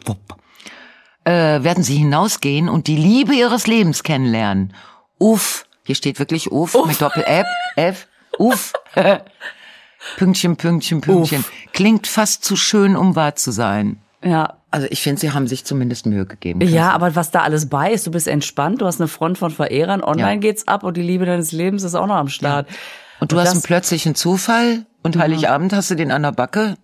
Äh, 1.24 1.62
werden 1.62 1.82
sie 1.82 1.96
hinausgehen 1.96 2.68
und 2.68 2.86
die 2.86 2.96
Liebe 2.96 3.34
ihres 3.34 3.66
Lebens 3.66 4.02
kennenlernen. 4.02 4.74
Uff, 5.18 5.64
hier 5.90 5.96
steht 5.96 6.20
wirklich 6.20 6.52
Uff, 6.52 6.76
Uff. 6.76 6.86
mit 6.86 7.02
Doppel-F, 7.02 7.46
F, 7.74 8.06
Uff. 8.38 8.72
Pünktchen, 10.16 10.56
Pünktchen, 10.56 11.00
Pünktchen. 11.00 11.40
Uff. 11.40 11.52
Klingt 11.72 12.06
fast 12.06 12.44
zu 12.44 12.54
schön, 12.54 12.94
um 12.94 13.16
wahr 13.16 13.34
zu 13.34 13.50
sein. 13.50 13.98
Ja. 14.22 14.54
Also 14.70 14.86
ich 14.88 15.02
finde, 15.02 15.20
sie 15.20 15.32
haben 15.32 15.48
sich 15.48 15.64
zumindest 15.64 16.06
Mühe 16.06 16.26
gegeben. 16.26 16.60
Ja, 16.60 16.92
aber 16.92 17.16
was 17.16 17.32
da 17.32 17.40
alles 17.40 17.68
bei 17.68 17.90
ist, 17.90 18.06
du 18.06 18.12
bist 18.12 18.28
entspannt, 18.28 18.82
du 18.82 18.86
hast 18.86 19.00
eine 19.00 19.08
Front 19.08 19.38
von 19.38 19.50
Verehrern, 19.50 20.00
online 20.00 20.34
ja. 20.34 20.36
geht's 20.36 20.68
ab 20.68 20.84
und 20.84 20.96
die 20.96 21.02
Liebe 21.02 21.26
deines 21.26 21.50
Lebens 21.50 21.82
ist 21.82 21.96
auch 21.96 22.06
noch 22.06 22.14
am 22.14 22.28
Start. 22.28 22.70
Ja. 22.70 22.76
Und 23.18 23.32
du 23.32 23.36
und 23.36 23.42
hast 23.42 23.50
einen 23.50 23.62
plötzlichen 23.62 24.14
Zufall 24.14 24.86
und 25.02 25.16
mhm. 25.16 25.20
Heiligabend 25.22 25.72
hast 25.72 25.90
du 25.90 25.96
den 25.96 26.12
an 26.12 26.22
der 26.22 26.30
Backe 26.30 26.76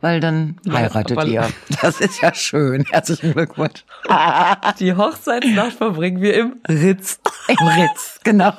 weil 0.00 0.20
dann 0.20 0.56
heiratet 0.68 1.16
ja, 1.16 1.24
ihr. 1.24 1.48
Das 1.82 2.00
ist 2.00 2.20
ja 2.22 2.34
schön. 2.34 2.84
Herzlichen 2.90 3.32
Glückwunsch. 3.32 3.84
Die 4.80 4.94
Hochzeitsnacht 4.94 5.74
verbringen 5.74 6.20
wir 6.20 6.34
im 6.34 6.56
Ritz. 6.68 7.20
Im 7.58 7.66
Ritz, 7.66 8.20
genau. 8.22 8.52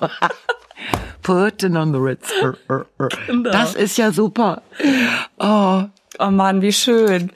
Putting 1.21 1.77
on 1.77 1.93
the 1.93 1.99
Ritz. 1.99 2.32
Genau. 3.27 3.51
Das 3.51 3.75
ist 3.75 3.97
ja 3.97 4.12
super. 4.12 4.63
Oh. 5.39 5.84
Oh 6.19 6.30
Mann, 6.30 6.62
wie 6.62 6.73
schön. 6.73 7.32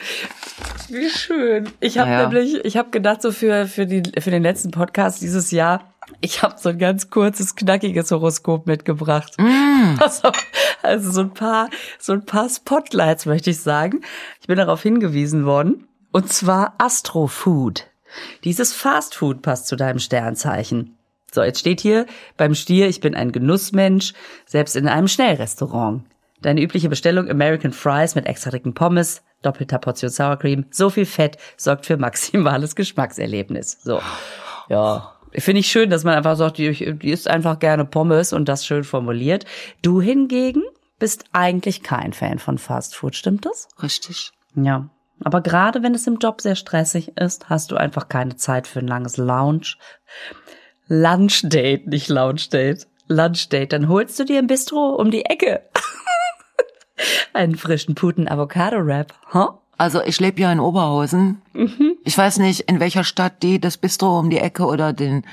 Wie 0.89 1.09
schön. 1.09 1.69
Ich 1.79 1.97
habe 1.97 2.09
naja. 2.09 2.29
nämlich, 2.29 2.63
ich 2.65 2.77
habe 2.77 2.89
gedacht, 2.89 3.21
so 3.21 3.31
für, 3.31 3.67
für, 3.67 3.85
die, 3.85 4.03
für 4.19 4.31
den 4.31 4.43
letzten 4.43 4.71
Podcast 4.71 5.21
dieses 5.21 5.51
Jahr, 5.51 5.93
ich 6.21 6.43
habe 6.43 6.55
so 6.59 6.69
ein 6.69 6.77
ganz 6.77 7.09
kurzes, 7.09 7.55
knackiges 7.55 8.11
Horoskop 8.11 8.67
mitgebracht. 8.67 9.33
Mm. 9.37 9.97
Also, 9.99 10.31
also 10.81 11.11
so 11.11 11.21
ein 11.21 11.33
paar, 11.33 11.69
so 11.99 12.13
ein 12.13 12.25
paar 12.25 12.49
Spotlights 12.49 13.25
möchte 13.25 13.51
ich 13.51 13.59
sagen. 13.59 14.01
Ich 14.41 14.47
bin 14.47 14.57
darauf 14.57 14.81
hingewiesen 14.81 15.45
worden. 15.45 15.87
Und 16.11 16.33
zwar 16.33 16.73
Astrofood. 16.79 17.87
Dieses 18.43 18.73
Fastfood 18.73 19.41
passt 19.41 19.67
zu 19.67 19.75
deinem 19.75 19.99
Sternzeichen. 19.99 20.97
So, 21.31 21.43
jetzt 21.43 21.59
steht 21.59 21.81
hier 21.81 22.05
beim 22.37 22.55
Stier, 22.55 22.87
ich 22.87 23.01
bin 23.01 23.15
ein 23.15 23.31
Genussmensch, 23.31 24.13
selbst 24.45 24.75
in 24.75 24.87
einem 24.87 25.07
Schnellrestaurant. 25.07 26.03
Deine 26.41 26.61
übliche 26.61 26.89
Bestellung 26.89 27.29
American 27.29 27.73
Fries 27.73 28.15
mit 28.15 28.25
extra 28.25 28.51
dicken 28.51 28.73
Pommes, 28.73 29.23
doppelter 29.41 29.79
Portion 29.79 30.09
Sour 30.09 30.37
Cream, 30.37 30.65
so 30.71 30.89
viel 30.89 31.05
Fett 31.05 31.37
sorgt 31.57 31.85
für 31.85 31.97
maximales 31.97 32.75
Geschmackserlebnis. 32.75 33.81
So. 33.81 34.01
Ja, 34.69 35.15
Finde 35.37 35.59
ich 35.59 35.67
schön, 35.67 35.89
dass 35.89 36.03
man 36.03 36.15
einfach 36.15 36.37
sagt, 36.37 36.57
die, 36.57 36.97
die 36.97 37.09
isst 37.09 37.27
einfach 37.27 37.59
gerne 37.59 37.85
Pommes 37.85 38.31
und 38.31 38.47
das 38.47 38.65
schön 38.65 38.83
formuliert. 38.83 39.45
Du 39.81 40.01
hingegen 40.01 40.63
bist 40.97 41.25
eigentlich 41.33 41.83
kein 41.83 42.13
Fan 42.13 42.39
von 42.39 42.57
Fast 42.57 42.95
Food, 42.95 43.15
stimmt 43.15 43.45
das? 43.45 43.67
Richtig. 43.81 44.31
Ja. 44.55 44.89
Aber 45.23 45.41
gerade 45.41 45.83
wenn 45.83 45.95
es 45.95 46.07
im 46.07 46.17
Job 46.17 46.41
sehr 46.41 46.55
stressig 46.55 47.17
ist, 47.17 47.49
hast 47.49 47.71
du 47.71 47.77
einfach 47.77 48.07
keine 48.07 48.35
Zeit 48.35 48.67
für 48.67 48.79
ein 48.79 48.87
langes 48.87 49.17
Lounge. 49.17 49.75
Lunch 50.87 51.41
Date, 51.43 51.87
nicht 51.87 52.09
Lounge 52.09 52.47
Date. 52.51 52.87
Lunch 53.07 53.49
Date. 53.49 53.73
Dann 53.73 53.87
holst 53.87 54.19
du 54.19 54.23
dir 54.25 54.39
ein 54.39 54.47
Bistro 54.47 54.95
um 54.95 55.11
die 55.11 55.25
Ecke. 55.25 55.61
Einen 57.33 57.55
frischen 57.55 57.95
Puten 57.95 58.27
Avocado 58.27 58.85
Wrap, 58.85 59.13
huh? 59.33 59.49
Also 59.77 60.01
ich 60.01 60.19
lebe 60.19 60.41
ja 60.41 60.51
in 60.51 60.59
Oberhausen. 60.59 61.41
Mhm. 61.53 61.97
Ich 62.05 62.17
weiß 62.17 62.37
nicht, 62.39 62.61
in 62.61 62.79
welcher 62.79 63.03
Stadt 63.03 63.43
die 63.43 63.59
das 63.59 63.77
Bistro 63.77 64.19
um 64.19 64.29
die 64.29 64.39
Ecke 64.39 64.65
oder 64.65 64.93
den 64.93 65.25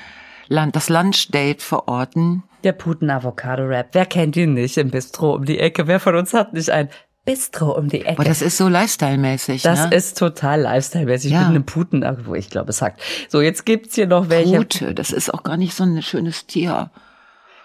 Land, 0.47 0.75
das 0.75 0.89
Lunchdate 0.89 1.61
verorten. 1.61 2.43
Der 2.63 2.73
Puten 2.73 3.09
Avocado 3.09 3.63
Rap. 3.63 3.89
Wer 3.93 4.05
kennt 4.05 4.35
ihn 4.35 4.53
nicht 4.53 4.77
im 4.77 4.91
Bistro 4.91 5.35
um 5.35 5.45
die 5.45 5.59
Ecke? 5.59 5.87
Wer 5.87 5.99
von 5.99 6.15
uns 6.15 6.33
hat 6.33 6.53
nicht 6.53 6.69
ein 6.69 6.89
Bistro 7.25 7.71
um 7.71 7.87
die 7.89 8.01
Ecke? 8.01 8.19
Aber 8.19 8.23
das 8.23 8.41
ist 8.41 8.57
so 8.57 8.67
Lifestyle-mäßig. 8.67 9.61
Das 9.61 9.89
ne? 9.89 9.95
ist 9.95 10.17
total 10.17 10.61
Lifestyle-mäßig. 10.61 11.31
Ja. 11.31 11.41
Ich 11.41 11.47
bin 11.47 11.55
eine 11.55 11.63
Puten, 11.63 12.17
wo 12.25 12.35
ich 12.35 12.49
glaube, 12.49 12.71
es 12.71 12.77
sagt. 12.77 13.01
So, 13.29 13.41
jetzt 13.41 13.65
gibt's 13.65 13.95
hier 13.95 14.07
noch 14.07 14.29
welche. 14.29 14.57
Pute, 14.57 14.93
das 14.93 15.11
ist 15.11 15.33
auch 15.33 15.43
gar 15.43 15.57
nicht 15.57 15.73
so 15.73 15.83
ein 15.83 16.01
schönes 16.01 16.45
Tier. 16.45 16.89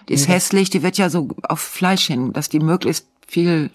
Die 0.09 0.15
ist 0.15 0.29
ja. 0.29 0.35
hässlich, 0.35 0.71
die 0.71 0.83
wird 0.83 0.97
ja 0.97 1.11
so 1.11 1.29
auf 1.43 1.61
Fleisch 1.61 2.07
hin, 2.07 2.33
dass 2.33 2.49
die 2.49 2.61
möglichst 2.61 3.07
viel 3.27 3.71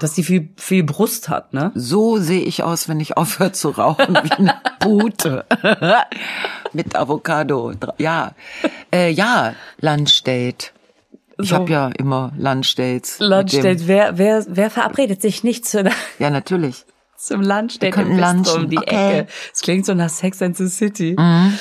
dass 0.00 0.16
sie 0.16 0.24
viel, 0.24 0.48
viel 0.56 0.82
Brust 0.82 1.28
hat, 1.28 1.54
ne? 1.54 1.70
So 1.74 2.18
sehe 2.18 2.42
ich 2.42 2.62
aus, 2.62 2.88
wenn 2.88 3.00
ich 3.00 3.16
aufhöre 3.16 3.52
zu 3.52 3.70
rauchen, 3.70 4.18
wie 4.22 4.32
eine 4.32 4.60
Pute. 4.80 5.44
Mit 6.72 6.96
Avocado. 6.96 7.72
Ja, 7.98 8.32
äh, 8.92 9.10
ja, 9.10 9.54
Lunchdate. 9.80 10.72
Ich 11.38 11.48
so. 11.48 11.56
habe 11.56 11.70
ja 11.70 11.88
immer 11.98 12.32
Lunchdate. 12.38 13.08
Lunchdate. 13.18 13.86
Wer, 13.86 14.18
wer, 14.18 14.44
wer 14.48 14.70
verabredet 14.70 15.22
sich 15.22 15.44
nicht 15.44 15.66
zu 15.66 15.84
Ja, 16.18 16.30
natürlich. 16.30 16.84
Zum 17.16 17.40
Lunchdate 17.40 18.00
im 18.00 18.18
lunchen. 18.18 18.64
um 18.64 18.70
die 18.70 18.78
okay. 18.78 19.20
Ecke. 19.20 19.26
Es 19.52 19.60
klingt 19.62 19.86
so 19.86 19.94
nach 19.94 20.10
Sex 20.10 20.42
and 20.42 20.56
the 20.56 20.68
City. 20.68 21.16
Mhm. 21.18 21.58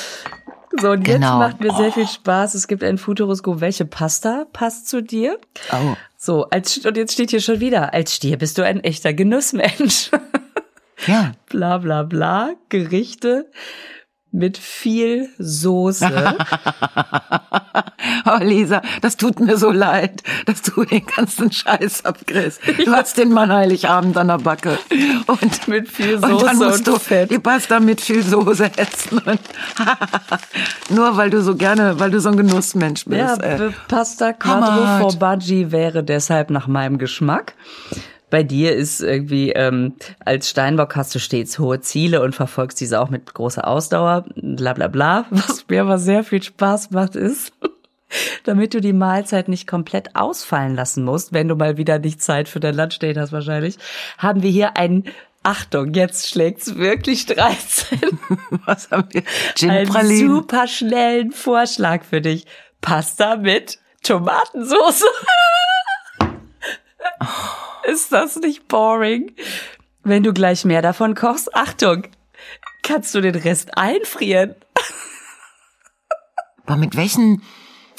So, 0.80 0.92
und 0.92 1.04
genau. 1.04 1.40
jetzt 1.40 1.52
macht 1.52 1.62
mir 1.62 1.74
sehr 1.74 1.92
viel 1.92 2.08
Spaß. 2.08 2.56
Es 2.56 2.68
gibt 2.68 2.84
ein 2.84 2.98
Futuroskop. 2.98 3.62
Welche 3.62 3.86
Pasta 3.86 4.46
passt 4.52 4.88
zu 4.90 5.02
dir? 5.02 5.40
Oh. 5.72 5.96
So, 6.18 6.50
als, 6.50 6.80
und 6.80 6.98
jetzt 6.98 7.14
steht 7.14 7.30
hier 7.30 7.42
schon 7.42 7.60
wieder, 7.60 7.94
als 7.94 8.16
Stier 8.16 8.38
bist 8.38 8.58
du 8.58 8.64
ein 8.64 8.84
echter 8.84 9.14
Genussmensch. 9.14 10.10
Ja. 11.06 11.34
bla, 11.50 11.78
bla, 11.78 12.04
bla. 12.04 12.54
Gerichte 12.70 13.52
mit 14.34 14.58
viel 14.58 15.30
Soße. 15.38 16.10
oh 18.26 18.38
Lisa, 18.42 18.82
das 19.02 19.16
tut 19.16 19.40
mir 19.40 19.58
so 19.58 19.72
leid, 19.72 20.24
dass 20.48 20.64
du 20.64 20.84
den 20.84 21.06
ganzen 21.06 21.52
Scheiß 21.52 22.04
abkriegst. 22.04 22.60
Du 22.84 22.92
hast 22.92 23.18
den 23.18 23.32
Mann 23.32 23.52
Heiligabend 23.52 24.18
an 24.18 24.28
der 24.28 24.40
Backe. 24.40 24.80
Und 25.28 25.68
mit 25.68 25.88
viel 25.88 26.20
Soße 26.20 26.36
und, 26.36 26.44
dann 26.44 26.58
musst 26.58 26.80
und 26.80 26.88
du 26.88 27.00
Fett. 27.00 27.30
die 27.30 27.40
Pasta 27.40 27.80
mit 27.80 28.02
viel 28.02 28.24
Soße 28.24 28.72
essen. 28.76 29.22
Nur 30.90 31.16
weil 31.16 31.30
du 31.30 31.42
so 31.44 31.56
gerne, 31.56 32.00
weil 32.00 32.10
du 32.10 32.20
so 32.20 32.30
ein 32.30 32.38
Genussmensch 32.38 33.06
bist. 33.06 33.42
Ja. 33.42 33.70
Pasta 33.88 34.34
Quattro 34.34 34.66
Hammer. 34.66 35.00
Formaggi 35.00 35.72
wäre 35.72 36.04
deshalb 36.04 36.50
nach 36.50 36.66
meinem 36.68 36.98
Geschmack. 36.98 37.54
Bei 38.34 38.42
dir 38.42 38.76
ist 38.76 39.00
irgendwie, 39.00 39.52
ähm, 39.52 39.94
als 40.26 40.50
Steinbock 40.50 40.96
hast 40.96 41.14
du 41.14 41.20
stets 41.20 41.60
hohe 41.60 41.82
Ziele 41.82 42.24
und 42.24 42.34
verfolgst 42.34 42.82
diese 42.82 43.00
auch 43.00 43.12
mit 43.12 43.32
großer 43.32 43.68
Ausdauer, 43.68 44.26
bla 44.36 44.74
bla 44.74 44.88
bla. 44.88 45.28
Was 45.30 45.68
mir 45.70 45.82
aber 45.82 46.00
sehr 46.00 46.24
viel 46.24 46.42
Spaß 46.42 46.90
macht, 46.90 47.16
ist, 47.16 47.54
damit 48.44 48.74
du 48.74 48.82
die 48.82 48.92
Mahlzeit 48.92 49.50
nicht 49.50 49.68
komplett 49.68 50.16
ausfallen 50.16 50.74
lassen 50.74 51.04
musst, 51.04 51.32
wenn 51.32 51.48
du 51.48 51.56
mal 51.56 51.78
wieder 51.78 52.00
nicht 52.00 52.24
Zeit 52.24 52.50
für 52.50 52.60
dein 52.60 52.74
Lunch-Date 52.74 53.18
hast 53.18 53.34
wahrscheinlich, 53.34 53.78
haben 54.18 54.42
wir 54.42 54.50
hier 54.50 54.78
einen, 54.78 55.04
Achtung, 55.44 55.94
jetzt 55.94 56.28
schlägt's 56.28 56.76
wirklich 56.76 57.28
13, 57.28 58.00
Was 58.66 58.90
haben 58.90 59.10
wir? 59.12 59.22
Gin 59.54 59.70
einen 59.70 60.18
super 60.18 60.66
schnellen 60.66 61.34
Vorschlag 61.34 62.04
für 62.04 62.22
dich. 62.22 62.48
Pasta 62.82 63.36
mit 63.36 63.78
Tomatensauce. 64.02 65.06
Ist 67.92 68.12
das 68.12 68.38
nicht 68.38 68.68
boring? 68.68 69.32
Wenn 70.04 70.24
du 70.24 70.34
gleich 70.34 70.66
mehr 70.66 70.82
davon 70.82 71.16
kochst, 71.16 71.54
Achtung, 71.56 72.04
kannst 72.82 73.14
du 73.16 73.22
den 73.22 73.36
Rest 73.36 73.78
einfrieren. 73.78 74.56
Aber 76.66 76.78
mit 76.78 76.96
welchen, 76.96 77.42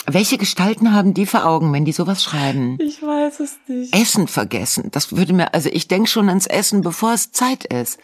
welche 0.06 0.38
Gestalten 0.38 0.92
haben 0.92 1.14
die 1.14 1.26
vor 1.26 1.44
Augen, 1.46 1.72
wenn 1.72 1.84
die 1.84 1.92
sowas 1.92 2.22
schreiben? 2.22 2.78
Ich 2.80 3.02
weiß 3.02 3.40
es 3.40 3.56
nicht. 3.66 3.94
Essen 3.94 4.26
vergessen. 4.28 4.90
Das 4.90 5.14
würde 5.16 5.32
mir, 5.32 5.52
also 5.54 5.68
ich 5.72 5.88
denk 5.88 6.08
schon 6.08 6.28
ans 6.28 6.46
Essen, 6.46 6.80
bevor 6.82 7.12
es 7.12 7.32
Zeit 7.32 7.64
ist. 7.64 7.98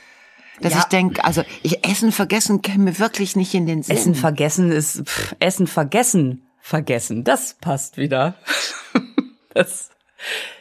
Dass 0.60 0.74
Ja. 0.74 0.78
ich 0.80 0.84
denk, 0.86 1.24
also 1.24 1.42
ich 1.62 1.86
Essen 1.88 2.12
vergessen 2.12 2.60
käme 2.60 2.84
mir 2.84 2.98
wirklich 2.98 3.34
nicht 3.36 3.54
in 3.54 3.66
den 3.66 3.82
Sinn. 3.82 3.96
Essen 3.96 4.14
vergessen 4.14 4.70
ist, 4.70 5.06
pff, 5.08 5.34
Essen 5.40 5.66
vergessen, 5.66 6.46
vergessen. 6.60 7.24
Das 7.24 7.54
passt 7.60 7.96
wieder. 7.96 8.34
Das, 9.52 9.90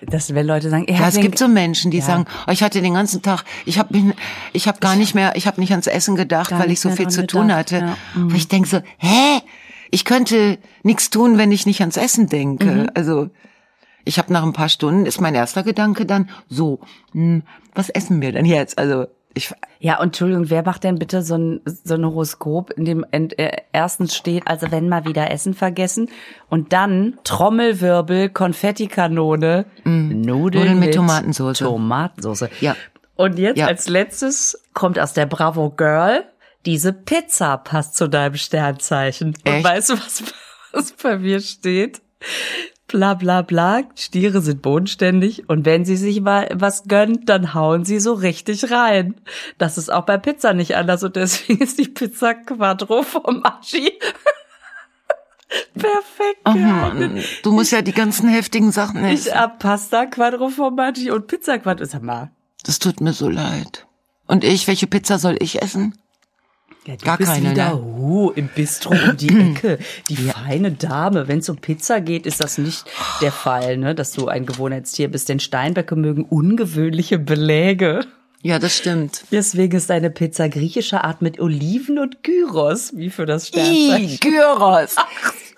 das, 0.01 0.33
wenn 0.33 0.45
Leute 0.47 0.69
sagen, 0.69 0.85
ja, 0.89 1.07
es 1.07 1.19
gibt 1.19 1.37
so 1.37 1.47
Menschen, 1.47 1.91
die 1.91 1.97
Ja. 1.99 2.05
sagen, 2.05 2.25
oh, 2.47 2.51
ich 2.51 2.63
hatte 2.63 2.81
den 2.81 2.93
ganzen 2.93 3.21
Tag, 3.21 3.43
ich 3.65 3.77
habe 3.79 4.13
ich 4.53 4.67
habe 4.67 4.79
gar 4.79 4.95
nicht 4.95 5.15
mehr, 5.15 5.35
ich 5.35 5.47
habe 5.47 5.59
nicht 5.59 5.71
ans 5.71 5.87
Essen 5.87 6.15
gedacht, 6.15 6.51
weil 6.51 6.71
ich 6.71 6.79
so 6.79 6.89
viel 6.89 7.07
zu 7.09 7.25
tun 7.27 7.43
gedacht, 7.49 7.71
hatte. 7.73 7.77
ja. 7.79 7.97
Mhm. 8.15 8.35
Ich 8.35 8.47
denk 8.47 8.67
so, 8.67 8.79
hä? 8.97 9.41
Ich 9.91 10.05
könnte 10.05 10.59
nichts 10.83 11.09
tun, 11.09 11.37
wenn 11.37 11.51
ich 11.51 11.65
nicht 11.65 11.81
ans 11.81 11.97
Essen 11.97 12.27
denke. 12.27 12.65
Mhm. 12.65 12.89
Also 12.93 13.29
ich 14.05 14.17
habe 14.17 14.31
nach 14.31 14.43
ein 14.43 14.53
paar 14.53 14.69
Stunden 14.69 15.05
ist 15.05 15.19
mein 15.19 15.35
erster 15.35 15.63
Gedanke 15.63 16.05
dann 16.05 16.29
so, 16.47 16.79
hm, 17.11 17.43
was 17.75 17.89
essen 17.89 18.21
wir 18.21 18.31
denn 18.31 18.45
jetzt? 18.45 18.77
Also 18.77 19.07
ich 19.33 19.53
Ja, 19.79 19.99
und 19.99 20.07
Entschuldigung, 20.07 20.49
wer 20.49 20.63
macht 20.63 20.83
denn 20.83 20.97
bitte 20.99 21.21
so 21.21 21.35
ein, 21.37 21.61
so 21.65 21.93
ein 21.95 22.05
Horoskop, 22.05 22.71
in 22.71 22.85
dem 22.85 23.05
äh, 23.11 23.51
erstens 23.71 24.15
steht, 24.15 24.47
also 24.47 24.71
wenn 24.71 24.89
mal 24.89 25.05
wieder 25.05 25.29
Essen 25.31 25.53
vergessen 25.53 26.09
und 26.49 26.73
dann 26.73 27.17
Trommelwirbel, 27.23 28.29
Konfettikanone, 28.29 29.65
Nudeln, 29.83 30.21
Mm. 30.21 30.21
Nudeln 30.21 30.79
mit 30.79 30.93
Tomatensauce. 30.95 31.59
Tomatensauce. 31.59 32.49
Ja. 32.61 32.75
Und 33.15 33.37
jetzt 33.37 33.57
Ja. 33.57 33.67
als 33.67 33.87
letztes 33.87 34.63
kommt 34.73 34.97
aus 34.99 35.13
der 35.13 35.25
Bravo 35.25 35.69
Girl, 35.71 36.23
diese 36.65 36.91
Pizza 36.93 37.57
passt 37.57 37.95
zu 37.95 38.07
deinem 38.09 38.35
Sternzeichen. 38.35 39.29
Und 39.29 39.45
Echt? 39.45 39.63
weißt 39.65 39.89
du, 39.91 39.93
was, 39.93 40.23
was 40.73 40.91
bei 40.93 41.17
mir 41.17 41.39
steht? 41.39 42.01
Bla 42.89 43.13
bla 43.13 43.43
bla, 43.43 43.83
Stiere 43.95 44.41
sind 44.41 44.61
bodenständig 44.63 45.47
und 45.47 45.63
wenn 45.65 45.85
sie 45.85 45.95
sich 45.95 46.21
mal 46.21 46.49
was 46.53 46.83
gönnt, 46.87 47.29
dann 47.29 47.53
hauen 47.53 47.85
sie 47.85 47.99
so 47.99 48.13
richtig 48.13 48.71
rein. 48.71 49.15
Das 49.59 49.77
ist 49.77 49.91
auch 49.93 50.05
bei 50.05 50.17
Pizza 50.17 50.53
nicht 50.53 50.75
anders 50.75 51.03
und 51.03 51.15
deswegen 51.15 51.61
ist 51.63 51.77
die 51.77 51.87
Pizza 51.87 52.33
Quattro 52.33 53.03
Formaggi 53.03 53.91
perfekt 55.73 56.39
Oh. 56.45 56.51
Mann, 56.51 57.23
du 57.43 57.51
musst 57.51 57.71
ja 57.71 57.81
die 57.81 57.91
ganzen 57.93 58.27
heftigen 58.29 58.71
Sachen 58.71 59.03
Ich 59.05 59.27
essen. 59.27 59.39
hab 59.39 59.59
Pasta 59.59 60.05
Quattro 60.05 60.49
Formaggi 60.49 61.11
und 61.11 61.27
Pizza 61.27 61.57
Quattro. 61.59 61.85
Sag 61.85 62.01
mal, 62.03 62.31
Das 62.65 62.79
tut 62.79 63.01
mir 63.01 63.13
so 63.13 63.29
leid. 63.29 63.85
Und 64.27 64.43
ich, 64.43 64.67
welche 64.67 64.87
Pizza 64.87 65.17
soll 65.19 65.37
ich 65.39 65.61
essen? 65.61 65.95
Ja, 66.89 66.95
du 66.95 67.05
Gar 67.05 67.17
bist 67.17 67.31
keine, 67.31 67.51
wieder 67.51 67.75
ne? 67.75 67.81
uh, 67.83 68.31
im 68.31 68.47
Bistro 68.47 68.89
um 68.95 69.15
die 69.15 69.27
Ecke. 69.51 69.77
Die 70.09 70.15
feine 70.15 70.71
Dame. 70.71 71.27
Wenn 71.27 71.37
es 71.37 71.47
um 71.47 71.57
Pizza 71.57 72.01
geht, 72.01 72.25
ist 72.25 72.43
das 72.43 72.57
nicht 72.57 72.83
der 73.21 73.31
Fall, 73.31 73.77
ne, 73.77 73.93
dass 73.93 74.11
du 74.11 74.27
ein 74.27 74.47
Gewohnheitstier 74.47 75.07
bist. 75.07 75.29
Denn 75.29 75.39
Steinböcke 75.39 75.95
mögen 75.95 76.23
ungewöhnliche 76.23 77.19
Beläge. 77.19 78.07
Ja, 78.41 78.57
das 78.57 78.75
stimmt. 78.75 79.25
Deswegen 79.31 79.77
ist 79.77 79.91
eine 79.91 80.09
Pizza 80.09 80.49
griechischer 80.49 81.03
Art 81.03 81.21
mit 81.21 81.39
Oliven 81.39 81.99
und 81.99 82.23
Gyros, 82.23 82.97
wie 82.97 83.11
für 83.11 83.27
das 83.27 83.49
Sternzeichen. 83.49 84.19
Gyros. 84.19 84.95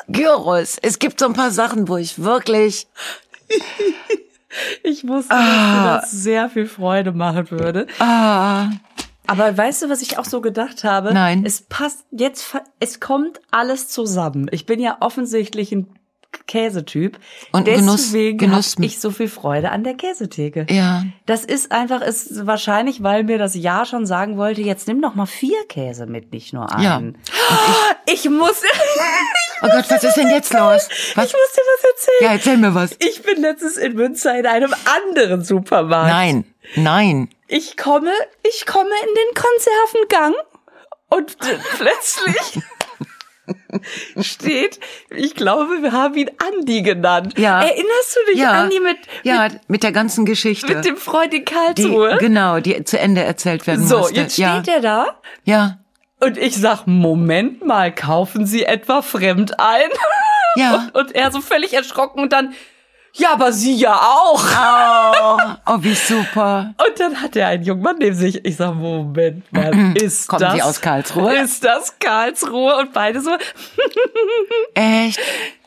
Gyros. 0.09 0.79
Es 0.81 0.99
gibt 0.99 1.17
so 1.21 1.27
ein 1.27 1.33
paar 1.33 1.51
Sachen, 1.51 1.87
wo 1.87 1.95
ich 1.95 2.19
wirklich, 2.21 2.87
Ich 4.83 5.07
wusste, 5.07 5.33
dass 5.33 5.45
dir 5.45 5.83
das 6.01 6.11
sehr 6.11 6.49
viel 6.49 6.65
Freude 6.65 7.13
machen 7.13 7.49
würde. 7.51 7.87
ah, 7.99 8.67
Aber 9.31 9.57
weißt 9.57 9.83
du, 9.83 9.89
was 9.89 10.01
ich 10.01 10.17
auch 10.17 10.25
so 10.25 10.41
gedacht 10.41 10.83
habe? 10.83 11.13
Nein. 11.13 11.43
Es 11.45 11.61
passt 11.61 12.05
jetzt, 12.11 12.55
es 12.79 12.99
kommt 12.99 13.39
alles 13.51 13.87
zusammen. 13.87 14.47
Ich 14.51 14.65
bin 14.65 14.79
ja 14.79 14.97
offensichtlich 14.99 15.71
ein 15.71 15.87
Käsetyp. 16.47 17.19
Und 17.51 17.67
Genuss- 17.67 17.91
Deswegen 17.97 18.37
Genuss- 18.37 18.75
habe 18.75 18.85
ich 18.85 18.99
so 18.99 19.11
viel 19.11 19.27
Freude 19.27 19.69
an 19.71 19.83
der 19.83 19.95
Käsetheke. 19.95 20.65
ja. 20.69 21.03
Das 21.25 21.43
ist 21.45 21.71
einfach, 21.71 22.01
ist 22.01 22.45
wahrscheinlich, 22.45 23.03
weil 23.03 23.23
mir 23.23 23.37
das 23.37 23.55
Jahr 23.55 23.85
schon 23.85 24.05
sagen 24.05 24.37
wollte, 24.37 24.61
jetzt 24.61 24.87
nimm 24.87 25.01
doch 25.01 25.13
mal 25.15 25.25
vier 25.25 25.57
Käse 25.69 26.05
mit, 26.07 26.31
nicht 26.33 26.53
nur 26.53 26.73
einen. 26.73 26.83
Ja. 26.83 27.01
Ich 28.11 28.29
muss, 28.29 28.61
Oh 29.61 29.67
Gott, 29.67 29.85
was 29.89 30.03
ist 30.03 30.15
denn 30.15 30.29
jetzt 30.29 30.51
los? 30.53 30.89
Was? 31.15 31.25
ich 31.27 31.33
muss 31.33 31.53
dir 31.53 31.61
was 31.61 31.83
erzählen. 31.93 32.21
Ja, 32.21 32.31
erzähl 32.33 32.57
mir 32.57 32.73
was. 32.75 32.95
Ich 32.99 33.21
bin 33.21 33.41
letztens 33.41 33.77
in 33.77 33.93
Münster 33.93 34.37
in 34.37 34.45
einem 34.47 34.73
anderen 34.85 35.43
Supermarkt. 35.43 36.09
Nein, 36.09 36.45
nein. 36.75 37.29
Ich 37.53 37.75
komme, 37.75 38.11
ich 38.47 38.65
komme 38.65 38.89
in 38.89 39.13
den 39.13 39.43
Konservengang 39.43 40.33
und 41.09 41.37
plötzlich 41.77 42.63
steht, 44.25 44.79
ich 45.09 45.35
glaube, 45.35 45.81
wir 45.81 45.91
haben 45.91 46.15
ihn 46.15 46.31
Andi 46.37 46.81
genannt. 46.81 47.37
Ja. 47.37 47.61
Erinnerst 47.61 48.15
du 48.15 48.31
dich, 48.31 48.39
Ja. 48.41 48.51
Andi, 48.51 48.79
mit, 48.79 48.97
Ja, 49.23 49.49
mit 49.67 49.83
der 49.83 49.91
ganzen 49.91 50.25
Geschichte. 50.25 50.73
mit 50.73 50.85
dem 50.85 50.95
Freund 50.95 51.33
in 51.33 51.43
die, 51.43 51.45
Karlsruhe? 51.45 52.17
genau, 52.21 52.61
die 52.61 52.85
zu 52.85 52.97
Ende 52.97 53.21
erzählt 53.21 53.67
werden 53.67 53.85
so, 53.85 53.97
musste. 53.99 54.15
jetzt 54.15 54.33
steht 54.35 54.45
ja. 54.45 54.63
er 54.67 54.79
da 54.79 55.19
Ja. 55.43 55.79
und 56.21 56.37
ich 56.37 56.55
sag, 56.55 56.85
Moment 56.87 57.65
mal, 57.65 57.93
kaufen 57.93 58.45
Sie 58.45 58.63
etwa 58.63 59.01
fremd 59.01 59.59
ein? 59.59 59.89
Ja. 60.55 60.75
Und, 60.93 60.95
und 61.09 61.15
er 61.15 61.31
so 61.33 61.41
völlig 61.41 61.73
erschrocken 61.73 62.21
und 62.21 62.31
dann, 62.31 62.53
ja, 63.13 63.33
aber 63.33 63.51
Sie 63.51 63.75
ja 63.75 63.93
auch. 63.95 64.43
Oh, 64.43 65.53
oh, 65.67 65.77
wie 65.81 65.93
super. 65.93 66.73
Und 66.77 66.99
dann 66.99 67.21
hat 67.21 67.35
er 67.35 67.47
einen 67.47 67.63
jungen 67.63 67.81
Mann 67.81 67.97
neben 67.99 68.15
sich. 68.15 68.43
Ich 68.45 68.55
sag, 68.55 68.75
Moment 68.75 69.51
mal, 69.51 69.93
ist 69.95 70.27
Kommen 70.27 70.41
das... 70.41 70.53
Sie 70.53 70.61
aus 70.61 70.81
Karlsruhe? 70.81 71.35
Ist 71.35 71.63
das 71.63 71.99
Karlsruhe? 71.99 72.77
Und 72.77 72.93
beide 72.93 73.19
so, 73.19 73.31
Echt? 74.75 75.19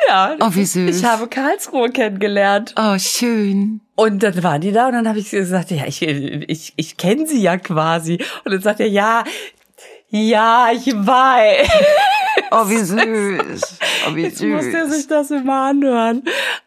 ja. 0.09 0.37
Oh, 0.41 0.49
wie 0.51 0.65
süß. 0.65 0.97
Ich 0.97 1.05
habe 1.05 1.29
Karlsruhe 1.29 1.91
kennengelernt. 1.91 2.75
Oh, 2.79 2.99
schön. 2.99 3.81
Und 3.95 4.23
dann 4.23 4.43
waren 4.43 4.61
die 4.61 4.73
da 4.73 4.87
und 4.87 4.95
dann 4.95 5.07
habe 5.09 5.19
ich 5.19 5.31
gesagt, 5.31 5.71
ja, 5.71 5.85
ich, 5.87 6.03
ich, 6.03 6.73
ich 6.77 6.97
kenne 6.97 7.27
sie 7.27 7.41
ja 7.41 7.59
quasi. 7.59 8.19
Und 8.45 8.53
dann 8.53 8.61
sagt 8.61 8.81
er, 8.81 8.89
ja, 8.89 9.23
ja, 10.09 10.69
ich 10.73 10.87
weiß. 10.87 11.69
Oh, 12.51 12.69
wie 12.69 12.79
süß. 12.79 13.79
Oh, 14.09 14.15
wie 14.15 14.23
Jetzt 14.23 14.43
muss 14.43 14.65
er 14.67 14.87
süß. 14.87 14.97
sich 14.97 15.07
das 15.07 15.31
immer 15.31 15.67
anhören. 15.67 16.23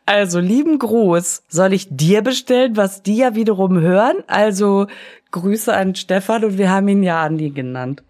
Also, 0.05 0.39
lieben 0.39 0.79
Gruß. 0.79 1.43
Soll 1.47 1.73
ich 1.73 1.87
dir 1.89 2.21
bestellen, 2.21 2.75
was 2.77 3.03
die 3.03 3.17
ja 3.17 3.35
wiederum 3.35 3.79
hören? 3.79 4.17
Also, 4.27 4.87
Grüße 5.31 5.73
an 5.73 5.95
Stefan 5.95 6.43
und 6.45 6.57
wir 6.57 6.69
haben 6.69 6.87
ihn 6.87 7.03
ja 7.03 7.21
Andi 7.23 7.49
genannt. 7.51 8.03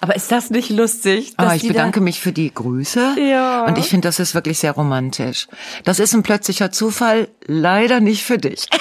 Aber 0.00 0.16
ist 0.16 0.30
das 0.32 0.50
nicht 0.50 0.70
lustig? 0.70 1.32
Ah, 1.36 1.54
ich 1.54 1.66
bedanke 1.66 2.00
da, 2.00 2.04
mich 2.04 2.20
für 2.20 2.32
die 2.32 2.52
Grüße. 2.52 3.14
Ja. 3.18 3.64
Und 3.64 3.78
ich 3.78 3.86
finde, 3.88 4.08
das 4.08 4.18
ist 4.18 4.34
wirklich 4.34 4.58
sehr 4.58 4.72
romantisch. 4.72 5.46
Das 5.84 5.98
ist 5.98 6.12
ein 6.12 6.22
plötzlicher 6.22 6.72
Zufall, 6.72 7.28
leider 7.46 8.00
nicht 8.00 8.22
für 8.24 8.38
dich. 8.38 8.66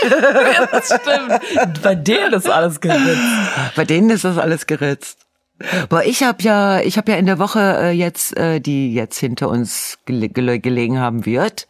Das 0.72 0.88
stimmt. 0.88 1.82
Bei 1.82 1.95
denen 1.95 2.34
ist 2.34 2.49
alles 2.49 2.82
geritzt. 2.82 3.22
Bei 3.76 3.86
denen 3.86 4.09
ist 4.09 4.26
das 4.26 4.38
alles 4.38 4.66
geritzt. 4.68 5.20
Boah, 5.89 6.04
ich 6.04 6.24
habe 6.24 6.41
ja, 6.43 6.80
ich 6.82 6.97
habe 6.97 7.12
ja 7.12 7.18
in 7.18 7.26
der 7.26 7.39
Woche 7.39 7.60
äh, 7.60 7.91
jetzt, 7.91 8.36
äh, 8.38 8.60
die 8.60 8.93
jetzt 8.93 9.18
hinter 9.20 9.49
uns 9.49 9.99
gele 10.06 10.28
gele 10.30 10.60
gelegen 10.60 10.99
haben 10.99 11.26
wird, 11.26 11.68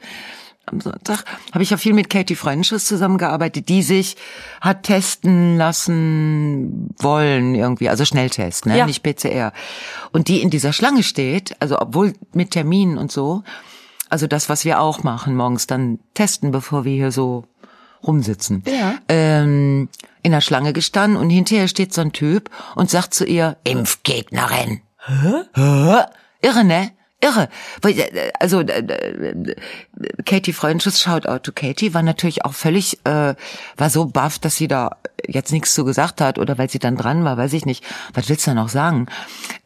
am 0.65 0.79
Sonntag 0.79 1.25
habe 1.51 1.61
ich 1.63 1.69
ja 1.71 1.77
viel 1.77 1.93
mit 1.93 2.09
Katie 2.09 2.35
Freundschuss 2.35 2.85
zusammengearbeitet, 2.85 3.67
die 3.67 3.83
sich 3.83 4.15
hat 4.61 4.83
testen 4.83 5.57
lassen 5.57 6.89
wollen 6.99 7.53
irgendwie, 7.53 7.89
also 7.89 8.05
Schnelltest, 8.05 8.65
ne, 8.65 8.77
Ja. 8.77 8.85
nicht 8.85 9.03
PCR. 9.03 9.51
Und 10.13 10.27
die 10.29 10.41
in 10.41 10.49
dieser 10.49 10.71
Schlange 10.73 11.03
steht, 11.03 11.55
also 11.59 11.79
obwohl 11.79 12.13
mit 12.33 12.51
Terminen 12.51 12.97
und 12.97 13.11
so, 13.11 13.43
also 14.09 14.25
das, 14.25 14.47
was 14.47 14.63
wir 14.63 14.79
auch 14.79 15.03
machen, 15.03 15.35
morgens 15.35 15.67
dann 15.67 15.99
testen, 16.13 16.51
bevor 16.51 16.85
wir 16.85 16.93
hier 16.93 17.11
so 17.11 17.43
rumsitzen. 18.05 18.63
Ja. 18.65 18.95
Ähm, 19.09 19.89
in 20.23 20.31
der 20.31 20.41
Schlange 20.41 20.73
gestanden 20.73 21.17
und 21.19 21.29
hinterher 21.29 21.67
steht 21.67 21.93
so 21.93 22.01
ein 22.01 22.13
Typ 22.13 22.49
und 22.75 22.89
sagt 22.89 23.13
zu 23.13 23.25
ihr, 23.25 23.57
Impfgegnerin. 23.63 24.81
Hä? 25.05 25.43
Hä? 25.53 26.03
Irre, 26.41 26.63
ne? 26.63 26.91
Irre. 27.21 27.49
Äh, 27.83 28.31
Also 28.39 28.61
äh, 28.61 28.79
äh, 28.79 29.55
Katie 30.25 30.53
Freundschuss, 30.53 30.99
shout 30.99 31.25
out 31.27 31.43
to 31.43 31.51
Katie, 31.53 31.93
war 31.93 32.03
natürlich 32.03 32.45
auch 32.45 32.53
völlig, 32.53 32.99
äh, 33.05 33.35
war 33.77 33.89
so 33.89 34.05
baff, 34.05 34.39
dass 34.39 34.55
sie 34.55 34.67
da 34.67 34.97
jetzt 35.27 35.51
nichts 35.51 35.73
zu 35.73 35.85
gesagt 35.85 36.19
hat 36.21 36.37
oder 36.37 36.57
weil 36.57 36.69
sie 36.69 36.79
dann 36.79 36.97
dran 36.97 37.23
war, 37.23 37.37
weiß 37.37 37.53
ich 37.53 37.65
nicht. 37.65 37.83
Was 38.13 38.29
willst 38.29 38.45
du 38.47 38.51
da 38.51 38.55
noch 38.55 38.69
sagen? 38.69 39.07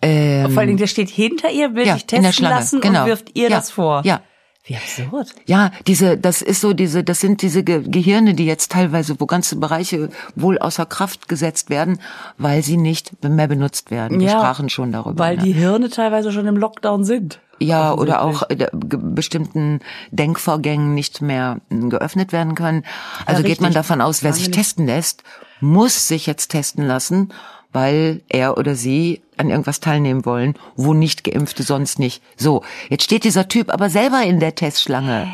Ähm, 0.01 0.51
Vor 0.51 0.59
allen 0.59 0.67
Dingen, 0.67 0.79
der 0.79 0.87
steht 0.87 1.09
hinter 1.09 1.49
ihr, 1.49 1.73
will 1.73 1.85
ja, 1.85 1.95
der 1.95 2.21
testen 2.21 2.45
lassen 2.45 2.81
genau. 2.81 3.01
und 3.01 3.07
wirft 3.07 3.35
ihr 3.35 3.49
ja, 3.49 3.57
das 3.57 3.71
vor. 3.71 4.01
Ja, 4.05 4.21
Wie 4.68 4.76
absurd. 4.76 5.34
ja, 5.45 5.72
diese, 5.88 6.18
das 6.18 6.41
ist 6.41 6.59
so 6.59 6.74
diese, 6.74 7.03
das 7.03 7.22
sind 7.22 7.41
diese 7.41 7.63
Ge 7.63 7.84
Gehirne, 7.88 8.34
die 8.34 8.45
jetzt 8.45 8.72
teilweise, 8.72 9.15
wo 9.20 9.26
ganze 9.26 9.55
Bereiche 9.55 10.09
wohl 10.36 10.57
außer 10.59 10.86
Kraft 10.86 11.30
gesetzt 11.30 11.70
werden, 11.70 11.99
weil 12.38 12.61
sie 12.63 12.76
nicht 12.78 13.11
mehr 13.24 13.47
benutzt 13.47 13.91
werden. 13.91 14.20
Wir 14.20 14.28
Ja, 14.28 14.39
sprachen 14.39 14.68
schon 14.70 14.91
darüber. 14.91 15.18
Weil 15.18 15.38
ne? 15.38 15.43
die 15.43 15.53
Hirne 15.53 15.89
teilweise 15.89 16.32
schon 16.34 16.45
im 16.47 16.57
Lockdown 16.57 17.05
sind. 17.05 17.39
ja, 17.59 17.93
oder 17.93 18.22
auch 18.22 18.43
äh, 18.49 18.68
bestimmten 18.74 19.80
Denkvorgängen 20.11 20.93
nicht 20.93 21.22
mehr 21.22 21.59
m, 21.70 21.89
geöffnet 21.89 22.34
werden 22.34 22.53
können. 22.53 22.84
Also 23.26 23.43
geht 23.43 23.61
man 23.61 23.74
davon 23.74 24.01
aus, 24.01 24.22
wer 24.22 24.34
sich 24.34 24.51
testen 24.51 24.86
lässt, 24.86 25.24
muss 25.61 26.07
sich 26.09 26.28
jetzt 26.28 26.49
testen 26.49 26.86
lassen, 26.86 27.30
weil 27.72 28.22
er 28.30 28.57
oder 28.57 28.76
sie 28.76 29.22
an 29.38 29.49
irgendwas 29.49 29.79
teilnehmen 29.79 30.25
wollen, 30.25 30.55
wo 30.75 30.93
nicht 30.93 31.23
Geimpfte 31.23 31.63
sonst 31.63 31.99
nicht. 31.99 32.21
So, 32.35 32.63
jetzt 32.89 33.03
steht 33.03 33.23
dieser 33.23 33.47
Typ 33.47 33.71
aber 33.71 33.89
selber 33.89 34.23
in 34.23 34.39
der 34.39 34.55
Testschlange, 34.55 35.31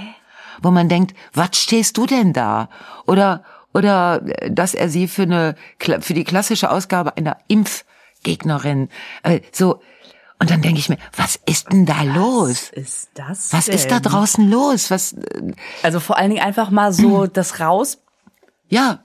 wo 0.62 0.72
man 0.72 0.90
denkt, 0.90 1.16
was 1.34 1.58
stehst 1.58 1.98
du 1.98 2.06
denn 2.06 2.34
da? 2.34 2.70
Oder 3.06 3.44
oder 3.74 4.22
äh, 4.26 4.52
dass 4.52 4.74
er 4.74 4.90
sie 4.90 5.08
für 5.08 5.24
eine 5.24 5.56
für 6.00 6.14
die 6.14 6.24
klassische 6.24 6.70
Ausgabe 6.70 7.18
einer 7.18 7.38
Impfgegnerin 7.48 8.90
äh, 9.24 9.42
so 9.52 9.82
und 10.40 10.50
dann 10.50 10.62
denke 10.62 10.80
ich 10.80 10.90
mir, 10.90 10.98
was 11.16 11.40
ist 11.46 11.72
denn 11.72 11.86
da 11.86 12.02
los? 12.02 12.72
Was 12.74 12.84
ist 12.84 13.10
das? 13.14 13.54
Was 13.54 13.68
ist 13.70 13.90
da 13.92 14.02
draußen 14.02 14.50
los? 14.50 14.92
Was 14.92 15.14
äh, 15.14 15.54
Also 15.84 16.00
vor 16.02 16.18
allen 16.18 16.32
Dingen 16.32 16.44
einfach 16.44 16.70
mal 16.70 16.92
so 16.92 17.28
das 17.34 17.60
raus 17.60 18.00
ja, 18.74 19.04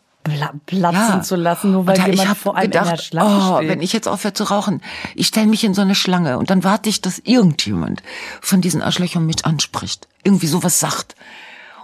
platzen 0.67 1.17
ja. 1.17 1.23
zu 1.23 1.37
lassen, 1.37 1.73
nur 1.73 1.87
weil 1.87 1.99
jemand 2.15 2.39
vor 2.39 2.57
einem 2.57 2.67
in 2.67 2.71
der 2.71 2.83
gedacht, 2.83 3.05
Schlange 3.05 3.53
oh, 3.53 3.57
steht. 3.57 3.69
wenn 3.69 3.83
ich 3.83 3.93
jetzt 3.93 4.09
aufhöre 4.09 4.35
zu 4.35 4.45
rauchen, 4.45 4.81
ich 5.15 5.27
stelle 5.27 5.47
mich 5.47 5.65
in 5.65 5.75
so 5.75 5.83
eine 5.83 5.95
Schlange 5.95 6.39
und 6.39 6.51
dann 6.51 6.65
warte 6.65 6.89
ich, 6.89 7.01
dass 7.01 7.19
irgendjemand 7.19 8.03
von 8.41 8.61
diesen 8.61 8.83
Arschlöchern 8.83 9.27
mich 9.27 9.45
anspricht, 9.45 10.09
irgendwie 10.25 10.47
sowas 10.47 10.81
sagt. 10.81 11.15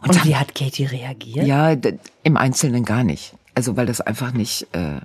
Und, 0.02 0.10
und 0.10 0.16
dann, 0.16 0.24
wie 0.24 0.36
hat 0.36 0.54
Katie 0.54 0.86
reagiert? 0.86 1.46
ja, 1.46 1.74
im 2.22 2.36
Einzelnen 2.36 2.84
gar 2.84 3.04
nicht. 3.04 3.34
Also 3.54 3.76
weil 3.76 3.86
das 3.86 4.00
einfach 4.00 4.32
nicht. 4.32 4.66
Äh, 4.72 5.00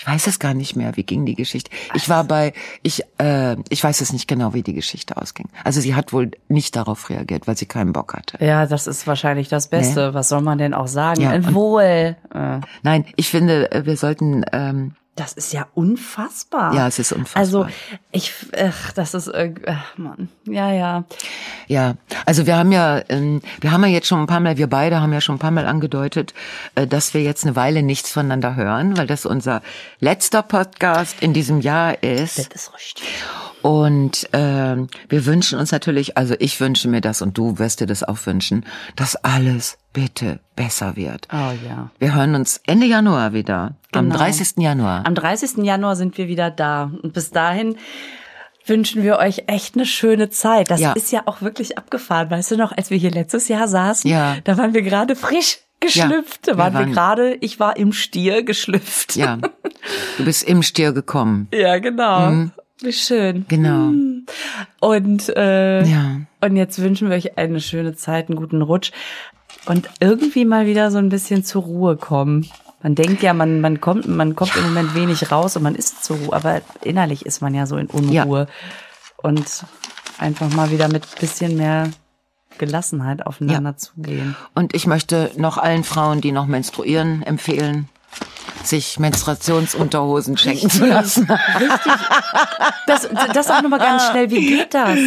ich 0.00 0.06
weiß 0.06 0.28
es 0.28 0.38
gar 0.38 0.54
nicht 0.54 0.76
mehr, 0.76 0.96
wie 0.96 1.02
ging 1.02 1.26
die 1.26 1.34
Geschichte. 1.34 1.70
Ich 1.92 2.08
war 2.08 2.24
bei, 2.24 2.54
ich, 2.82 3.02
äh, 3.18 3.56
ich 3.68 3.84
weiß 3.84 4.00
es 4.00 4.14
nicht 4.14 4.26
genau, 4.26 4.54
wie 4.54 4.62
die 4.62 4.72
Geschichte 4.72 5.18
ausging. 5.18 5.50
Also 5.62 5.82
sie 5.82 5.94
hat 5.94 6.14
wohl 6.14 6.30
nicht 6.48 6.74
darauf 6.74 7.10
reagiert, 7.10 7.46
weil 7.46 7.54
sie 7.54 7.66
keinen 7.66 7.92
Bock 7.92 8.14
hatte. 8.14 8.42
Ja, 8.42 8.64
das 8.64 8.86
ist 8.86 9.06
wahrscheinlich 9.06 9.48
das 9.50 9.68
Beste. 9.68 10.14
Was 10.14 10.30
soll 10.30 10.40
man 10.40 10.56
denn 10.56 10.72
auch 10.72 10.86
sagen? 10.86 11.20
Ja, 11.20 11.54
Wohl. 11.54 12.16
Äh, 12.32 12.60
Nein, 12.82 13.04
ich 13.16 13.28
finde, 13.28 13.70
äh, 13.72 13.84
wir 13.84 13.98
sollten 13.98 14.42
ähm, 14.54 14.94
Das 15.20 15.34
ist 15.34 15.52
ja 15.52 15.66
unfassbar. 15.74 16.72
Ja, 16.72 16.88
es 16.88 16.98
ist 16.98 17.12
unfassbar. 17.12 17.42
Also 17.42 17.66
ich, 18.10 18.32
ach, 18.58 18.92
das 18.92 19.12
ist, 19.12 19.30
ach, 19.34 19.98
Mann. 19.98 20.30
Ja, 20.46 20.72
ja. 20.72 21.04
Ja, 21.68 21.96
also 22.24 22.46
wir 22.46 22.56
haben 22.56 22.72
ja, 22.72 23.02
ähm, 23.10 23.42
wir 23.60 23.70
haben 23.70 23.82
ja 23.82 23.90
jetzt 23.90 24.06
schon 24.06 24.18
ein 24.18 24.26
paar 24.26 24.40
Mal, 24.40 24.56
wir 24.56 24.66
beide 24.66 25.02
haben 25.02 25.12
ja 25.12 25.20
schon 25.20 25.34
ein 25.34 25.38
paar 25.38 25.50
Mal 25.50 25.66
angedeutet, 25.66 26.32
äh, 26.74 26.86
dass 26.86 27.12
wir 27.12 27.20
jetzt 27.22 27.44
eine 27.44 27.54
Weile 27.54 27.82
nichts 27.82 28.10
voneinander 28.12 28.56
hören, 28.56 28.96
weil 28.96 29.06
das 29.06 29.26
unser 29.26 29.60
letzter 29.98 30.40
Podcast 30.42 31.16
in 31.20 31.34
diesem 31.34 31.60
Jahr 31.60 32.02
ist. 32.02 32.38
Das 32.38 32.46
ist 32.46 32.74
richtig. 32.74 33.04
Und 33.62 34.28
ähm, 34.32 34.88
wir 35.08 35.26
wünschen 35.26 35.58
uns 35.58 35.70
natürlich, 35.72 36.16
also 36.16 36.34
ich 36.38 36.60
wünsche 36.60 36.88
mir 36.88 37.00
das 37.00 37.20
und 37.22 37.36
du 37.36 37.58
wirst 37.58 37.80
dir 37.80 37.86
das 37.86 38.02
auch 38.02 38.18
wünschen, 38.26 38.64
dass 38.96 39.16
alles 39.16 39.78
bitte 39.92 40.40
besser 40.56 40.96
wird. 40.96 41.28
Oh 41.32 41.52
ja. 41.68 41.90
Wir 41.98 42.14
hören 42.14 42.34
uns 42.34 42.60
Ende 42.66 42.86
Januar 42.86 43.32
wieder, 43.32 43.74
am 43.92 44.06
Genau. 44.06 44.16
30. 44.16 44.54
Januar. 44.58 45.04
Am 45.06 45.14
30. 45.14 45.58
Januar 45.64 45.96
sind 45.96 46.16
wir 46.16 46.28
wieder 46.28 46.50
da. 46.50 46.90
Und 47.02 47.12
bis 47.12 47.30
dahin 47.30 47.76
wünschen 48.66 49.02
wir 49.02 49.18
euch 49.18 49.44
echt 49.46 49.74
eine 49.74 49.86
schöne 49.86 50.30
Zeit. 50.30 50.70
Das 50.70 50.80
Ja. 50.80 50.92
ist 50.92 51.10
ja 51.12 51.22
auch 51.26 51.42
wirklich 51.42 51.76
abgefahren. 51.76 52.30
Weißt 52.30 52.50
du 52.52 52.56
noch, 52.56 52.72
als 52.76 52.90
wir 52.90 52.98
hier 52.98 53.10
letztes 53.10 53.48
Jahr 53.48 53.68
saßen, 53.68 54.08
Ja. 54.10 54.36
da 54.44 54.56
waren 54.58 54.74
wir 54.74 54.82
gerade 54.82 55.16
frisch 55.16 55.58
geschlüpft. 55.80 56.46
Da 56.46 56.52
wir 56.52 56.58
waren 56.58 56.72
wir 56.74 56.80
waren- 56.80 56.92
gerade, 56.92 57.34
ich 57.40 57.58
war 57.58 57.76
im 57.76 57.92
Stier 57.92 58.42
geschlüpft. 58.44 59.16
Ja, 59.16 59.36
du 60.18 60.24
bist 60.24 60.44
im 60.44 60.62
Stier 60.62 60.92
gekommen. 60.92 61.48
Ja, 61.52 61.78
genau. 61.78 62.50
Wie 62.82 62.92
schön. 62.92 63.44
Genau. 63.48 63.90
Und, 64.80 65.28
äh, 65.36 65.84
Ja. 65.84 66.16
und 66.40 66.56
jetzt 66.56 66.80
wünschen 66.80 67.08
wir 67.10 67.16
euch 67.16 67.36
eine 67.38 67.60
schöne 67.60 67.94
Zeit, 67.94 68.28
einen 68.28 68.38
guten 68.38 68.62
Rutsch 68.62 68.92
und 69.66 69.90
irgendwie 70.00 70.44
mal 70.44 70.66
wieder 70.66 70.90
so 70.90 70.98
ein 70.98 71.08
bisschen 71.08 71.44
zur 71.44 71.62
Ruhe 71.62 71.96
kommen. 71.96 72.46
Man 72.82 72.94
denkt 72.94 73.22
ja, 73.22 73.34
man, 73.34 73.60
man 73.60 73.80
kommt, 73.80 74.08
man 74.08 74.34
kommt 74.34 74.56
im 74.56 74.62
Moment 74.62 74.94
wenig 74.94 75.30
raus 75.30 75.56
und 75.56 75.62
man 75.62 75.74
ist 75.74 76.02
zur 76.02 76.16
Ruhe, 76.16 76.32
aber 76.32 76.62
innerlich 76.82 77.26
ist 77.26 77.42
man 77.42 77.54
ja 77.54 77.66
so 77.66 77.76
in 77.76 77.86
Unruhe. 77.88 78.46
Und 79.18 79.66
einfach 80.18 80.50
mal 80.54 80.70
wieder 80.70 80.88
mit 80.88 81.04
bisschen 81.20 81.58
mehr 81.58 81.90
Gelassenheit 82.56 83.26
aufeinander 83.26 83.76
zugehen. 83.76 84.34
Und 84.54 84.74
ich 84.74 84.86
möchte 84.86 85.30
noch 85.36 85.58
allen 85.58 85.84
Frauen, 85.84 86.20
die 86.22 86.32
noch 86.32 86.46
menstruieren, 86.46 87.22
empfehlen, 87.22 87.88
sich 88.62 88.98
Menstruationsunterhosen 88.98 90.36
schenken 90.36 90.70
zu 90.70 90.86
lassen. 90.86 91.28
Das, 92.86 93.08
das 93.32 93.50
auch 93.50 93.62
nochmal 93.62 93.78
ganz 93.78 94.06
schnell. 94.08 94.30
Wie 94.30 94.46
geht 94.46 94.74
das? 94.74 94.98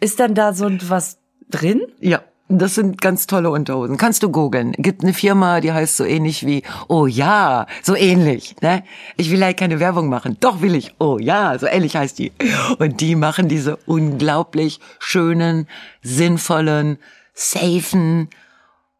Ist 0.00 0.20
dann 0.20 0.34
da 0.34 0.52
so 0.52 0.70
was 0.88 1.18
drin? 1.50 1.82
Ja. 2.00 2.20
Das 2.52 2.74
sind 2.74 3.00
ganz 3.00 3.28
tolle 3.28 3.48
Unterhosen. 3.50 3.96
Kannst 3.96 4.24
du 4.24 4.28
googeln. 4.28 4.72
Gibt 4.72 5.04
eine 5.04 5.14
Firma, 5.14 5.60
die 5.60 5.70
heißt 5.70 5.96
so 5.96 6.04
ähnlich 6.04 6.44
wie 6.44 6.64
Oh 6.88 7.06
ja, 7.06 7.66
so 7.80 7.94
ähnlich. 7.94 8.56
Ne? 8.60 8.82
Ich 9.16 9.30
will 9.30 9.40
halt 9.44 9.56
keine 9.56 9.78
Werbung 9.78 10.08
machen. 10.08 10.36
Doch 10.40 10.60
will 10.60 10.74
ich. 10.74 10.96
Oh 10.98 11.18
ja, 11.20 11.56
so 11.60 11.66
ähnlich 11.66 11.94
heißt 11.94 12.18
die. 12.18 12.32
Und 12.80 13.00
die 13.00 13.14
machen 13.14 13.46
diese 13.48 13.76
unglaublich 13.86 14.80
schönen, 14.98 15.68
sinnvollen, 16.02 16.98
safen 17.34 18.28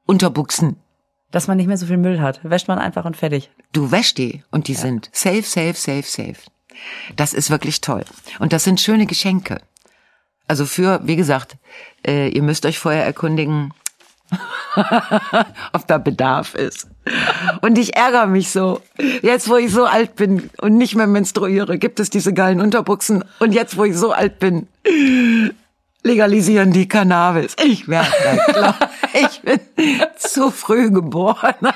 Unterbuchsen. 0.06 0.76
Dass 1.30 1.46
man 1.46 1.56
nicht 1.56 1.66
mehr 1.66 1.76
so 1.76 1.86
viel 1.86 1.96
Müll 1.96 2.20
hat. 2.20 2.40
Wäscht 2.42 2.68
man 2.68 2.78
einfach 2.78 3.04
und 3.04 3.16
fertig. 3.16 3.50
Du 3.72 3.90
wäschst 3.90 4.18
die 4.18 4.42
und 4.50 4.68
die 4.68 4.74
sind 4.74 5.10
safe, 5.12 5.42
safe, 5.42 5.74
safe, 5.74 6.02
safe. 6.02 6.36
Das 7.16 7.34
ist 7.34 7.50
wirklich 7.50 7.80
toll. 7.80 8.04
Und 8.38 8.52
das 8.52 8.64
sind 8.64 8.80
schöne 8.80 9.06
Geschenke. 9.06 9.60
Also 10.48 10.66
für, 10.66 11.00
wie 11.04 11.16
gesagt, 11.16 11.56
äh, 12.04 12.28
ihr 12.28 12.42
müsst 12.42 12.66
euch 12.66 12.78
vorher 12.78 13.04
erkundigen, 13.04 13.72
ob 15.72 15.86
da 15.86 15.98
Bedarf 15.98 16.54
ist. 16.54 16.88
Und 17.60 17.78
ich 17.78 17.96
ärgere 17.96 18.26
mich 18.26 18.50
so. 18.50 18.80
Jetzt, 19.22 19.48
wo 19.48 19.56
ich 19.56 19.72
so 19.72 19.84
alt 19.84 20.16
bin 20.16 20.50
und 20.60 20.76
nicht 20.76 20.94
mehr 20.94 21.06
menstruiere, 21.06 21.78
gibt 21.78 22.00
es 22.00 22.10
diese 22.10 22.32
geilen 22.32 22.60
Unterbuchsen. 22.60 23.24
Und 23.38 23.52
jetzt, 23.52 23.76
wo 23.76 23.84
ich 23.84 23.96
so 23.96 24.12
alt 24.12 24.38
bin, 24.38 24.68
legalisieren 26.02 26.72
die 26.72 26.88
Cannabis. 26.88 27.54
Ich 27.64 27.88
werde 27.88 28.10
klar. 28.52 28.76
Ich 29.12 29.40
bin 29.42 29.58
zu 30.16 30.52
früh 30.52 30.90
geboren. 30.92 31.54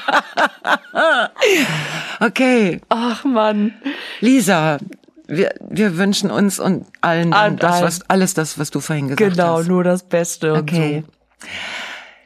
okay. 2.20 2.80
Ach 2.88 3.24
man. 3.24 3.74
Lisa, 4.20 4.78
wir, 5.26 5.52
wir 5.60 5.96
wünschen 5.96 6.30
uns 6.30 6.60
und 6.60 6.86
allen 7.00 7.32
An 7.32 7.56
das, 7.56 7.72
allen. 7.72 7.84
was, 7.84 8.10
alles 8.10 8.34
das, 8.34 8.56
was 8.58 8.70
du 8.70 8.78
vorhin 8.80 9.08
gesagt 9.08 9.32
Genau, 9.36 9.58
hast. 9.58 9.66
nur 9.66 9.82
das 9.82 10.04
Beste 10.04 10.52
Okay. 10.54 11.02
so. 11.06 11.48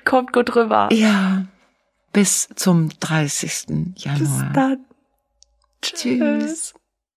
Kommt 0.04 0.32
gut 0.34 0.54
rüber. 0.54 0.90
Ja, 0.92 1.44
bis 2.12 2.48
zum 2.54 2.90
30. 3.00 3.94
Januar. 3.96 4.50
Dann. 4.52 4.78
Tschüss. 5.80 6.74